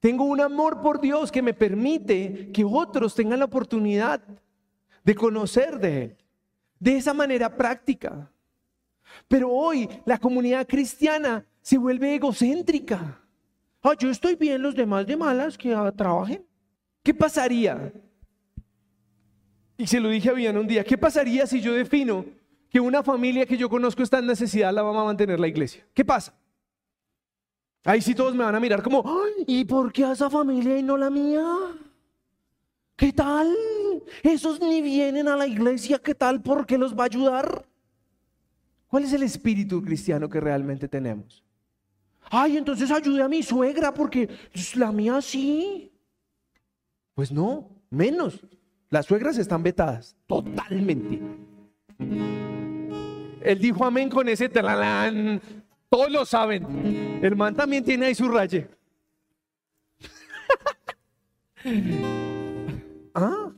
tengo 0.00 0.24
un 0.24 0.40
amor 0.40 0.80
por 0.80 0.98
Dios 0.98 1.30
que 1.30 1.42
me 1.42 1.52
permite 1.52 2.50
que 2.52 2.64
otros 2.64 3.14
tengan 3.14 3.40
la 3.40 3.44
oportunidad 3.44 4.22
de 5.04 5.14
conocer 5.14 5.78
de 5.78 6.02
Él. 6.04 6.16
De 6.78 6.96
esa 6.96 7.12
manera 7.12 7.54
práctica. 7.54 8.32
Pero 9.30 9.48
hoy 9.48 9.88
la 10.06 10.18
comunidad 10.18 10.66
cristiana 10.66 11.46
se 11.62 11.78
vuelve 11.78 12.16
egocéntrica. 12.16 13.22
Ah, 13.80 13.94
yo 13.96 14.10
estoy 14.10 14.34
bien, 14.34 14.60
los 14.60 14.74
demás 14.74 15.06
de 15.06 15.16
malas 15.16 15.56
que 15.56 15.72
trabajen. 15.96 16.44
¿Qué 17.00 17.14
pasaría? 17.14 17.92
Y 19.78 19.86
se 19.86 20.00
lo 20.00 20.08
dije 20.08 20.30
a 20.30 20.32
Viviana 20.32 20.58
un 20.58 20.66
día, 20.66 20.82
¿qué 20.82 20.98
pasaría 20.98 21.46
si 21.46 21.60
yo 21.60 21.72
defino 21.74 22.24
que 22.68 22.80
una 22.80 23.04
familia 23.04 23.46
que 23.46 23.56
yo 23.56 23.70
conozco 23.70 24.02
está 24.02 24.18
en 24.18 24.26
necesidad, 24.26 24.74
la 24.74 24.82
vamos 24.82 25.00
a 25.00 25.04
mantener 25.04 25.38
la 25.38 25.46
iglesia? 25.46 25.86
¿Qué 25.94 26.04
pasa? 26.04 26.34
Ahí 27.84 28.00
sí 28.00 28.16
todos 28.16 28.34
me 28.34 28.42
van 28.42 28.56
a 28.56 28.60
mirar 28.60 28.82
como, 28.82 29.04
¿y 29.46 29.64
por 29.64 29.92
qué 29.92 30.06
a 30.06 30.12
esa 30.12 30.28
familia 30.28 30.76
y 30.76 30.82
no 30.82 30.96
la 30.96 31.08
mía? 31.08 31.46
¿Qué 32.96 33.12
tal? 33.12 33.54
Esos 34.24 34.60
ni 34.60 34.82
vienen 34.82 35.28
a 35.28 35.36
la 35.36 35.46
iglesia, 35.46 36.00
¿qué 36.00 36.16
tal? 36.16 36.42
¿Por 36.42 36.66
qué 36.66 36.76
los 36.76 36.98
va 36.98 37.04
a 37.04 37.06
ayudar? 37.06 37.69
¿Cuál 38.90 39.04
es 39.04 39.12
el 39.12 39.22
espíritu 39.22 39.80
cristiano 39.80 40.28
que 40.28 40.40
realmente 40.40 40.88
tenemos? 40.88 41.44
Ay, 42.28 42.56
entonces 42.56 42.90
ayude 42.90 43.22
a 43.22 43.28
mi 43.28 43.40
suegra 43.40 43.94
porque 43.94 44.28
la 44.74 44.90
mía 44.90 45.22
sí. 45.22 45.92
Pues 47.14 47.30
no, 47.30 47.70
menos. 47.88 48.40
Las 48.88 49.06
suegras 49.06 49.38
están 49.38 49.62
vetadas, 49.62 50.16
totalmente. 50.26 51.20
Él 53.42 53.58
dijo 53.60 53.84
amén 53.84 54.10
con 54.10 54.28
ese 54.28 54.48
talalán. 54.48 55.40
Todos 55.88 56.10
lo 56.10 56.26
saben. 56.26 57.20
El 57.22 57.36
man 57.36 57.54
también 57.54 57.84
tiene 57.84 58.06
ahí 58.06 58.14
su 58.16 58.28
raye. 58.28 58.68
ah. 63.14 63.52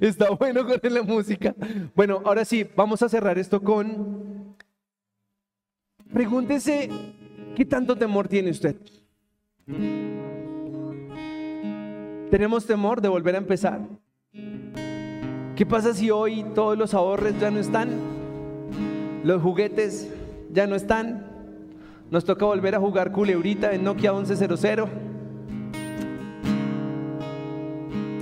Está 0.00 0.30
bueno 0.30 0.66
con 0.66 0.78
la 0.92 1.02
música. 1.02 1.54
Bueno, 1.94 2.20
ahora 2.24 2.44
sí, 2.44 2.66
vamos 2.76 3.02
a 3.02 3.08
cerrar 3.08 3.38
esto 3.38 3.62
con... 3.62 4.56
Pregúntese, 6.12 6.90
¿qué 7.56 7.64
tanto 7.64 7.96
temor 7.96 8.28
tiene 8.28 8.50
usted? 8.50 8.76
¿Tenemos 12.30 12.66
temor 12.66 13.00
de 13.00 13.08
volver 13.08 13.36
a 13.36 13.38
empezar? 13.38 13.80
¿Qué 15.56 15.64
pasa 15.66 15.94
si 15.94 16.10
hoy 16.10 16.44
todos 16.54 16.76
los 16.76 16.92
ahorros 16.94 17.38
ya 17.40 17.50
no 17.50 17.60
están? 17.60 17.90
Los 19.24 19.40
juguetes 19.42 20.12
ya 20.52 20.66
no 20.66 20.74
están. 20.74 21.26
Nos 22.10 22.24
toca 22.24 22.44
volver 22.44 22.74
a 22.74 22.80
jugar 22.80 23.12
culebrita 23.12 23.72
en 23.72 23.84
Nokia 23.84 24.12
1100. 24.12 24.84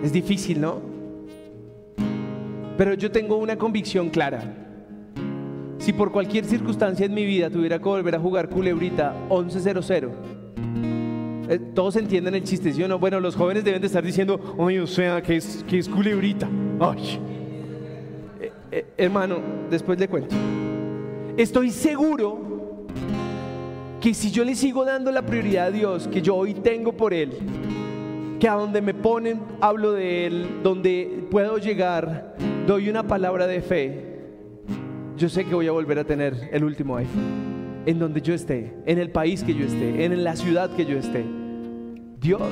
Es 0.05 0.13
difícil, 0.13 0.61
¿no? 0.61 0.88
Pero 2.79 2.95
yo 2.95 3.11
tengo 3.11 3.37
una 3.37 3.59
convicción 3.59 4.09
clara. 4.09 4.41
Si 5.79 5.93
por 5.93 6.13
cualquier 6.13 6.45
circunstancia 6.45 7.07
en 7.07 7.13
mi 7.13 7.27
vida 7.27 7.51
tuviera 7.51 7.79
que 7.79 7.85
volver 7.85 8.15
a 8.15 8.21
jugar 8.21 8.49
culebrita 8.49 9.15
11-0-0, 9.29 10.11
eh, 11.49 11.59
todos 11.75 11.97
entienden 11.97 12.37
el 12.37 12.45
chiste, 12.45 12.73
¿sí 12.73 12.81
o 12.85 12.89
no? 12.89 13.01
Bueno, 13.01 13.19
los 13.19 13.35
jóvenes 13.35 13.65
deben 13.65 13.81
de 13.81 13.89
estar 13.89 14.05
diciendo, 14.05 14.55
oye, 14.57 14.81
o 14.81 14.87
sea, 14.87 15.21
que 15.21 15.37
es, 15.37 15.65
es 15.69 15.89
culebrita. 15.89 16.49
Ay. 16.79 17.19
Eh, 18.41 18.53
eh, 18.71 18.87
hermano, 18.97 19.39
después 19.69 19.99
le 19.99 20.07
cuento. 20.07 20.37
Estoy 21.37 21.71
seguro 21.71 22.87
que 24.01 24.15
si 24.15 24.31
yo 24.31 24.45
le 24.45 24.55
sigo 24.55 24.85
dando 24.85 25.11
la 25.11 25.23
prioridad 25.23 25.67
a 25.67 25.71
Dios 25.73 26.07
que 26.07 26.23
yo 26.23 26.37
hoy 26.37 26.55
tengo 26.55 26.93
por 26.93 27.13
Él, 27.13 27.33
que 28.39 28.49
a 28.49 28.55
donde 28.55 28.81
me 28.81 28.95
ponen 28.95 29.41
hablo 29.61 29.95
de 29.95 30.27
Él, 30.27 30.61
donde 30.63 31.27
puedo 31.29 31.59
llegar, 31.59 32.37
doy 32.69 32.91
una 32.91 33.03
palabra 33.03 33.47
de 33.47 33.63
fe, 33.63 34.05
yo 35.17 35.31
sé 35.31 35.47
que 35.47 35.55
voy 35.55 35.67
a 35.69 35.73
volver 35.73 35.99
a 36.01 36.05
tener 36.05 36.51
el 36.53 36.65
último 36.65 36.99
iPhone. 36.99 37.83
En 37.87 37.99
donde 37.99 38.21
yo 38.21 38.35
esté, 38.35 38.75
en 38.85 38.99
el 38.99 39.11
país 39.11 39.43
que 39.43 39.55
yo 39.55 39.65
esté, 39.65 40.05
en 40.05 40.23
la 40.23 40.37
ciudad 40.37 40.69
que 40.77 40.85
yo 40.85 40.99
esté. 40.99 41.25
Dios 42.21 42.43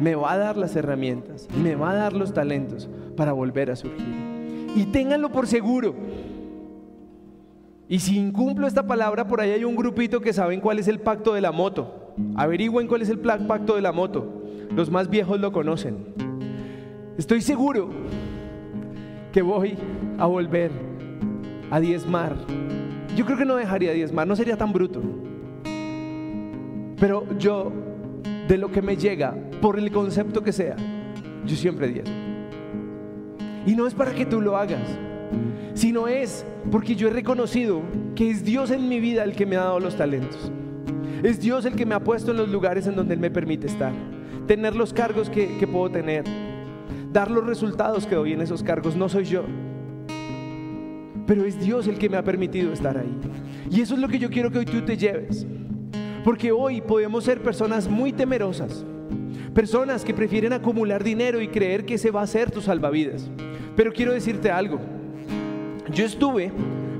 me 0.00 0.16
va 0.16 0.32
a 0.32 0.38
dar 0.38 0.56
las 0.56 0.74
herramientas, 0.74 1.46
me 1.62 1.76
va 1.76 1.92
a 1.92 1.94
dar 1.94 2.14
los 2.14 2.34
talentos 2.34 2.88
para 3.16 3.32
volver 3.32 3.70
a 3.70 3.76
surgir. 3.76 4.66
Y 4.74 4.86
ténganlo 4.86 5.30
por 5.30 5.46
seguro. 5.46 5.94
Y 7.88 8.00
si 8.00 8.18
incumplo 8.18 8.66
esta 8.66 8.88
palabra, 8.88 9.28
por 9.28 9.40
ahí 9.40 9.52
hay 9.52 9.62
un 9.62 9.76
grupito 9.76 10.20
que 10.20 10.32
saben 10.32 10.60
cuál 10.60 10.80
es 10.80 10.88
el 10.88 10.98
pacto 10.98 11.32
de 11.32 11.42
la 11.42 11.52
moto. 11.52 12.12
Averigüen 12.34 12.88
cuál 12.88 13.02
es 13.02 13.08
el 13.08 13.20
pacto 13.20 13.76
de 13.76 13.82
la 13.82 13.92
moto. 13.92 14.42
Los 14.74 14.90
más 14.90 15.08
viejos 15.08 15.38
lo 15.38 15.52
conocen. 15.52 16.06
Estoy 17.16 17.40
seguro 17.40 17.88
que 19.32 19.42
voy 19.42 19.76
a 20.18 20.26
volver 20.26 20.70
a 21.70 21.80
diezmar. 21.80 22.36
Yo 23.16 23.24
creo 23.24 23.38
que 23.38 23.44
no 23.44 23.56
dejaría 23.56 23.92
diezmar, 23.92 24.26
no 24.26 24.36
sería 24.36 24.56
tan 24.56 24.72
bruto. 24.72 25.02
Pero 26.98 27.26
yo, 27.38 27.72
de 28.48 28.58
lo 28.58 28.70
que 28.70 28.82
me 28.82 28.96
llega, 28.96 29.34
por 29.60 29.78
el 29.78 29.90
concepto 29.90 30.42
que 30.42 30.52
sea, 30.52 30.76
yo 31.44 31.56
siempre 31.56 31.88
diezmo. 31.88 32.14
Y 33.66 33.74
no 33.74 33.86
es 33.86 33.94
para 33.94 34.14
que 34.14 34.26
tú 34.26 34.40
lo 34.40 34.56
hagas, 34.56 34.98
sino 35.74 36.08
es 36.08 36.44
porque 36.70 36.96
yo 36.96 37.08
he 37.08 37.12
reconocido 37.12 37.82
que 38.14 38.30
es 38.30 38.44
Dios 38.44 38.70
en 38.70 38.88
mi 38.88 38.98
vida 39.00 39.24
el 39.24 39.34
que 39.34 39.46
me 39.46 39.56
ha 39.56 39.60
dado 39.60 39.80
los 39.80 39.96
talentos. 39.96 40.50
Es 41.22 41.40
Dios 41.40 41.64
el 41.64 41.74
que 41.74 41.86
me 41.86 41.94
ha 41.94 42.00
puesto 42.00 42.30
en 42.30 42.36
los 42.36 42.48
lugares 42.48 42.86
en 42.86 42.96
donde 42.96 43.14
Él 43.14 43.20
me 43.20 43.30
permite 43.30 43.66
estar. 43.66 43.92
Tener 44.46 44.74
los 44.74 44.92
cargos 44.92 45.28
que, 45.28 45.58
que 45.58 45.66
puedo 45.66 45.90
tener. 45.90 46.24
Dar 47.12 47.30
los 47.30 47.46
resultados 47.46 48.06
que 48.06 48.14
doy 48.14 48.32
en 48.32 48.40
esos 48.40 48.62
cargos. 48.62 48.96
No 48.96 49.08
soy 49.08 49.24
yo. 49.24 49.44
Pero 51.26 51.44
es 51.44 51.60
Dios 51.60 51.86
el 51.86 51.98
que 51.98 52.08
me 52.08 52.16
ha 52.16 52.24
permitido 52.24 52.72
estar 52.72 52.96
ahí. 52.96 53.14
Y 53.70 53.80
eso 53.80 53.94
es 53.94 54.00
lo 54.00 54.08
que 54.08 54.18
yo 54.18 54.30
quiero 54.30 54.50
que 54.50 54.58
hoy 54.58 54.64
tú 54.64 54.80
te 54.82 54.96
lleves. 54.96 55.46
Porque 56.24 56.52
hoy 56.52 56.80
podemos 56.80 57.24
ser 57.24 57.42
personas 57.42 57.88
muy 57.88 58.12
temerosas. 58.12 58.84
Personas 59.54 60.04
que 60.04 60.14
prefieren 60.14 60.52
acumular 60.52 61.02
dinero 61.02 61.40
y 61.40 61.48
creer 61.48 61.84
que 61.84 61.94
ese 61.94 62.10
va 62.10 62.22
a 62.22 62.26
ser 62.26 62.50
tu 62.50 62.60
salvavidas. 62.60 63.30
Pero 63.76 63.92
quiero 63.92 64.12
decirte 64.12 64.50
algo. 64.50 64.78
Yo 65.92 66.04
estuve 66.04 66.52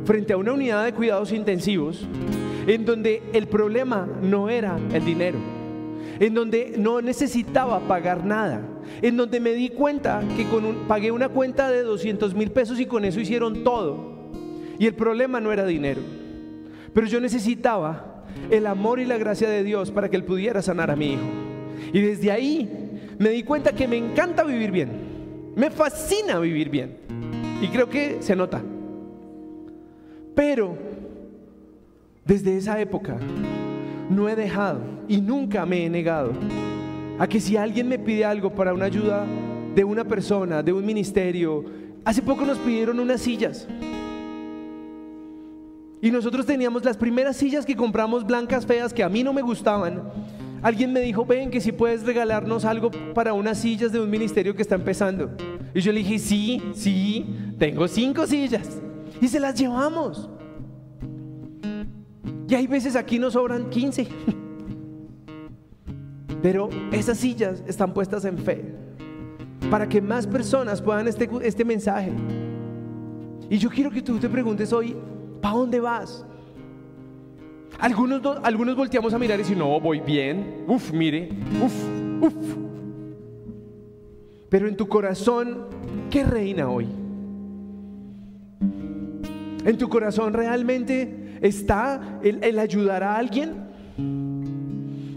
frente 0.04 0.32
a 0.32 0.36
una 0.38 0.52
unidad 0.52 0.84
de 0.84 0.94
cuidados 0.94 1.32
intensivos 1.32 2.06
en 2.66 2.84
donde 2.84 3.22
el 3.32 3.46
problema 3.46 4.09
no 4.22 4.48
era 4.48 4.78
el 4.92 5.04
dinero, 5.04 5.38
en 6.18 6.34
donde 6.34 6.74
no 6.78 7.00
necesitaba 7.00 7.80
pagar 7.80 8.24
nada, 8.24 8.62
en 9.03 9.16
donde 9.16 9.41
me 9.41 9.53
di 9.53 9.70
cuenta 9.70 10.22
que 10.36 10.45
con 10.45 10.64
un, 10.64 10.74
pagué 10.89 11.11
una 11.11 11.28
cuenta 11.28 11.70
de 11.70 11.82
200 11.82 12.34
mil 12.34 12.51
pesos 12.51 12.80
y 12.80 12.86
con 12.86 13.05
eso 13.05 13.20
hicieron 13.20 13.64
todo. 13.64 14.16
Y 14.78 14.86
el 14.86 14.95
problema 14.95 15.41
no 15.41 15.53
era 15.53 15.66
dinero, 15.66 16.01
pero 16.93 17.07
yo 17.07 17.20
necesitaba 17.20 18.24
el 18.51 18.66
amor 18.66 19.01
y 19.01 19.05
la 19.05 19.18
gracia 19.18 19.49
de 19.49 19.64
Dios 19.64 19.91
para 19.91 20.09
que 20.09 20.16
Él 20.16 20.24
pudiera 20.24 20.62
sanar 20.62 20.91
a 20.91 20.97
mi 20.97 21.14
hijo. 21.14 21.22
Y 21.93 22.01
desde 22.01 22.30
ahí 22.30 22.68
me 23.18 23.30
di 23.30 23.43
cuenta 23.43 23.72
que 23.72 23.89
me 23.89 23.97
encanta 23.97 24.45
vivir 24.45 24.70
bien, 24.70 24.91
me 25.57 25.70
fascina 25.70 26.39
vivir 26.39 26.70
bien. 26.70 26.97
Y 27.61 27.68
creo 27.68 27.89
que 27.89 28.18
se 28.20 28.36
nota. 28.36 28.62
Pero 30.34 30.76
desde 32.24 32.57
esa 32.57 32.80
época 32.80 33.16
no 34.09 34.28
he 34.28 34.36
dejado 34.36 34.80
y 35.09 35.20
nunca 35.20 35.66
me 35.66 35.84
he 35.84 35.91
negado 35.91 36.32
a 37.18 37.26
que 37.26 37.40
si 37.40 37.56
alguien 37.56 37.88
me 37.88 37.98
pide 37.98 38.24
algo 38.24 38.54
para 38.54 38.72
una 38.72 38.84
ayuda 38.84 39.26
de 39.74 39.84
una 39.84 40.04
persona, 40.04 40.62
de 40.62 40.72
un 40.72 40.84
ministerio, 40.84 41.64
hace 42.04 42.22
poco 42.22 42.44
nos 42.44 42.58
pidieron 42.58 43.00
unas 43.00 43.20
sillas. 43.20 43.66
Y 46.00 46.10
nosotros 46.12 46.46
teníamos 46.46 46.84
las 46.84 46.96
primeras 46.96 47.36
sillas 47.36 47.66
que 47.66 47.74
compramos 47.74 48.24
blancas 48.24 48.64
feas 48.64 48.92
que 48.92 49.02
a 49.02 49.08
mí 49.08 49.24
no 49.24 49.32
me 49.32 49.42
gustaban. 49.42 50.02
Alguien 50.62 50.92
me 50.92 51.00
dijo, 51.00 51.24
ven 51.24 51.50
que 51.50 51.60
si 51.60 51.72
puedes 51.72 52.04
regalarnos 52.04 52.64
algo 52.64 52.90
para 53.14 53.32
unas 53.32 53.58
sillas 53.58 53.90
de 53.90 54.00
un 54.00 54.08
ministerio 54.08 54.54
que 54.54 54.62
está 54.62 54.76
empezando. 54.76 55.30
Y 55.74 55.80
yo 55.80 55.92
le 55.92 55.98
dije, 55.98 56.18
sí, 56.18 56.62
sí, 56.72 57.26
tengo 57.58 57.88
cinco 57.88 58.26
sillas. 58.26 58.80
Y 59.20 59.26
se 59.26 59.40
las 59.40 59.56
llevamos. 59.56 60.28
Y 62.48 62.54
hay 62.54 62.66
veces 62.66 62.94
aquí 62.96 63.18
nos 63.18 63.32
sobran 63.32 63.68
15. 63.68 64.08
Pero 66.43 66.68
esas 66.93 67.18
sillas 67.18 67.62
están 67.66 67.93
puestas 67.93 68.24
en 68.24 68.39
fe 68.39 68.74
para 69.70 69.89
que 69.89 70.01
más 70.01 70.26
personas 70.26 70.80
puedan 70.80 71.09
este, 71.09 71.28
este 71.43 71.64
mensaje. 71.64 72.12
Y 73.51 73.59
yo 73.59 73.70
quiero 73.70 73.91
que 73.91 74.03
tú 74.03 74.18
te 74.18 74.28
preguntes 74.28 74.72
hoy, 74.72 74.97
¿para 75.41 75.55
dónde 75.55 75.80
vas? 75.80 76.24
Algunos, 77.78 78.20
algunos 78.43 78.76
volteamos 78.76 79.12
a 79.14 79.18
mirar 79.18 79.39
y 79.39 79.43
decir, 79.43 79.57
no, 79.57 79.78
voy 79.80 80.01
bien. 80.01 80.64
Uf, 80.66 80.93
mire, 80.93 81.28
uf, 81.62 81.74
uf. 82.22 82.34
Pero 84.49 84.66
en 84.66 84.76
tu 84.76 84.89
corazón, 84.89 85.66
¿qué 86.11 86.24
reina 86.24 86.68
hoy? 86.68 86.89
¿En 89.64 89.76
tu 89.76 89.89
corazón 89.89 90.32
realmente 90.32 91.39
está 91.43 92.20
el, 92.22 92.59
ayudar 92.59 93.03
a 93.03 93.16
alguien? 93.16 93.67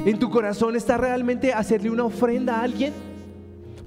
¿En 0.05 0.17
tu 0.17 0.29
corazón 0.29 0.75
está 0.75 0.97
realmente 0.97 1.53
hacerle 1.53 1.89
una 1.89 2.05
ofrenda 2.05 2.57
a 2.57 2.63
alguien? 2.63 2.93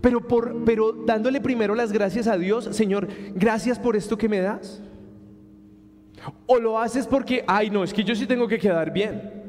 Pero, 0.01 0.21
por, 0.21 0.65
pero 0.65 0.93
dándole 0.93 1.41
primero 1.41 1.75
las 1.75 1.91
gracias 1.91 2.27
a 2.27 2.37
Dios, 2.37 2.69
Señor, 2.73 3.09
gracias 3.35 3.79
por 3.79 3.97
esto 3.97 4.17
que 4.17 4.29
me 4.29 4.41
das. 4.41 4.83
O 6.47 6.59
lo 6.59 6.79
haces 6.79 7.07
porque, 7.07 7.43
ay 7.47 7.71
no, 7.71 7.83
es 7.83 7.93
que 7.93 8.05
yo 8.05 8.15
sí 8.15 8.27
tengo 8.27 8.47
que 8.47 8.59
quedar 8.59 8.93
bien. 8.93 9.45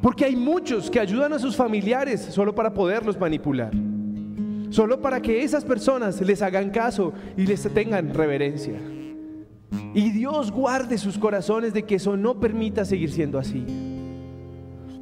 Porque 0.00 0.26
hay 0.26 0.36
muchos 0.36 0.90
que 0.90 1.00
ayudan 1.00 1.32
a 1.32 1.38
sus 1.38 1.56
familiares 1.56 2.20
solo 2.20 2.54
para 2.54 2.72
poderlos 2.72 3.18
manipular. 3.18 3.72
Solo 4.70 5.00
para 5.00 5.20
que 5.20 5.42
esas 5.42 5.64
personas 5.64 6.20
les 6.20 6.42
hagan 6.42 6.70
caso 6.70 7.12
y 7.36 7.46
les 7.46 7.62
tengan 7.72 8.12
reverencia. 8.12 8.78
Y 9.94 10.10
Dios 10.10 10.52
guarde 10.52 10.98
sus 10.98 11.18
corazones 11.18 11.72
de 11.72 11.84
que 11.84 11.94
eso 11.96 12.16
no 12.16 12.38
permita 12.38 12.84
seguir 12.84 13.10
siendo 13.10 13.38
así. 13.38 13.93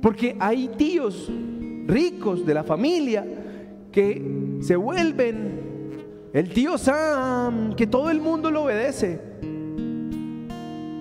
Porque 0.03 0.37
hay 0.41 0.69
tíos 0.77 1.31
ricos 1.87 2.45
de 2.45 2.53
la 2.53 2.65
familia 2.65 3.25
que 3.93 4.59
se 4.61 4.75
vuelven 4.75 5.63
el 6.33 6.49
tío 6.49 6.77
Sam, 6.77 7.75
que 7.77 7.87
todo 7.87 8.11
el 8.11 8.21
mundo 8.21 8.51
lo 8.51 8.65
obedece. 8.65 9.21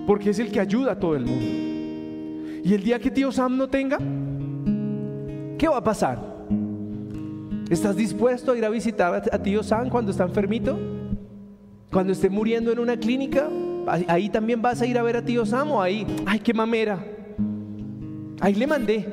Porque 0.06 0.30
es 0.30 0.38
el 0.38 0.52
que 0.52 0.60
ayuda 0.60 0.92
a 0.92 0.98
todo 1.00 1.16
el 1.16 1.26
mundo. 1.26 2.62
Y 2.64 2.72
el 2.74 2.82
día 2.84 3.00
que 3.00 3.10
tío 3.10 3.32
Sam 3.32 3.56
no 3.56 3.68
tenga, 3.68 3.98
¿qué 5.58 5.68
va 5.68 5.78
a 5.78 5.84
pasar? 5.84 6.32
¿Estás 7.70 7.96
dispuesto 7.96 8.52
a 8.52 8.58
ir 8.58 8.64
a 8.64 8.68
visitar 8.68 9.14
a 9.32 9.38
tío 9.42 9.64
Sam 9.64 9.88
cuando 9.88 10.12
está 10.12 10.24
enfermito? 10.24 10.78
Cuando 11.90 12.12
esté 12.12 12.30
muriendo 12.30 12.70
en 12.70 12.78
una 12.78 12.96
clínica, 12.96 13.48
ahí 14.06 14.28
también 14.28 14.62
vas 14.62 14.80
a 14.80 14.86
ir 14.86 14.96
a 14.96 15.02
ver 15.02 15.16
a 15.16 15.24
tío 15.24 15.44
Samo, 15.44 15.82
ahí, 15.82 16.06
ay, 16.24 16.38
qué 16.38 16.54
mamera. 16.54 17.04
Ahí 18.42 18.56
le 18.56 18.66
mandé. 18.66 19.06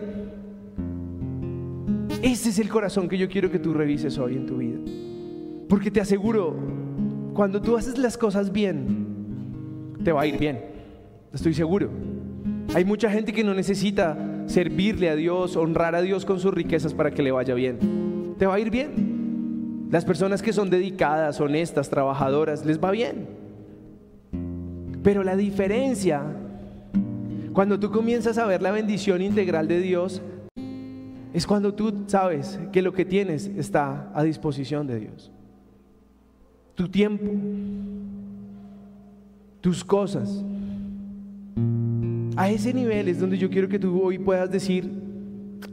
Ese 2.24 2.50
es 2.50 2.58
el 2.58 2.68
corazón 2.68 3.08
que 3.08 3.16
yo 3.16 3.30
quiero 3.30 3.52
que 3.52 3.60
tú 3.60 3.76
revises 3.76 4.18
hoy 4.18 4.36
en 4.36 4.48
tu 4.48 4.58
vida. 4.58 4.80
Porque 5.70 5.92
te 5.92 6.02
aseguro, 6.02 6.56
cuando 7.36 7.62
tú 7.62 7.78
haces 7.78 8.00
las 8.00 8.18
cosas 8.18 8.52
bien, 8.52 9.94
te 10.04 10.12
va 10.12 10.22
a 10.22 10.26
ir 10.26 10.40
bien. 10.40 10.60
Estoy 11.32 11.54
seguro. 11.54 11.92
Hay 12.74 12.84
mucha 12.86 13.12
gente 13.12 13.32
que 13.32 13.44
no 13.44 13.54
necesita 13.54 14.18
servirle 14.48 15.12
a 15.12 15.16
Dios, 15.16 15.56
honrar 15.56 15.94
a 15.94 16.02
Dios 16.02 16.26
con 16.26 16.40
sus 16.40 16.52
riquezas 16.52 16.96
para 16.96 17.12
que 17.12 17.22
le 17.22 17.32
vaya 17.32 17.54
bien. 17.54 18.34
Te 18.40 18.48
va 18.48 18.56
a 18.56 18.60
ir 18.60 18.72
bien. 18.72 19.90
Las 19.92 20.06
personas 20.06 20.42
que 20.42 20.54
son 20.54 20.72
dedicadas, 20.72 21.40
honestas, 21.40 21.92
trabajadoras, 21.92 22.66
les 22.66 22.84
va 22.84 22.90
bien. 22.90 23.28
Pero 25.04 25.24
la 25.24 25.36
diferencia, 25.36 26.24
cuando 27.60 27.78
tú 27.78 27.92
comienzas 27.92 28.38
a 28.38 28.46
ver 28.46 28.62
la 28.62 28.72
bendición 28.72 29.22
integral 29.22 29.68
de 29.68 29.82
Dios, 29.82 30.22
es 31.34 31.46
cuando 31.46 31.74
tú 31.74 32.06
sabes 32.08 32.58
que 32.72 32.82
lo 32.82 32.94
que 32.94 33.04
tienes 33.04 33.48
está 33.48 34.10
a 34.16 34.24
disposición 34.24 34.88
de 34.88 34.98
Dios. 34.98 35.30
Tu 36.74 36.88
tiempo, 36.88 37.26
tus 39.60 39.84
cosas. 39.84 40.42
A 42.38 42.50
ese 42.50 42.74
nivel 42.74 43.10
es 43.10 43.20
donde 43.20 43.38
yo 43.38 43.50
quiero 43.50 43.68
que 43.68 43.78
tú 43.78 44.04
hoy 44.04 44.18
puedas 44.18 44.50
decir, 44.50 44.90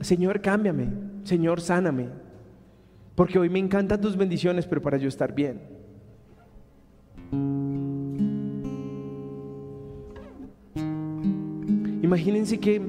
Señor, 0.01 0.41
cámbiame, 0.41 0.89
Señor, 1.23 1.61
sáname, 1.61 2.09
porque 3.15 3.39
hoy 3.39 3.49
me 3.49 3.61
encantan 3.61 4.01
tus 4.01 4.17
bendiciones, 4.17 4.67
pero 4.67 4.83
para 4.83 4.97
yo 4.97 5.07
estar 5.07 5.33
bien. 5.33 5.61
Imagínense 12.07 12.61
que 12.61 12.81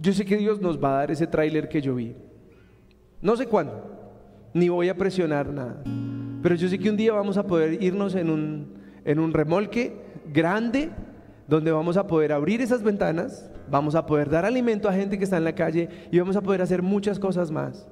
yo 0.00 0.12
sé 0.14 0.24
que 0.24 0.38
Dios 0.38 0.62
nos 0.62 0.82
va 0.82 0.94
a 0.94 0.98
dar 1.00 1.10
ese 1.10 1.26
tráiler 1.26 1.68
que 1.68 1.82
yo 1.82 1.94
vi. 1.94 2.16
No 3.20 3.36
sé 3.36 3.46
cuándo, 3.46 3.84
ni 4.54 4.70
voy 4.70 4.88
a 4.88 4.96
presionar 4.96 5.52
nada. 5.52 5.82
Pero 6.42 6.54
yo 6.54 6.70
sé 6.70 6.78
que 6.78 6.88
un 6.88 6.96
día 6.96 7.12
vamos 7.12 7.36
a 7.36 7.46
poder 7.46 7.82
irnos 7.82 8.14
en 8.14 8.30
un, 8.30 8.78
en 9.04 9.18
un 9.18 9.34
remolque 9.34 9.94
grande 10.32 10.88
donde 11.46 11.70
vamos 11.70 11.98
a 11.98 12.06
poder 12.06 12.32
abrir 12.32 12.62
esas 12.62 12.82
ventanas, 12.82 13.50
vamos 13.70 13.94
a 13.94 14.06
poder 14.06 14.30
dar 14.30 14.46
alimento 14.46 14.88
a 14.88 14.94
gente 14.94 15.18
que 15.18 15.24
está 15.24 15.36
en 15.36 15.44
la 15.44 15.54
calle 15.54 15.90
y 16.10 16.18
vamos 16.18 16.36
a 16.36 16.40
poder 16.40 16.62
hacer 16.62 16.80
muchas 16.80 17.18
cosas 17.18 17.50
más. 17.50 17.86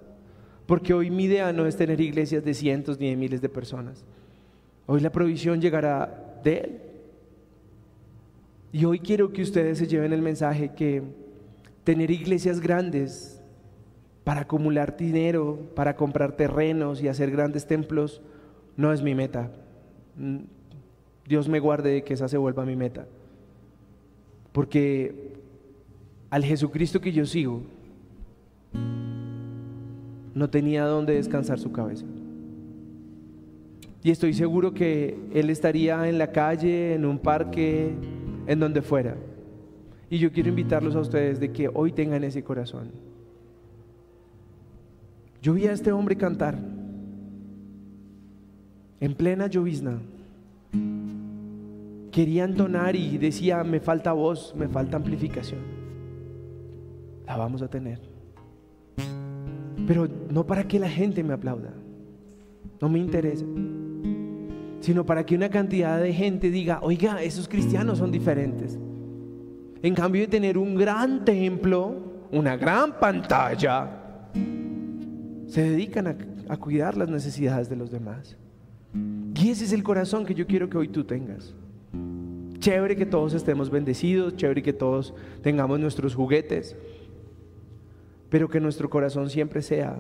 Porque 0.64 0.94
hoy 0.94 1.10
mi 1.10 1.24
idea 1.24 1.52
no 1.52 1.66
es 1.66 1.76
tener 1.76 2.00
iglesias 2.00 2.42
de 2.42 2.54
cientos 2.54 2.98
ni 2.98 3.10
de 3.10 3.16
miles 3.16 3.42
de 3.42 3.50
personas. 3.50 4.02
Hoy 4.86 5.00
la 5.00 5.12
provisión 5.12 5.60
llegará 5.60 6.40
de 6.42 6.56
Él. 6.56 6.85
Y 8.76 8.84
hoy 8.84 8.98
quiero 8.98 9.32
que 9.32 9.40
ustedes 9.40 9.78
se 9.78 9.86
lleven 9.86 10.12
el 10.12 10.20
mensaje 10.20 10.74
que 10.74 11.02
tener 11.82 12.10
iglesias 12.10 12.60
grandes 12.60 13.40
para 14.22 14.42
acumular 14.42 14.98
dinero, 14.98 15.58
para 15.74 15.96
comprar 15.96 16.36
terrenos 16.36 17.02
y 17.02 17.08
hacer 17.08 17.30
grandes 17.30 17.66
templos, 17.66 18.20
no 18.76 18.92
es 18.92 19.00
mi 19.00 19.14
meta. 19.14 19.50
Mm, 20.18 20.40
Dios 21.26 21.48
me 21.48 21.58
guarde 21.58 21.88
de 21.90 22.04
que 22.04 22.12
esa 22.12 22.28
se 22.28 22.36
vuelva 22.36 22.66
mi 22.66 22.76
meta. 22.76 23.06
Porque 24.52 25.32
al 26.28 26.44
Jesucristo 26.44 27.00
que 27.00 27.12
yo 27.12 27.24
sigo, 27.24 27.62
no 30.34 30.50
tenía 30.50 30.84
dónde 30.84 31.14
descansar 31.14 31.58
su 31.58 31.72
cabeza. 31.72 32.04
Y 34.02 34.10
estoy 34.10 34.34
seguro 34.34 34.74
que 34.74 35.16
Él 35.32 35.48
estaría 35.48 36.10
en 36.10 36.18
la 36.18 36.30
calle, 36.30 36.92
en 36.92 37.06
un 37.06 37.18
parque, 37.18 37.94
en 38.46 38.60
donde 38.60 38.82
fuera. 38.82 39.16
Y 40.08 40.18
yo 40.18 40.32
quiero 40.32 40.48
invitarlos 40.48 40.94
a 40.94 41.00
ustedes 41.00 41.40
de 41.40 41.52
que 41.52 41.68
hoy 41.72 41.92
tengan 41.92 42.24
ese 42.24 42.44
corazón. 42.44 42.90
Yo 45.42 45.52
vi 45.52 45.66
a 45.66 45.72
este 45.72 45.92
hombre 45.92 46.16
cantar 46.16 46.58
en 49.00 49.14
plena 49.14 49.46
llovizna. 49.46 50.00
Quería 52.10 52.44
entonar 52.44 52.96
y 52.96 53.18
decía, 53.18 53.62
me 53.62 53.80
falta 53.80 54.12
voz, 54.12 54.54
me 54.56 54.68
falta 54.68 54.96
amplificación. 54.96 55.60
La 57.26 57.36
vamos 57.36 57.62
a 57.62 57.68
tener. 57.68 58.00
Pero 59.86 60.08
no 60.30 60.46
para 60.46 60.66
que 60.66 60.78
la 60.78 60.88
gente 60.88 61.22
me 61.22 61.34
aplauda. 61.34 61.74
No 62.80 62.88
me 62.88 62.98
interesa. 62.98 63.44
Sino 64.86 65.04
para 65.04 65.26
que 65.26 65.34
una 65.34 65.48
cantidad 65.48 66.00
de 66.00 66.12
gente 66.12 66.48
diga, 66.48 66.78
oiga, 66.80 67.20
esos 67.20 67.48
cristianos 67.48 67.98
son 67.98 68.12
diferentes. 68.12 68.78
En 69.82 69.96
cambio 69.96 70.22
de 70.22 70.28
tener 70.28 70.56
un 70.56 70.76
gran 70.76 71.24
templo, 71.24 72.28
una 72.30 72.56
gran 72.56 73.00
pantalla, 73.00 74.28
se 75.48 75.62
dedican 75.62 76.06
a, 76.06 76.16
a 76.48 76.56
cuidar 76.56 76.96
las 76.96 77.08
necesidades 77.08 77.68
de 77.68 77.74
los 77.74 77.90
demás. 77.90 78.36
Y 79.34 79.50
ese 79.50 79.64
es 79.64 79.72
el 79.72 79.82
corazón 79.82 80.24
que 80.24 80.36
yo 80.36 80.46
quiero 80.46 80.70
que 80.70 80.78
hoy 80.78 80.86
tú 80.86 81.02
tengas. 81.02 81.52
Chévere 82.60 82.94
que 82.94 83.06
todos 83.06 83.34
estemos 83.34 83.70
bendecidos, 83.70 84.36
chévere 84.36 84.62
que 84.62 84.72
todos 84.72 85.14
tengamos 85.42 85.80
nuestros 85.80 86.14
juguetes, 86.14 86.76
pero 88.28 88.48
que 88.48 88.60
nuestro 88.60 88.88
corazón 88.88 89.30
siempre 89.30 89.62
sea 89.62 89.96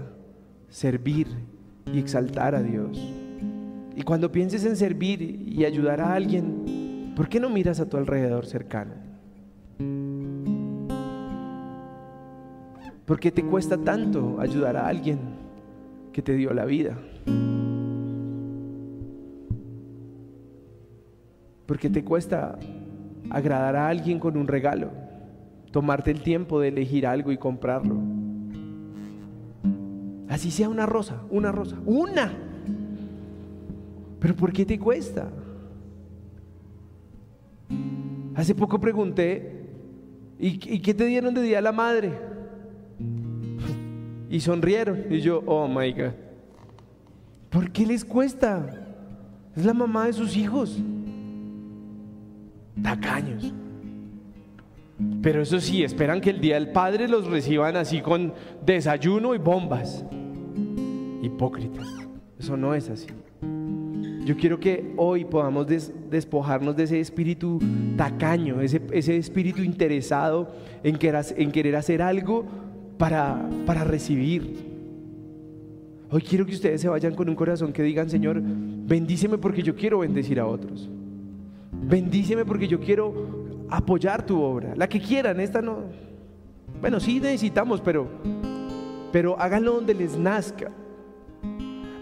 servir 0.68 1.26
y 1.92 1.98
exaltar 1.98 2.54
a 2.54 2.62
Dios. 2.62 3.25
Y 3.96 4.02
cuando 4.02 4.30
pienses 4.30 4.66
en 4.66 4.76
servir 4.76 5.22
y 5.22 5.64
ayudar 5.64 6.02
a 6.02 6.12
alguien, 6.12 7.14
¿por 7.16 7.30
qué 7.30 7.40
no 7.40 7.48
miras 7.48 7.80
a 7.80 7.88
tu 7.88 7.96
alrededor 7.96 8.44
cercano? 8.44 8.92
¿Por 13.06 13.18
qué 13.18 13.32
te 13.32 13.42
cuesta 13.42 13.78
tanto 13.78 14.38
ayudar 14.38 14.76
a 14.76 14.86
alguien 14.86 15.18
que 16.12 16.20
te 16.20 16.34
dio 16.34 16.52
la 16.52 16.66
vida? 16.66 16.98
Porque 21.64 21.88
te 21.88 22.04
cuesta 22.04 22.58
agradar 23.30 23.76
a 23.76 23.88
alguien 23.88 24.18
con 24.18 24.36
un 24.36 24.46
regalo, 24.46 24.90
tomarte 25.70 26.10
el 26.10 26.20
tiempo 26.20 26.60
de 26.60 26.68
elegir 26.68 27.06
algo 27.06 27.32
y 27.32 27.38
comprarlo. 27.38 27.96
Así 30.28 30.50
sea 30.50 30.68
una 30.68 30.84
rosa, 30.84 31.22
una 31.30 31.50
rosa, 31.50 31.78
una. 31.86 32.55
Pero 34.26 34.34
¿por 34.34 34.52
qué 34.52 34.66
te 34.66 34.76
cuesta? 34.76 35.30
Hace 38.34 38.56
poco 38.56 38.80
pregunté, 38.80 39.68
¿y, 40.36 40.58
qué 40.58 40.92
te 40.92 41.04
dieron 41.06 41.32
de 41.32 41.42
día 41.42 41.58
a 41.58 41.62
la 41.62 41.70
madre? 41.70 42.10
Y 44.28 44.40
sonrieron. 44.40 45.04
Y 45.10 45.20
yo, 45.20 45.44
oh 45.46 45.68
my 45.68 45.92
God. 45.92 46.10
¿Por 47.50 47.70
qué 47.70 47.86
les 47.86 48.04
cuesta? 48.04 48.66
Es 49.54 49.64
la 49.64 49.72
mamá 49.72 50.06
de 50.06 50.14
sus 50.14 50.36
hijos 50.36 50.76
tacaños. 52.82 53.54
Pero 55.22 55.40
eso 55.40 55.60
sí, 55.60 55.84
esperan 55.84 56.20
que 56.20 56.30
el 56.30 56.40
día 56.40 56.56
del 56.56 56.72
Padre 56.72 57.06
los 57.06 57.28
reciban 57.28 57.76
así 57.76 58.00
con 58.00 58.34
desayuno 58.64 59.36
y 59.36 59.38
bombas. 59.38 60.04
Hipócritas. 61.22 61.86
Eso 62.40 62.56
no 62.56 62.74
es 62.74 62.90
así. 62.90 63.06
Yo 64.26 64.36
quiero 64.36 64.58
que 64.58 64.92
hoy 64.96 65.24
podamos 65.24 65.68
despojarnos 66.10 66.74
de 66.74 66.82
ese 66.82 66.98
espíritu 66.98 67.60
tacaño, 67.96 68.60
ese, 68.60 68.82
ese 68.90 69.16
espíritu 69.16 69.62
interesado 69.62 70.50
en 70.82 70.96
querer, 70.96 71.76
hacer 71.76 72.02
algo 72.02 72.44
para, 72.98 73.48
recibir. 73.84 74.66
Hoy 76.10 76.22
quiero 76.22 76.44
que 76.44 76.54
ustedes 76.54 76.80
se 76.80 76.88
vayan 76.88 77.14
con 77.14 77.28
un 77.28 77.36
corazón 77.36 77.72
que 77.72 77.84
digan, 77.84 78.10
Señor, 78.10 78.42
bendíceme 78.42 79.38
porque 79.38 79.62
yo 79.62 79.76
quiero 79.76 80.00
bendecir 80.00 80.40
a 80.40 80.46
otros. 80.46 80.90
Bendíceme 81.70 82.44
porque 82.44 82.66
yo 82.66 82.80
quiero 82.80 83.66
apoyar 83.70 84.26
tu 84.26 84.42
obra. 84.42 84.74
La 84.74 84.88
que 84.88 85.00
quieran, 85.00 85.38
esta 85.38 85.62
no. 85.62 85.84
Bueno, 86.80 86.98
sí 86.98 87.20
necesitamos, 87.20 87.80
pero 87.80 89.38
háganlo 89.38 89.74
donde 89.74 89.94
les 89.94 90.18
nazca. 90.18 90.72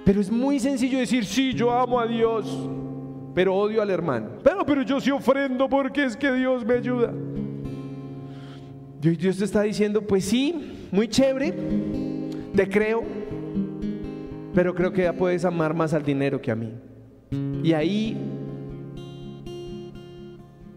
Pero 0.04 0.20
es 0.20 0.30
muy 0.30 0.60
sencillo 0.60 0.98
decir, 0.98 1.24
sí, 1.24 1.54
yo 1.54 1.72
amo 1.72 1.98
a 1.98 2.06
Dios, 2.06 2.68
pero 3.34 3.54
odio 3.54 3.80
al 3.80 3.90
hermano. 3.90 4.28
Pero, 4.42 4.64
pero 4.66 4.82
yo 4.82 5.00
sí 5.00 5.10
ofrendo 5.10 5.68
porque 5.68 6.04
es 6.04 6.16
que 6.16 6.30
Dios 6.32 6.64
me 6.64 6.74
ayuda. 6.74 7.12
Dios 9.00 9.38
te 9.38 9.44
está 9.44 9.62
diciendo, 9.62 10.02
pues 10.02 10.24
sí, 10.24 10.88
muy 10.90 11.08
chévere, 11.08 11.54
te 12.54 12.68
creo, 12.68 13.02
pero 14.54 14.74
creo 14.74 14.92
que 14.92 15.02
ya 15.02 15.12
puedes 15.12 15.44
amar 15.44 15.74
más 15.74 15.92
al 15.92 16.04
dinero 16.04 16.40
que 16.40 16.50
a 16.50 16.54
mí. 16.54 16.72
Y 17.62 17.72
ahí 17.72 18.16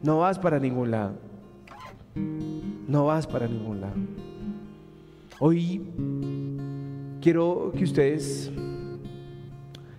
no 0.03 0.19
vas 0.19 0.39
para 0.39 0.59
ningún 0.59 0.91
lado. 0.91 1.13
No 2.87 3.05
vas 3.05 3.27
para 3.27 3.47
ningún 3.47 3.81
lado. 3.81 3.95
Hoy 5.39 5.81
quiero 7.21 7.71
que 7.77 7.83
ustedes 7.83 8.51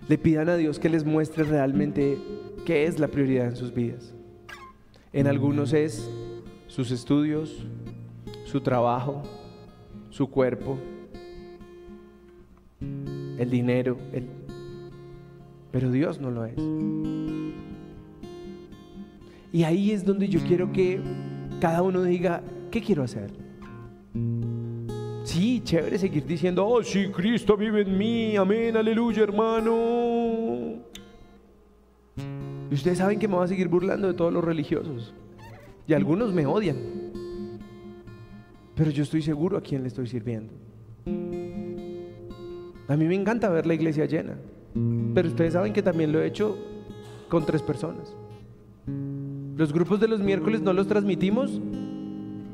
le 0.09 0.17
pidan 0.17 0.49
a 0.49 0.55
Dios 0.57 0.79
que 0.79 0.89
les 0.89 1.05
muestre 1.05 1.43
realmente 1.43 2.17
qué 2.65 2.85
es 2.85 2.97
la 2.97 3.07
prioridad 3.07 3.45
en 3.45 3.55
sus 3.55 3.71
vidas. 3.71 4.15
En 5.13 5.27
algunos 5.27 5.71
es 5.71 6.09
sus 6.67 6.89
estudios, 6.89 7.63
su 8.43 8.59
trabajo, 8.61 9.21
su 10.09 10.27
cuerpo, 10.27 10.79
el 13.37 13.49
dinero, 13.51 13.97
pero 15.71 15.91
Dios 15.91 16.19
no 16.19 16.31
lo 16.31 16.43
es. 16.45 16.57
Y 19.53 19.63
ahí 19.63 19.91
es 19.91 20.03
donde 20.03 20.27
yo 20.27 20.39
quiero 20.41 20.71
que 20.71 20.99
cada 21.61 21.83
uno 21.83 22.01
diga, 22.01 22.41
¿qué 22.71 22.81
quiero 22.81 23.03
hacer? 23.03 23.31
Sí, 25.29 25.61
chévere 25.63 25.99
seguir 25.99 26.25
diciendo, 26.25 26.65
oh 26.65 26.81
sí, 26.81 27.09
Cristo 27.09 27.55
vive 27.55 27.81
en 27.81 27.95
mí, 27.95 28.35
amén, 28.35 28.75
aleluya, 28.75 29.21
hermano. 29.21 30.79
Y 32.17 32.73
ustedes 32.73 32.97
saben 32.97 33.19
que 33.19 33.27
me 33.27 33.35
voy 33.35 33.45
a 33.45 33.47
seguir 33.47 33.67
burlando 33.67 34.07
de 34.07 34.15
todos 34.15 34.33
los 34.33 34.43
religiosos. 34.43 35.13
Y 35.87 35.93
algunos 35.93 36.33
me 36.33 36.47
odian. 36.47 36.77
Pero 38.73 38.89
yo 38.89 39.03
estoy 39.03 39.21
seguro 39.21 39.55
a 39.55 39.61
quién 39.61 39.83
le 39.83 39.89
estoy 39.89 40.07
sirviendo. 40.07 40.51
A 42.87 42.97
mí 42.97 43.05
me 43.05 43.13
encanta 43.13 43.49
ver 43.49 43.67
la 43.67 43.75
iglesia 43.75 44.05
llena. 44.05 44.35
Pero 45.13 45.27
ustedes 45.27 45.53
saben 45.53 45.73
que 45.73 45.83
también 45.83 46.11
lo 46.11 46.23
he 46.23 46.25
hecho 46.25 46.57
con 47.27 47.45
tres 47.45 47.61
personas. 47.61 48.15
Los 49.55 49.71
grupos 49.71 49.99
de 49.99 50.07
los 50.07 50.21
miércoles 50.21 50.61
no 50.61 50.73
los 50.73 50.87
transmitimos 50.87 51.61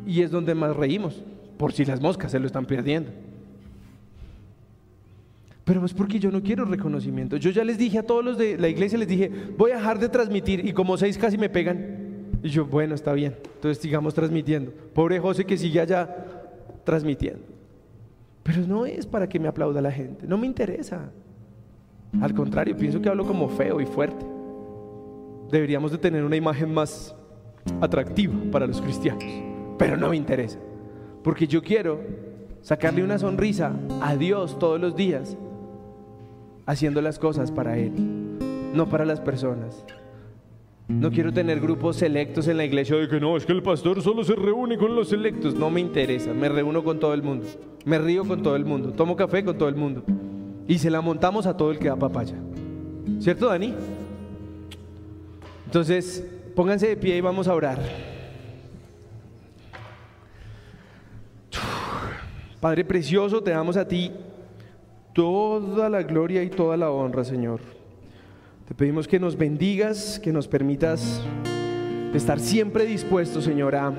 y 0.06 0.24
es 0.24 0.30
donde 0.30 0.54
más 0.56 0.76
reímos, 0.76 1.24
por 1.58 1.74
si 1.74 1.86
las 1.86 2.02
moscas 2.02 2.32
se 2.32 2.40
lo 2.40 2.48
están 2.48 2.66
perdiendo. 2.66 3.12
Pero 5.64 5.84
es 5.84 5.94
porque 5.94 6.20
yo 6.20 6.32
no 6.32 6.44
quiero 6.44 6.64
reconocimiento. 6.66 7.38
Yo 7.38 7.50
ya 7.50 7.64
les 7.64 7.78
dije 7.78 7.98
a 7.98 8.04
todos 8.04 8.24
los 8.24 8.38
de 8.38 8.58
la 8.58 8.68
iglesia, 8.68 9.00
les 9.00 9.08
dije, 9.08 9.32
voy 9.58 9.72
a 9.72 9.78
dejar 9.78 10.00
de 10.00 10.10
transmitir 10.10 10.66
y 10.66 10.74
como 10.74 10.96
seis 10.96 11.18
casi 11.18 11.38
me 11.38 11.50
pegan. 11.50 12.06
Y 12.44 12.50
yo, 12.50 12.66
bueno, 12.66 12.94
está 12.94 13.14
bien, 13.14 13.36
entonces 13.56 13.82
sigamos 13.82 14.14
transmitiendo. 14.14 14.72
Pobre 14.94 15.20
José 15.20 15.46
que 15.46 15.58
sigue 15.58 15.80
allá 15.80 16.08
transmitiendo. 16.84 17.44
Pero 18.44 18.62
no 18.68 18.86
es 18.86 19.08
para 19.08 19.28
que 19.28 19.40
me 19.40 19.48
aplauda 19.48 19.82
la 19.82 19.92
gente, 19.92 20.28
no 20.28 20.38
me 20.38 20.46
interesa. 20.46 21.10
Al 22.22 22.34
contrario, 22.36 22.78
pienso 22.78 23.02
que 23.02 23.10
hablo 23.10 23.26
como 23.26 23.50
feo 23.50 23.82
y 23.82 23.88
fuerte. 23.88 24.24
Deberíamos 25.52 25.92
de 25.92 25.98
tener 25.98 26.24
una 26.24 26.36
imagen 26.36 26.72
más 26.72 27.16
atractiva 27.82 28.36
para 28.52 28.68
los 28.68 28.80
cristianos, 28.82 29.24
pero 29.80 29.98
no 29.98 30.10
me 30.10 30.16
interesa, 30.16 30.60
porque 31.26 31.48
yo 31.48 31.64
quiero 31.64 32.02
sacarle 32.62 33.04
una 33.04 33.18
sonrisa 33.18 33.74
a 34.00 34.16
Dios 34.16 34.60
todos 34.60 34.80
los 34.80 34.96
días, 34.96 35.36
haciendo 36.68 37.02
las 37.02 37.18
cosas 37.18 37.52
para 37.52 37.80
Él, 37.80 37.92
no 38.76 38.88
para 38.88 39.06
las 39.06 39.22
personas. 39.22 39.84
No 40.88 41.10
quiero 41.10 41.34
tener 41.34 41.60
grupos 41.60 41.96
selectos 41.96 42.48
en 42.48 42.58
la 42.58 42.66
iglesia 42.66 42.98
de 42.98 43.08
que 43.08 43.20
no, 43.20 43.38
es 43.38 43.46
que 43.48 43.54
el 43.54 43.64
pastor 43.64 44.04
solo 44.04 44.24
se 44.24 44.36
reúne 44.36 44.78
con 44.78 44.96
los 44.96 45.10
selectos. 45.10 45.56
No 45.56 45.72
me 45.72 45.82
interesa, 45.82 46.32
me 46.32 46.48
reúno 46.48 46.84
con 46.84 47.00
todo 47.00 47.16
el 47.16 47.24
mundo, 47.24 47.48
me 47.86 47.98
río 47.98 48.24
con 48.24 48.44
todo 48.44 48.56
el 48.56 48.64
mundo, 48.64 48.92
tomo 48.92 49.16
café 49.16 49.44
con 49.44 49.58
todo 49.58 49.68
el 49.68 49.76
mundo 49.76 50.04
y 50.68 50.78
se 50.78 50.92
la 50.92 51.02
montamos 51.02 51.48
a 51.48 51.58
todo 51.58 51.72
el 51.72 51.80
que 51.80 51.88
da 51.88 51.96
papaya. 51.96 52.36
¿Cierto, 53.20 53.48
Dani? 53.48 53.74
Entonces, 55.66 56.24
pónganse 56.56 56.88
de 56.88 56.98
pie 56.98 57.18
y 57.18 57.22
vamos 57.22 57.48
a 57.48 57.56
orar. 57.56 57.80
Padre 62.66 62.84
precioso, 62.84 63.44
te 63.44 63.52
damos 63.52 63.78
a 63.78 63.88
ti 63.88 64.12
toda 65.14 65.88
la 65.88 66.02
gloria 66.02 66.42
y 66.42 66.50
toda 66.50 66.76
la 66.76 66.90
honra, 66.90 67.24
Señor. 67.24 67.60
Te 68.68 68.74
pedimos 68.74 69.08
que 69.08 69.20
nos 69.20 69.38
bendigas, 69.38 70.20
que 70.20 70.34
nos 70.34 70.48
permitas 70.48 71.22
estar 72.16 72.40
siempre 72.40 72.88
dispuestos, 72.88 73.44
Señor, 73.44 73.76
a, 73.76 73.94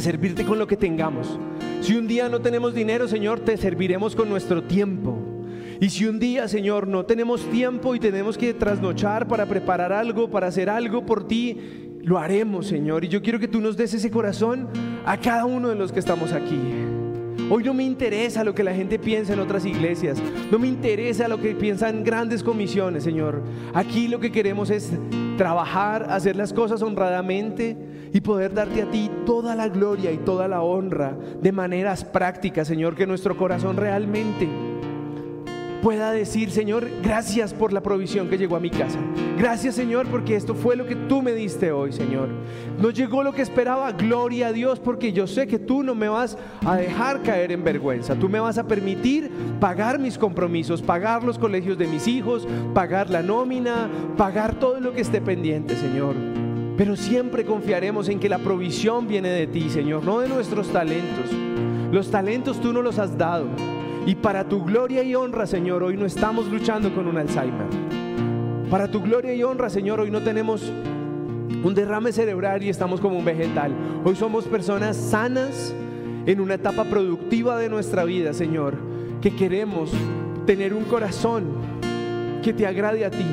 servirte 0.00 0.46
con 0.46 0.58
lo 0.58 0.66
que 0.66 0.78
tengamos. 0.78 1.38
Si 1.82 1.94
un 1.94 2.08
día 2.08 2.30
no 2.30 2.40
tenemos 2.40 2.72
dinero, 2.72 3.06
Señor, 3.06 3.40
te 3.40 3.58
serviremos 3.58 4.16
con 4.16 4.30
nuestro 4.30 4.62
tiempo. 4.62 5.18
Y 5.78 5.90
si 5.90 6.06
un 6.06 6.18
día, 6.18 6.48
Señor, 6.48 6.88
no 6.88 7.04
tenemos 7.04 7.44
tiempo 7.50 7.94
y 7.94 8.00
tenemos 8.00 8.38
que 8.38 8.54
trasnochar 8.54 9.28
para 9.28 9.44
preparar 9.44 9.92
algo, 9.92 10.30
para 10.30 10.46
hacer 10.46 10.70
algo 10.70 11.04
por 11.04 11.28
ti, 11.28 11.98
lo 12.02 12.16
haremos, 12.16 12.66
Señor. 12.66 13.04
Y 13.04 13.08
yo 13.08 13.20
quiero 13.20 13.38
que 13.38 13.46
tú 13.46 13.60
nos 13.60 13.76
des 13.76 13.92
ese 13.92 14.10
corazón 14.10 14.68
a 15.04 15.18
cada 15.18 15.44
uno 15.44 15.68
de 15.68 15.74
los 15.74 15.92
que 15.92 15.98
estamos 15.98 16.32
aquí. 16.32 16.58
Hoy 17.50 17.64
no 17.64 17.72
me 17.72 17.82
interesa 17.82 18.44
lo 18.44 18.54
que 18.54 18.62
la 18.62 18.74
gente 18.74 18.98
piensa 18.98 19.32
en 19.32 19.38
otras 19.38 19.64
iglesias. 19.64 20.22
No 20.50 20.58
me 20.58 20.68
interesa 20.68 21.28
lo 21.28 21.40
que 21.40 21.54
piensan 21.54 22.04
grandes 22.04 22.42
comisiones, 22.42 23.04
Señor. 23.04 23.42
Aquí 23.72 24.06
lo 24.06 24.20
que 24.20 24.30
queremos 24.30 24.68
es 24.68 24.92
trabajar, 25.38 26.08
hacer 26.10 26.36
las 26.36 26.52
cosas 26.52 26.82
honradamente 26.82 27.74
y 28.12 28.20
poder 28.20 28.52
darte 28.52 28.82
a 28.82 28.90
ti 28.90 29.10
toda 29.24 29.54
la 29.54 29.68
gloria 29.68 30.12
y 30.12 30.18
toda 30.18 30.46
la 30.46 30.60
honra 30.60 31.16
de 31.40 31.52
maneras 31.52 32.04
prácticas, 32.04 32.68
Señor, 32.68 32.94
que 32.94 33.06
nuestro 33.06 33.34
corazón 33.38 33.78
realmente 33.78 34.46
pueda 35.82 36.10
decir, 36.10 36.50
Señor, 36.50 36.88
gracias 37.02 37.54
por 37.54 37.72
la 37.72 37.82
provisión 37.82 38.28
que 38.28 38.38
llegó 38.38 38.56
a 38.56 38.60
mi 38.60 38.70
casa. 38.70 38.98
Gracias, 39.38 39.74
Señor, 39.74 40.06
porque 40.08 40.34
esto 40.36 40.54
fue 40.54 40.76
lo 40.76 40.86
que 40.86 40.96
tú 40.96 41.22
me 41.22 41.32
diste 41.32 41.70
hoy, 41.70 41.92
Señor. 41.92 42.28
No 42.80 42.90
llegó 42.90 43.22
lo 43.22 43.32
que 43.32 43.42
esperaba, 43.42 43.92
gloria 43.92 44.48
a 44.48 44.52
Dios, 44.52 44.80
porque 44.80 45.12
yo 45.12 45.26
sé 45.26 45.46
que 45.46 45.58
tú 45.58 45.82
no 45.82 45.94
me 45.94 46.08
vas 46.08 46.36
a 46.64 46.76
dejar 46.76 47.22
caer 47.22 47.52
en 47.52 47.62
vergüenza. 47.62 48.16
Tú 48.16 48.28
me 48.28 48.40
vas 48.40 48.58
a 48.58 48.66
permitir 48.66 49.30
pagar 49.60 49.98
mis 49.98 50.18
compromisos, 50.18 50.82
pagar 50.82 51.22
los 51.22 51.38
colegios 51.38 51.78
de 51.78 51.86
mis 51.86 52.08
hijos, 52.08 52.46
pagar 52.74 53.10
la 53.10 53.22
nómina, 53.22 53.88
pagar 54.16 54.58
todo 54.58 54.80
lo 54.80 54.92
que 54.92 55.02
esté 55.02 55.20
pendiente, 55.20 55.76
Señor. 55.76 56.14
Pero 56.76 56.96
siempre 56.96 57.44
confiaremos 57.44 58.08
en 58.08 58.20
que 58.20 58.28
la 58.28 58.38
provisión 58.38 59.08
viene 59.08 59.30
de 59.30 59.46
ti, 59.46 59.68
Señor, 59.68 60.04
no 60.04 60.20
de 60.20 60.28
nuestros 60.28 60.68
talentos. 60.72 61.26
Los 61.90 62.10
talentos 62.10 62.60
tú 62.60 62.72
no 62.72 62.82
los 62.82 62.98
has 62.98 63.16
dado. 63.16 63.48
Y 64.08 64.14
para 64.14 64.48
tu 64.48 64.64
gloria 64.64 65.02
y 65.02 65.14
honra, 65.14 65.46
Señor, 65.46 65.82
hoy 65.82 65.98
no 65.98 66.06
estamos 66.06 66.46
luchando 66.46 66.94
con 66.94 67.06
un 67.06 67.18
Alzheimer. 67.18 67.66
Para 68.70 68.90
tu 68.90 69.02
gloria 69.02 69.34
y 69.34 69.42
honra, 69.42 69.68
Señor, 69.68 70.00
hoy 70.00 70.10
no 70.10 70.22
tenemos 70.22 70.72
un 71.62 71.74
derrame 71.74 72.10
cerebral 72.10 72.62
y 72.62 72.70
estamos 72.70 73.02
como 73.02 73.18
un 73.18 73.24
vegetal. 73.26 73.70
Hoy 74.06 74.16
somos 74.16 74.46
personas 74.46 74.96
sanas 74.96 75.74
en 76.24 76.40
una 76.40 76.54
etapa 76.54 76.84
productiva 76.84 77.58
de 77.58 77.68
nuestra 77.68 78.04
vida, 78.04 78.32
Señor, 78.32 78.78
que 79.20 79.36
queremos 79.36 79.92
tener 80.46 80.72
un 80.72 80.84
corazón 80.84 81.44
que 82.42 82.54
te 82.54 82.66
agrade 82.66 83.04
a 83.04 83.10
ti. 83.10 83.26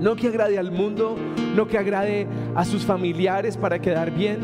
No 0.00 0.16
que 0.16 0.28
agrade 0.28 0.58
al 0.58 0.70
mundo, 0.70 1.16
no 1.54 1.68
que 1.68 1.76
agrade 1.76 2.26
a 2.54 2.64
sus 2.64 2.86
familiares 2.86 3.58
para 3.58 3.78
quedar 3.78 4.10
bien. 4.10 4.38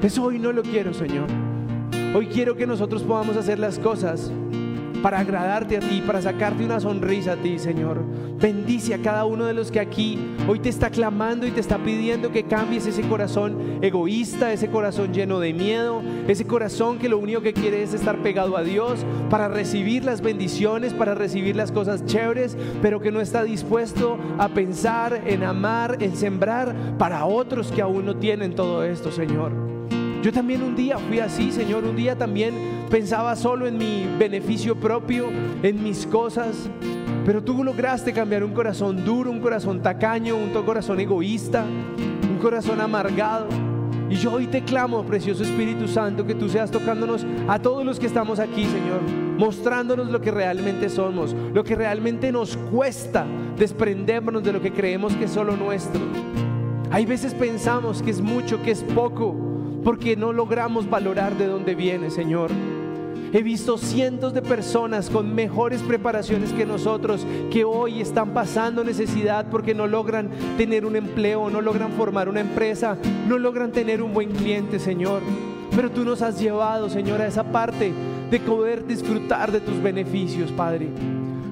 Eso 0.00 0.22
hoy 0.22 0.38
no 0.38 0.52
lo 0.52 0.62
quiero, 0.62 0.94
Señor. 0.94 1.49
Hoy 2.12 2.26
quiero 2.26 2.56
que 2.56 2.66
nosotros 2.66 3.04
podamos 3.04 3.36
hacer 3.36 3.60
las 3.60 3.78
cosas 3.78 4.32
para 5.00 5.20
agradarte 5.20 5.76
a 5.76 5.80
ti, 5.80 6.02
para 6.04 6.20
sacarte 6.20 6.64
una 6.64 6.80
sonrisa 6.80 7.32
a 7.32 7.36
ti, 7.36 7.56
Señor. 7.60 8.02
Bendice 8.40 8.94
a 8.94 8.98
cada 8.98 9.24
uno 9.26 9.46
de 9.46 9.54
los 9.54 9.70
que 9.70 9.78
aquí 9.78 10.18
hoy 10.48 10.58
te 10.58 10.68
está 10.68 10.90
clamando 10.90 11.46
y 11.46 11.52
te 11.52 11.60
está 11.60 11.78
pidiendo 11.78 12.32
que 12.32 12.42
cambies 12.42 12.86
ese 12.86 13.02
corazón 13.02 13.78
egoísta, 13.80 14.52
ese 14.52 14.68
corazón 14.70 15.14
lleno 15.14 15.38
de 15.38 15.52
miedo, 15.52 16.02
ese 16.26 16.46
corazón 16.48 16.98
que 16.98 17.08
lo 17.08 17.18
único 17.18 17.42
que 17.42 17.52
quiere 17.52 17.80
es 17.80 17.94
estar 17.94 18.20
pegado 18.22 18.56
a 18.56 18.64
Dios 18.64 19.06
para 19.30 19.46
recibir 19.46 20.04
las 20.04 20.20
bendiciones, 20.20 20.92
para 20.92 21.14
recibir 21.14 21.54
las 21.54 21.70
cosas 21.70 22.04
chéveres, 22.06 22.56
pero 22.82 23.00
que 23.00 23.12
no 23.12 23.20
está 23.20 23.44
dispuesto 23.44 24.18
a 24.36 24.48
pensar 24.48 25.22
en 25.26 25.44
amar, 25.44 25.98
en 26.00 26.16
sembrar 26.16 26.74
para 26.98 27.24
otros 27.24 27.70
que 27.70 27.82
aún 27.82 28.04
no 28.04 28.16
tienen 28.16 28.56
todo 28.56 28.82
esto, 28.82 29.12
Señor. 29.12 29.79
Yo 30.22 30.30
también 30.32 30.62
un 30.62 30.76
día 30.76 30.98
fui 30.98 31.18
así, 31.18 31.50
Señor, 31.50 31.84
un 31.84 31.96
día 31.96 32.14
también 32.14 32.54
pensaba 32.90 33.34
solo 33.36 33.66
en 33.66 33.78
mi 33.78 34.06
beneficio 34.18 34.76
propio, 34.76 35.28
en 35.62 35.82
mis 35.82 36.06
cosas, 36.06 36.68
pero 37.24 37.42
tú 37.42 37.64
lograste 37.64 38.12
cambiar 38.12 38.44
un 38.44 38.52
corazón 38.52 39.02
duro, 39.02 39.30
un 39.30 39.40
corazón 39.40 39.80
tacaño, 39.80 40.36
un 40.36 40.50
corazón 40.50 41.00
egoísta, 41.00 41.64
un 42.30 42.38
corazón 42.38 42.82
amargado. 42.82 43.46
Y 44.10 44.16
yo 44.16 44.32
hoy 44.32 44.46
te 44.46 44.62
clamo, 44.62 45.04
precioso 45.04 45.42
Espíritu 45.42 45.88
Santo, 45.88 46.26
que 46.26 46.34
tú 46.34 46.50
seas 46.50 46.70
tocándonos 46.70 47.24
a 47.48 47.58
todos 47.58 47.82
los 47.86 47.98
que 47.98 48.06
estamos 48.06 48.40
aquí, 48.40 48.64
Señor, 48.64 49.00
mostrándonos 49.38 50.10
lo 50.10 50.20
que 50.20 50.32
realmente 50.32 50.90
somos, 50.90 51.34
lo 51.54 51.64
que 51.64 51.76
realmente 51.76 52.30
nos 52.30 52.58
cuesta 52.58 53.24
desprendernos 53.56 54.42
de 54.42 54.52
lo 54.52 54.60
que 54.60 54.72
creemos 54.72 55.14
que 55.14 55.24
es 55.24 55.30
solo 55.30 55.56
nuestro. 55.56 56.00
Hay 56.90 57.06
veces 57.06 57.32
pensamos 57.32 58.02
que 58.02 58.10
es 58.10 58.20
mucho, 58.20 58.60
que 58.62 58.72
es 58.72 58.82
poco, 58.82 59.49
porque 59.84 60.16
no 60.16 60.32
logramos 60.32 60.88
valorar 60.88 61.36
de 61.36 61.46
dónde 61.46 61.74
viene, 61.74 62.10
Señor. 62.10 62.50
He 63.32 63.42
visto 63.42 63.78
cientos 63.78 64.34
de 64.34 64.42
personas 64.42 65.08
con 65.08 65.32
mejores 65.34 65.82
preparaciones 65.82 66.52
que 66.52 66.66
nosotros 66.66 67.24
que 67.52 67.62
hoy 67.64 68.00
están 68.00 68.34
pasando 68.34 68.82
necesidad 68.82 69.46
porque 69.50 69.72
no 69.72 69.86
logran 69.86 70.30
tener 70.56 70.84
un 70.84 70.96
empleo, 70.96 71.48
no 71.48 71.60
logran 71.60 71.92
formar 71.92 72.28
una 72.28 72.40
empresa, 72.40 72.96
no 73.28 73.38
logran 73.38 73.70
tener 73.70 74.02
un 74.02 74.12
buen 74.12 74.32
cliente, 74.32 74.80
Señor. 74.80 75.22
Pero 75.76 75.92
tú 75.92 76.04
nos 76.04 76.22
has 76.22 76.40
llevado, 76.40 76.90
Señor, 76.90 77.20
a 77.20 77.28
esa 77.28 77.44
parte 77.44 77.92
de 78.30 78.40
poder 78.40 78.84
disfrutar 78.84 79.52
de 79.52 79.60
tus 79.60 79.80
beneficios, 79.80 80.50
Padre. 80.50 80.88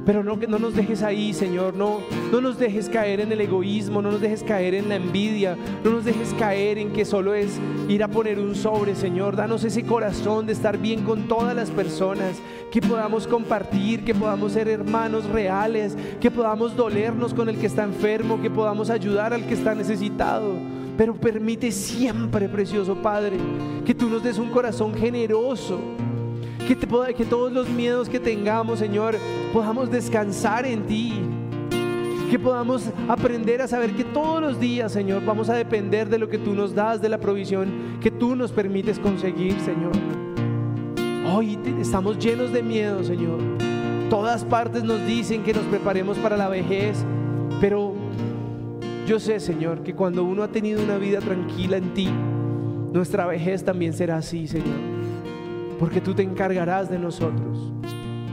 Pero 0.09 0.25
no, 0.25 0.37
no 0.37 0.59
nos 0.59 0.75
dejes 0.75 1.03
ahí, 1.03 1.35
Señor. 1.35 1.75
No, 1.75 2.01
no 2.33 2.41
nos 2.41 2.59
dejes 2.59 2.89
caer 2.89 3.21
en 3.21 3.31
el 3.31 3.43
egoísmo, 3.43 4.01
no 4.01 4.11
nos 4.11 4.23
dejes 4.23 4.43
caer 4.43 4.73
en 4.73 4.89
la 4.89 4.97
envidia, 4.97 5.55
no 5.85 5.91
nos 5.91 6.07
dejes 6.07 6.33
caer 6.39 6.79
en 6.79 6.95
que 6.95 7.05
solo 7.05 7.35
es 7.35 7.61
ir 7.91 8.03
a 8.03 8.09
poner 8.09 8.39
un 8.39 8.55
sobre, 8.55 8.95
Señor. 8.95 9.37
Danos 9.37 9.65
ese 9.65 9.85
corazón 9.85 10.47
de 10.47 10.55
estar 10.55 10.79
bien 10.79 11.05
con 11.05 11.29
todas 11.29 11.55
las 11.55 11.71
personas, 11.71 12.41
que 12.73 12.81
podamos 12.81 13.27
compartir, 13.27 14.03
que 14.03 14.15
podamos 14.15 14.53
ser 14.53 14.69
hermanos 14.69 15.27
reales, 15.27 15.95
que 16.23 16.31
podamos 16.31 16.75
dolernos 16.75 17.35
con 17.35 17.51
el 17.51 17.59
que 17.59 17.67
está 17.67 17.85
enfermo, 17.85 18.41
que 18.41 18.49
podamos 18.49 18.89
ayudar 18.89 19.35
al 19.35 19.45
que 19.45 19.53
está 19.53 19.75
necesitado. 19.75 20.55
Pero 20.97 21.17
permite 21.17 21.71
siempre, 21.71 22.49
precioso 22.49 22.95
Padre, 23.03 23.37
que 23.85 23.95
tú 23.95 24.09
nos 24.09 24.23
des 24.23 24.39
un 24.39 24.49
corazón 24.49 24.95
generoso 24.95 25.79
que, 26.69 26.77
te, 26.77 26.87
que 27.15 27.25
todos 27.25 27.51
los 27.51 27.69
miedos 27.71 28.11
que 28.11 28.21
tengamos, 28.21 28.79
Señor, 28.79 29.17
podamos 29.53 29.91
descansar 29.91 30.67
en 30.67 30.87
ti. 30.87 31.13
Que 32.31 32.39
podamos 32.39 32.91
aprender 33.09 33.63
a 33.63 33.67
saber 33.69 33.93
que 33.93 34.05
todos 34.05 34.43
los 34.43 34.61
días, 34.61 34.93
Señor, 34.93 35.25
vamos 35.25 35.49
a 35.49 35.55
depender 35.55 36.11
de 36.11 36.19
lo 36.19 36.29
que 36.29 36.37
tú 36.37 36.55
nos 36.55 36.75
das, 36.75 37.01
de 37.01 37.09
la 37.09 37.19
provisión 37.19 37.99
que 38.03 38.11
tú 38.11 38.37
nos 38.37 38.53
permites 38.53 38.99
conseguir, 38.99 39.59
Señor. 39.61 39.93
Hoy 41.35 41.59
estamos 41.81 42.19
llenos 42.19 42.53
de 42.53 42.63
miedo, 42.63 43.03
Señor. 43.03 43.39
Todas 44.11 44.45
partes 44.45 44.85
nos 44.85 45.07
dicen 45.07 45.43
que 45.43 45.55
nos 45.55 45.65
preparemos 45.65 46.19
para 46.19 46.37
la 46.37 46.49
vejez, 46.49 47.03
pero 47.63 47.95
yo 49.07 49.19
sé, 49.19 49.41
Señor, 49.41 49.83
que 49.83 49.95
cuando 49.95 50.23
uno 50.25 50.43
ha 50.43 50.49
tenido 50.49 50.83
una 50.83 50.99
vida 50.99 51.21
tranquila 51.21 51.79
en 51.79 51.95
ti, 51.95 52.11
nuestra 52.93 53.27
vejez 53.27 53.65
también 53.65 53.95
será 53.95 54.19
así, 54.19 54.47
Señor 54.47 54.99
porque 55.79 56.01
tú 56.01 56.15
te 56.15 56.23
encargarás 56.23 56.91
de 56.91 56.99
nosotros 56.99 57.73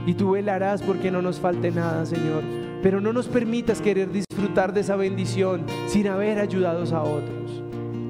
y 0.06 0.14
tú 0.14 0.30
velarás 0.30 0.80
porque 0.82 1.10
no 1.10 1.20
nos 1.20 1.40
falte 1.40 1.70
nada, 1.70 2.06
Señor. 2.06 2.42
Pero 2.82 3.00
no 3.00 3.12
nos 3.12 3.26
permitas 3.26 3.80
querer 3.80 4.10
disfrutar 4.12 4.72
de 4.72 4.80
esa 4.80 4.96
bendición 4.96 5.64
sin 5.88 6.06
haber 6.06 6.38
ayudado 6.38 6.84
a 6.96 7.02
otros. 7.02 7.62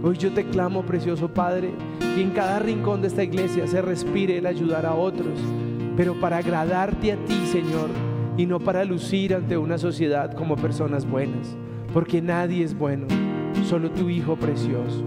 Hoy 0.03 0.19
yo 0.19 0.33
te 0.33 0.45
clamo, 0.45 0.85
precioso 0.85 1.29
Padre, 1.29 1.73
que 1.99 2.21
en 2.21 2.31
cada 2.31 2.59
rincón 2.59 3.01
de 3.01 3.09
esta 3.09 3.25
iglesia 3.25 3.67
se 3.67 3.81
respire 3.81 4.37
el 4.37 4.47
ayudar 4.47 4.85
a 4.85 4.95
otros, 4.95 5.39
pero 5.97 6.15
para 6.21 6.37
agradarte 6.37 7.13
a 7.13 7.17
ti, 7.25 7.47
Señor, 7.47 7.89
y 8.37 8.45
no 8.45 8.61
para 8.61 8.85
lucir 8.85 9.35
ante 9.35 9.57
una 9.57 9.79
sociedad 9.79 10.35
como 10.35 10.57
personas 10.57 11.09
buenas, 11.09 11.57
porque 11.95 12.21
nadie 12.21 12.63
es 12.63 12.77
bueno, 12.77 13.07
solo 13.65 13.91
tu 13.91 14.11
Hijo 14.11 14.37
precioso. 14.37 15.03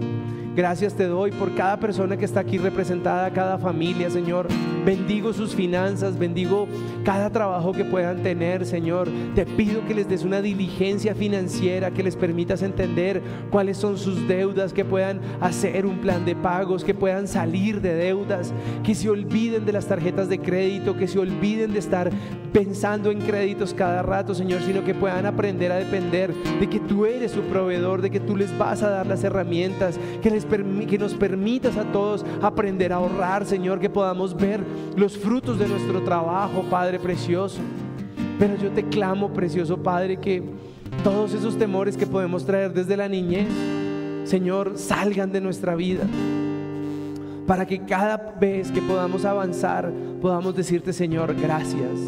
Gracias 0.56 0.94
te 0.94 1.06
doy 1.06 1.30
por 1.30 1.54
cada 1.54 1.78
persona 1.78 2.16
que 2.16 2.24
está 2.24 2.40
aquí 2.40 2.58
representada, 2.58 3.32
cada 3.32 3.56
familia, 3.58 4.10
Señor. 4.10 4.48
Bendigo 4.84 5.34
sus 5.34 5.54
finanzas, 5.54 6.18
bendigo 6.18 6.66
cada 7.04 7.28
trabajo 7.28 7.72
que 7.72 7.84
puedan 7.84 8.22
tener, 8.22 8.64
Señor. 8.64 9.08
Te 9.34 9.44
pido 9.44 9.86
que 9.86 9.94
les 9.94 10.08
des 10.08 10.24
una 10.24 10.40
diligencia 10.40 11.14
financiera, 11.14 11.90
que 11.90 12.02
les 12.02 12.16
permitas 12.16 12.62
entender 12.62 13.20
cuáles 13.50 13.76
son 13.76 13.98
sus 13.98 14.26
deudas, 14.26 14.72
que 14.72 14.86
puedan 14.86 15.20
hacer 15.40 15.84
un 15.84 15.98
plan 15.98 16.24
de 16.24 16.34
pagos, 16.34 16.82
que 16.82 16.94
puedan 16.94 17.28
salir 17.28 17.82
de 17.82 17.94
deudas, 17.94 18.54
que 18.82 18.94
se 18.94 19.10
olviden 19.10 19.66
de 19.66 19.72
las 19.72 19.86
tarjetas 19.86 20.30
de 20.30 20.38
crédito, 20.38 20.96
que 20.96 21.08
se 21.08 21.18
olviden 21.18 21.74
de 21.74 21.78
estar 21.78 22.10
pensando 22.52 23.10
en 23.10 23.20
créditos 23.20 23.74
cada 23.74 24.02
rato, 24.02 24.34
Señor, 24.34 24.62
sino 24.62 24.82
que 24.82 24.94
puedan 24.94 25.26
aprender 25.26 25.72
a 25.72 25.76
depender 25.76 26.34
de 26.58 26.68
que 26.68 26.80
tú 26.80 27.06
eres 27.06 27.32
su 27.32 27.42
proveedor, 27.42 28.02
de 28.02 28.10
que 28.10 28.20
tú 28.20 28.36
les 28.36 28.56
vas 28.56 28.82
a 28.82 28.90
dar 28.90 29.06
las 29.06 29.22
herramientas, 29.24 30.00
que, 30.22 30.30
les 30.30 30.46
que 30.46 30.98
nos 30.98 31.14
permitas 31.14 31.76
a 31.76 31.84
todos 31.92 32.24
aprender 32.42 32.92
a 32.92 32.96
ahorrar, 32.96 33.44
Señor, 33.44 33.78
que 33.78 33.90
podamos 33.90 34.34
ver 34.34 34.60
los 34.96 35.16
frutos 35.16 35.58
de 35.58 35.68
nuestro 35.68 36.02
trabajo, 36.02 36.64
Padre 36.70 36.98
precioso. 36.98 37.60
Pero 38.38 38.56
yo 38.56 38.70
te 38.70 38.84
clamo, 38.84 39.32
precioso 39.32 39.82
Padre, 39.82 40.16
que 40.16 40.42
todos 41.04 41.34
esos 41.34 41.56
temores 41.58 41.96
que 41.96 42.06
podemos 42.06 42.44
traer 42.44 42.72
desde 42.72 42.96
la 42.96 43.08
niñez, 43.08 43.48
Señor, 44.24 44.72
salgan 44.76 45.32
de 45.32 45.40
nuestra 45.40 45.74
vida 45.74 46.04
para 47.46 47.66
que 47.66 47.84
cada 47.84 48.16
vez 48.40 48.70
que 48.70 48.80
podamos 48.80 49.24
avanzar 49.24 49.92
podamos 50.22 50.54
decirte, 50.54 50.92
Señor, 50.92 51.34
gracias. 51.34 51.98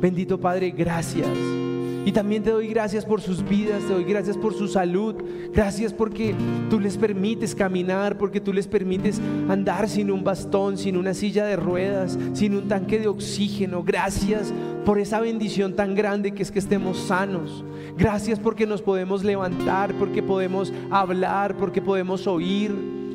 Bendito 0.00 0.40
Padre, 0.40 0.70
gracias. 0.70 1.59
Y 2.04 2.12
también 2.12 2.42
te 2.42 2.50
doy 2.50 2.68
gracias 2.68 3.04
por 3.04 3.20
sus 3.20 3.46
vidas, 3.46 3.82
te 3.84 3.92
doy 3.92 4.04
gracias 4.04 4.36
por 4.38 4.54
su 4.54 4.68
salud, 4.68 5.14
gracias 5.52 5.92
porque 5.92 6.34
tú 6.70 6.80
les 6.80 6.96
permites 6.96 7.54
caminar, 7.54 8.16
porque 8.16 8.40
tú 8.40 8.54
les 8.54 8.66
permites 8.66 9.20
andar 9.48 9.88
sin 9.88 10.10
un 10.10 10.24
bastón, 10.24 10.78
sin 10.78 10.96
una 10.96 11.12
silla 11.12 11.44
de 11.44 11.56
ruedas, 11.56 12.18
sin 12.32 12.54
un 12.54 12.68
tanque 12.68 12.98
de 12.98 13.08
oxígeno. 13.08 13.82
Gracias 13.82 14.52
por 14.86 14.98
esa 14.98 15.20
bendición 15.20 15.76
tan 15.76 15.94
grande 15.94 16.32
que 16.32 16.42
es 16.42 16.50
que 16.50 16.58
estemos 16.58 16.96
sanos. 16.98 17.64
Gracias 17.98 18.38
porque 18.38 18.66
nos 18.66 18.80
podemos 18.80 19.22
levantar, 19.22 19.92
porque 19.94 20.22
podemos 20.22 20.72
hablar, 20.90 21.56
porque 21.58 21.82
podemos 21.82 22.26
oír. 22.26 22.74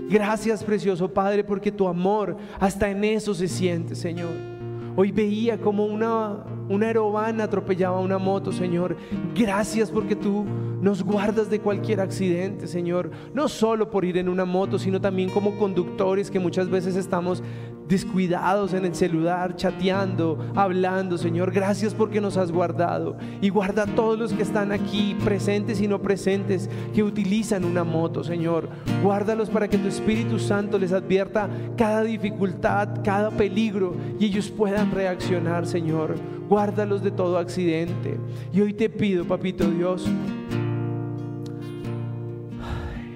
Gracias, 0.09 0.63
precioso 0.63 1.11
Padre, 1.11 1.43
porque 1.43 1.71
tu 1.71 1.87
amor 1.87 2.37
hasta 2.59 2.89
en 2.89 3.03
eso 3.03 3.33
se 3.33 3.47
siente, 3.47 3.95
Señor. 3.95 4.54
Hoy 4.97 5.11
veía 5.11 5.59
como 5.59 5.85
una, 5.85 6.45
una 6.69 6.87
aerobana 6.87 7.43
atropellaba 7.43 7.99
una 7.99 8.17
moto, 8.17 8.53
Señor. 8.53 8.95
Gracias 9.35 9.91
porque 9.91 10.15
tú 10.15 10.45
nos 10.81 11.03
guardas 11.03 11.49
de 11.49 11.59
cualquier 11.59 11.99
accidente, 11.99 12.65
Señor. 12.67 13.11
No 13.33 13.49
solo 13.49 13.89
por 13.89 14.05
ir 14.05 14.17
en 14.17 14.29
una 14.29 14.45
moto, 14.45 14.79
sino 14.79 15.01
también 15.01 15.29
como 15.29 15.57
conductores 15.57 16.31
que 16.31 16.39
muchas 16.39 16.69
veces 16.69 16.95
estamos 16.95 17.43
descuidados 17.87 18.73
en 18.73 18.85
el 18.85 18.95
celular, 18.95 19.55
chateando, 19.55 20.51
hablando, 20.55 21.17
Señor. 21.17 21.51
Gracias 21.51 21.93
porque 21.93 22.21
nos 22.21 22.37
has 22.37 22.51
guardado. 22.51 23.17
Y 23.41 23.49
guarda 23.49 23.83
a 23.83 23.87
todos 23.87 24.17
los 24.17 24.33
que 24.33 24.43
están 24.43 24.71
aquí, 24.71 25.15
presentes 25.23 25.81
y 25.81 25.87
no 25.87 26.01
presentes, 26.01 26.69
que 26.93 27.03
utilizan 27.03 27.65
una 27.65 27.83
moto, 27.83 28.23
Señor. 28.23 28.69
Guárdalos 29.03 29.49
para 29.49 29.67
que 29.67 29.77
tu 29.77 29.87
Espíritu 29.87 30.39
Santo 30.39 30.79
les 30.79 30.91
advierta 30.91 31.49
cada 31.77 32.03
dificultad, 32.03 33.03
cada 33.03 33.31
peligro 33.31 33.95
y 34.19 34.25
ellos 34.25 34.49
puedan 34.49 34.91
reaccionar, 34.91 35.67
Señor. 35.67 36.15
Guárdalos 36.49 37.03
de 37.03 37.11
todo 37.11 37.37
accidente. 37.37 38.17
Y 38.53 38.61
hoy 38.61 38.73
te 38.73 38.89
pido, 38.89 39.25
papito 39.25 39.69
Dios, 39.69 40.05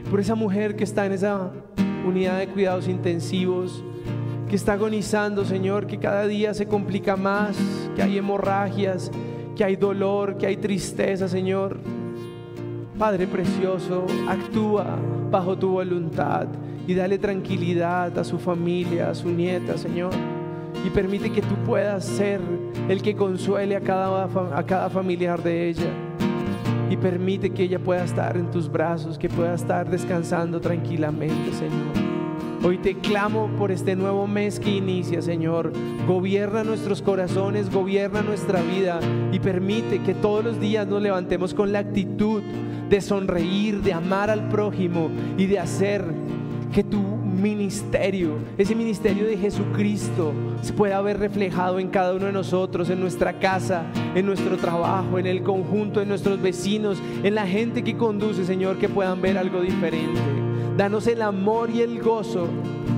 por 0.09 0.19
esa 0.19 0.33
mujer 0.33 0.75
que 0.75 0.83
está 0.83 1.05
en 1.05 1.11
esa 1.11 1.51
unidad 2.05 2.39
de 2.39 2.47
cuidados 2.47 2.87
intensivos, 2.87 3.83
que 4.49 4.55
está 4.55 4.73
agonizando, 4.73 5.45
Señor, 5.45 5.85
que 5.85 5.99
cada 5.99 6.25
día 6.25 6.55
se 6.55 6.65
complica 6.65 7.15
más, 7.15 7.55
que 7.95 8.01
hay 8.01 8.17
hemorragias, 8.17 9.11
que 9.55 9.63
hay 9.63 9.75
dolor, 9.75 10.37
que 10.37 10.47
hay 10.47 10.57
tristeza, 10.57 11.27
Señor. 11.27 11.77
Padre 12.97 13.27
precioso, 13.27 14.05
actúa 14.27 14.97
bajo 15.29 15.55
tu 15.55 15.69
voluntad 15.69 16.47
y 16.87 16.95
dale 16.95 17.19
tranquilidad 17.19 18.17
a 18.17 18.23
su 18.23 18.39
familia, 18.39 19.11
a 19.11 19.15
su 19.15 19.29
nieta, 19.29 19.77
Señor. 19.77 20.11
Y 20.83 20.89
permite 20.89 21.31
que 21.31 21.41
tú 21.41 21.55
puedas 21.65 22.03
ser 22.03 22.41
el 22.89 23.03
que 23.03 23.15
consuele 23.15 23.75
a 23.75 23.81
cada, 23.81 24.27
a 24.57 24.65
cada 24.65 24.89
familiar 24.89 25.43
de 25.43 25.69
ella. 25.69 25.91
Y 26.89 26.97
permite 26.97 27.51
que 27.51 27.63
ella 27.63 27.77
pueda 27.77 28.03
estar 28.03 28.35
en 28.35 28.49
tus 28.49 28.67
brazos, 28.71 29.19
que 29.19 29.29
pueda 29.29 29.53
estar 29.53 29.87
descansando 29.87 30.59
tranquilamente, 30.59 31.53
Señor. 31.53 32.08
Hoy 32.61 32.77
te 32.77 32.95
clamo 32.95 33.47
por 33.57 33.71
este 33.71 33.95
nuevo 33.95 34.27
mes 34.27 34.59
que 34.59 34.69
inicia, 34.69 35.21
Señor. 35.21 35.71
Gobierna 36.05 36.65
nuestros 36.65 37.01
corazones, 37.01 37.73
gobierna 37.73 38.21
nuestra 38.21 38.61
vida 38.61 38.99
y 39.31 39.39
permite 39.39 39.99
que 39.99 40.13
todos 40.13 40.43
los 40.43 40.59
días 40.59 40.85
nos 40.85 41.01
levantemos 41.01 41.53
con 41.53 41.71
la 41.71 41.79
actitud 41.79 42.43
de 42.89 42.99
sonreír, 42.99 43.81
de 43.81 43.93
amar 43.93 44.29
al 44.29 44.49
prójimo 44.49 45.09
y 45.37 45.45
de 45.45 45.57
hacer 45.57 46.03
que 46.73 46.83
tu 46.83 46.99
ministerio, 46.99 48.39
ese 48.57 48.75
ministerio 48.75 49.25
de 49.25 49.37
Jesucristo, 49.37 50.33
se 50.61 50.73
pueda 50.73 51.01
ver 51.01 51.17
reflejado 51.17 51.79
en 51.79 51.87
cada 51.87 52.13
uno 52.13 52.25
de 52.25 52.33
nosotros, 52.33 52.89
en 52.89 52.99
nuestra 52.99 53.39
casa, 53.39 53.85
en 54.15 54.25
nuestro 54.25 54.57
trabajo, 54.57 55.17
en 55.17 55.27
el 55.27 55.43
conjunto, 55.43 56.01
en 56.01 56.09
nuestros 56.09 56.41
vecinos, 56.41 57.01
en 57.23 57.35
la 57.35 57.47
gente 57.47 57.85
que 57.85 57.95
conduce, 57.95 58.43
Señor, 58.43 58.77
que 58.79 58.89
puedan 58.89 59.21
ver 59.21 59.37
algo 59.37 59.61
diferente. 59.61 60.38
Danos 60.79 61.07
el 61.07 61.21
amor 61.21 61.69
y 61.69 61.81
el 61.81 62.01
gozo 62.01 62.47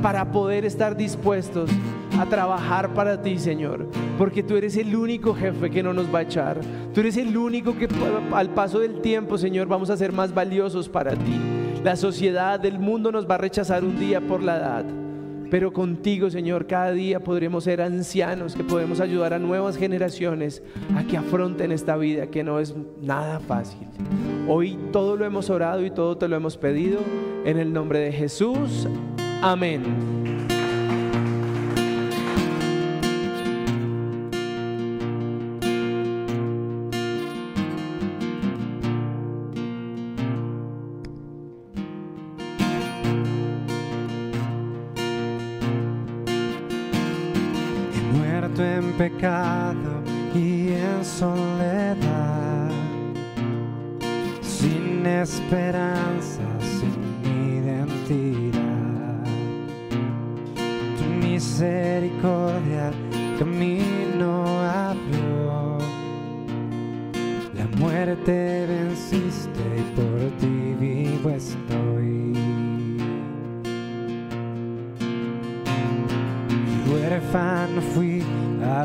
para 0.04 0.32
poder 0.32 0.66
estar 0.66 0.96
dispuestos 0.96 1.72
a 2.20 2.28
trabajar 2.28 2.94
para 2.94 3.24
ti, 3.24 3.40
Señor. 3.40 3.88
Porque 4.20 4.44
tú 4.44 4.56
eres 4.56 4.78
el 4.78 4.96
único 4.96 5.34
jefe 5.34 5.72
que 5.72 5.82
no 5.82 5.92
nos 5.92 6.14
va 6.14 6.20
a 6.20 6.22
echar. 6.22 6.62
Tú 6.94 7.00
eres 7.00 7.18
el 7.18 7.36
único 7.36 7.76
que 7.76 7.88
al 8.34 8.52
paso 8.52 8.78
del 8.78 9.02
tiempo, 9.02 9.36
Señor, 9.36 9.68
vamos 9.68 9.90
a 9.90 9.98
ser 9.98 10.12
más 10.12 10.32
valiosos 10.32 10.90
para 10.90 11.16
ti. 11.16 11.40
La 11.84 11.96
sociedad 11.96 12.60
del 12.60 12.78
mundo 12.78 13.12
nos 13.12 13.28
va 13.28 13.34
a 13.34 13.40
rechazar 13.40 13.84
un 13.84 14.00
día 14.00 14.22
por 14.22 14.44
la 14.44 14.58
edad. 14.58 15.01
Pero 15.52 15.74
contigo, 15.74 16.30
Señor, 16.30 16.66
cada 16.66 16.94
día 16.94 17.20
podremos 17.20 17.66
ser 17.66 17.82
ancianos, 17.82 18.56
que 18.56 18.64
podemos 18.64 19.02
ayudar 19.02 19.34
a 19.34 19.40
nuevas 19.40 19.76
generaciones 19.76 20.64
a 20.96 21.04
que 21.04 21.18
afronten 21.18 21.74
esta 21.74 21.98
vida 21.98 22.28
que 22.28 22.42
no 22.42 22.58
es 22.62 22.74
nada 23.02 23.42
fácil. 23.42 23.86
Hoy 24.48 24.80
todo 24.94 25.18
lo 25.18 25.26
hemos 25.26 25.50
orado 25.50 25.86
y 25.86 25.92
todo 25.92 26.18
te 26.18 26.30
lo 26.30 26.38
hemos 26.38 26.56
pedido 26.56 27.02
en 27.44 27.60
el 27.60 27.74
nombre 27.74 28.00
de 28.00 28.14
Jesús. 28.14 28.88
Amén. 29.42 30.31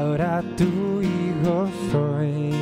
Ahora 0.07 0.43
tu 0.57 1.03
hijo 1.03 1.69
soy. 1.91 2.53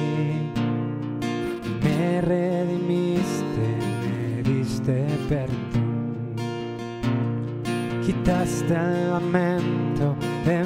Me 1.82 2.20
redimiste, 2.20 3.66
me 4.02 4.42
diste 4.42 5.06
perdón 5.28 5.84
quitaste 8.04 8.74
el 8.74 9.10
lamento 9.10 10.14
de 10.44 10.62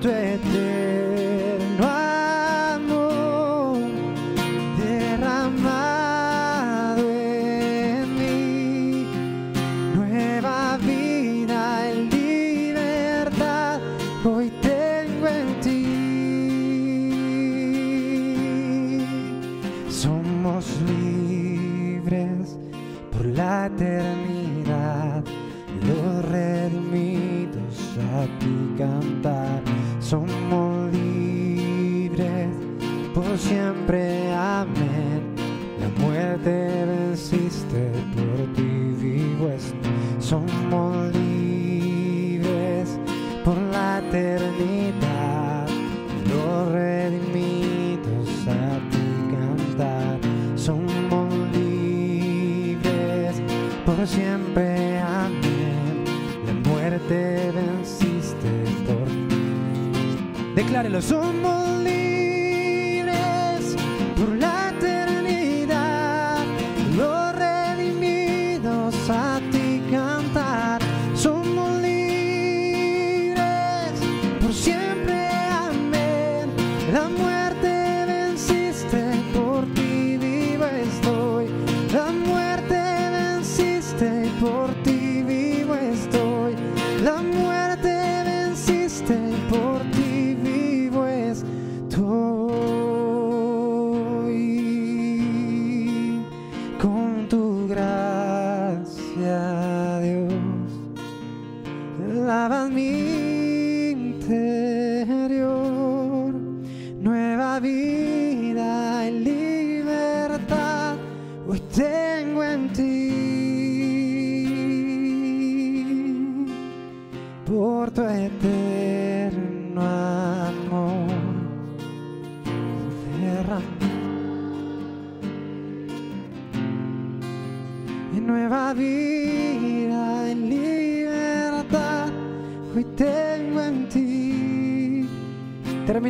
对。 0.00 0.55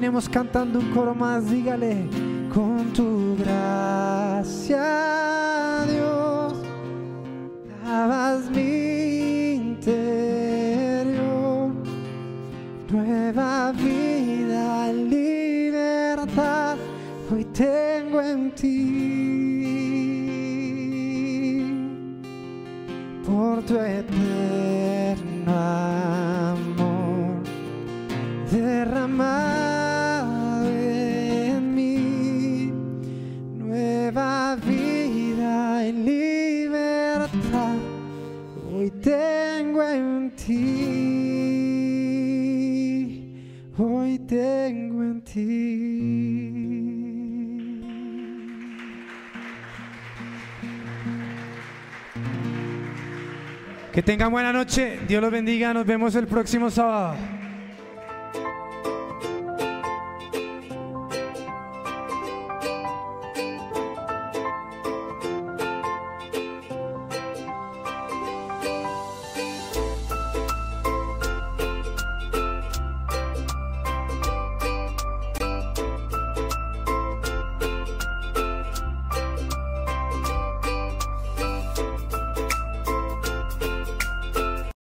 terminemos 0.06 0.28
cantando 0.28 0.78
un 0.78 0.90
coro 0.92 1.16
más, 1.16 1.50
dígale, 1.50 2.08
con 2.54 2.92
tu 2.92 3.36
gracia. 3.36 4.95
tengan 54.06 54.30
buena 54.30 54.52
noche, 54.52 55.00
Dios 55.08 55.20
los 55.20 55.32
bendiga, 55.32 55.74
nos 55.74 55.84
vemos 55.84 56.14
el 56.14 56.28
próximo 56.28 56.70
sábado. 56.70 57.16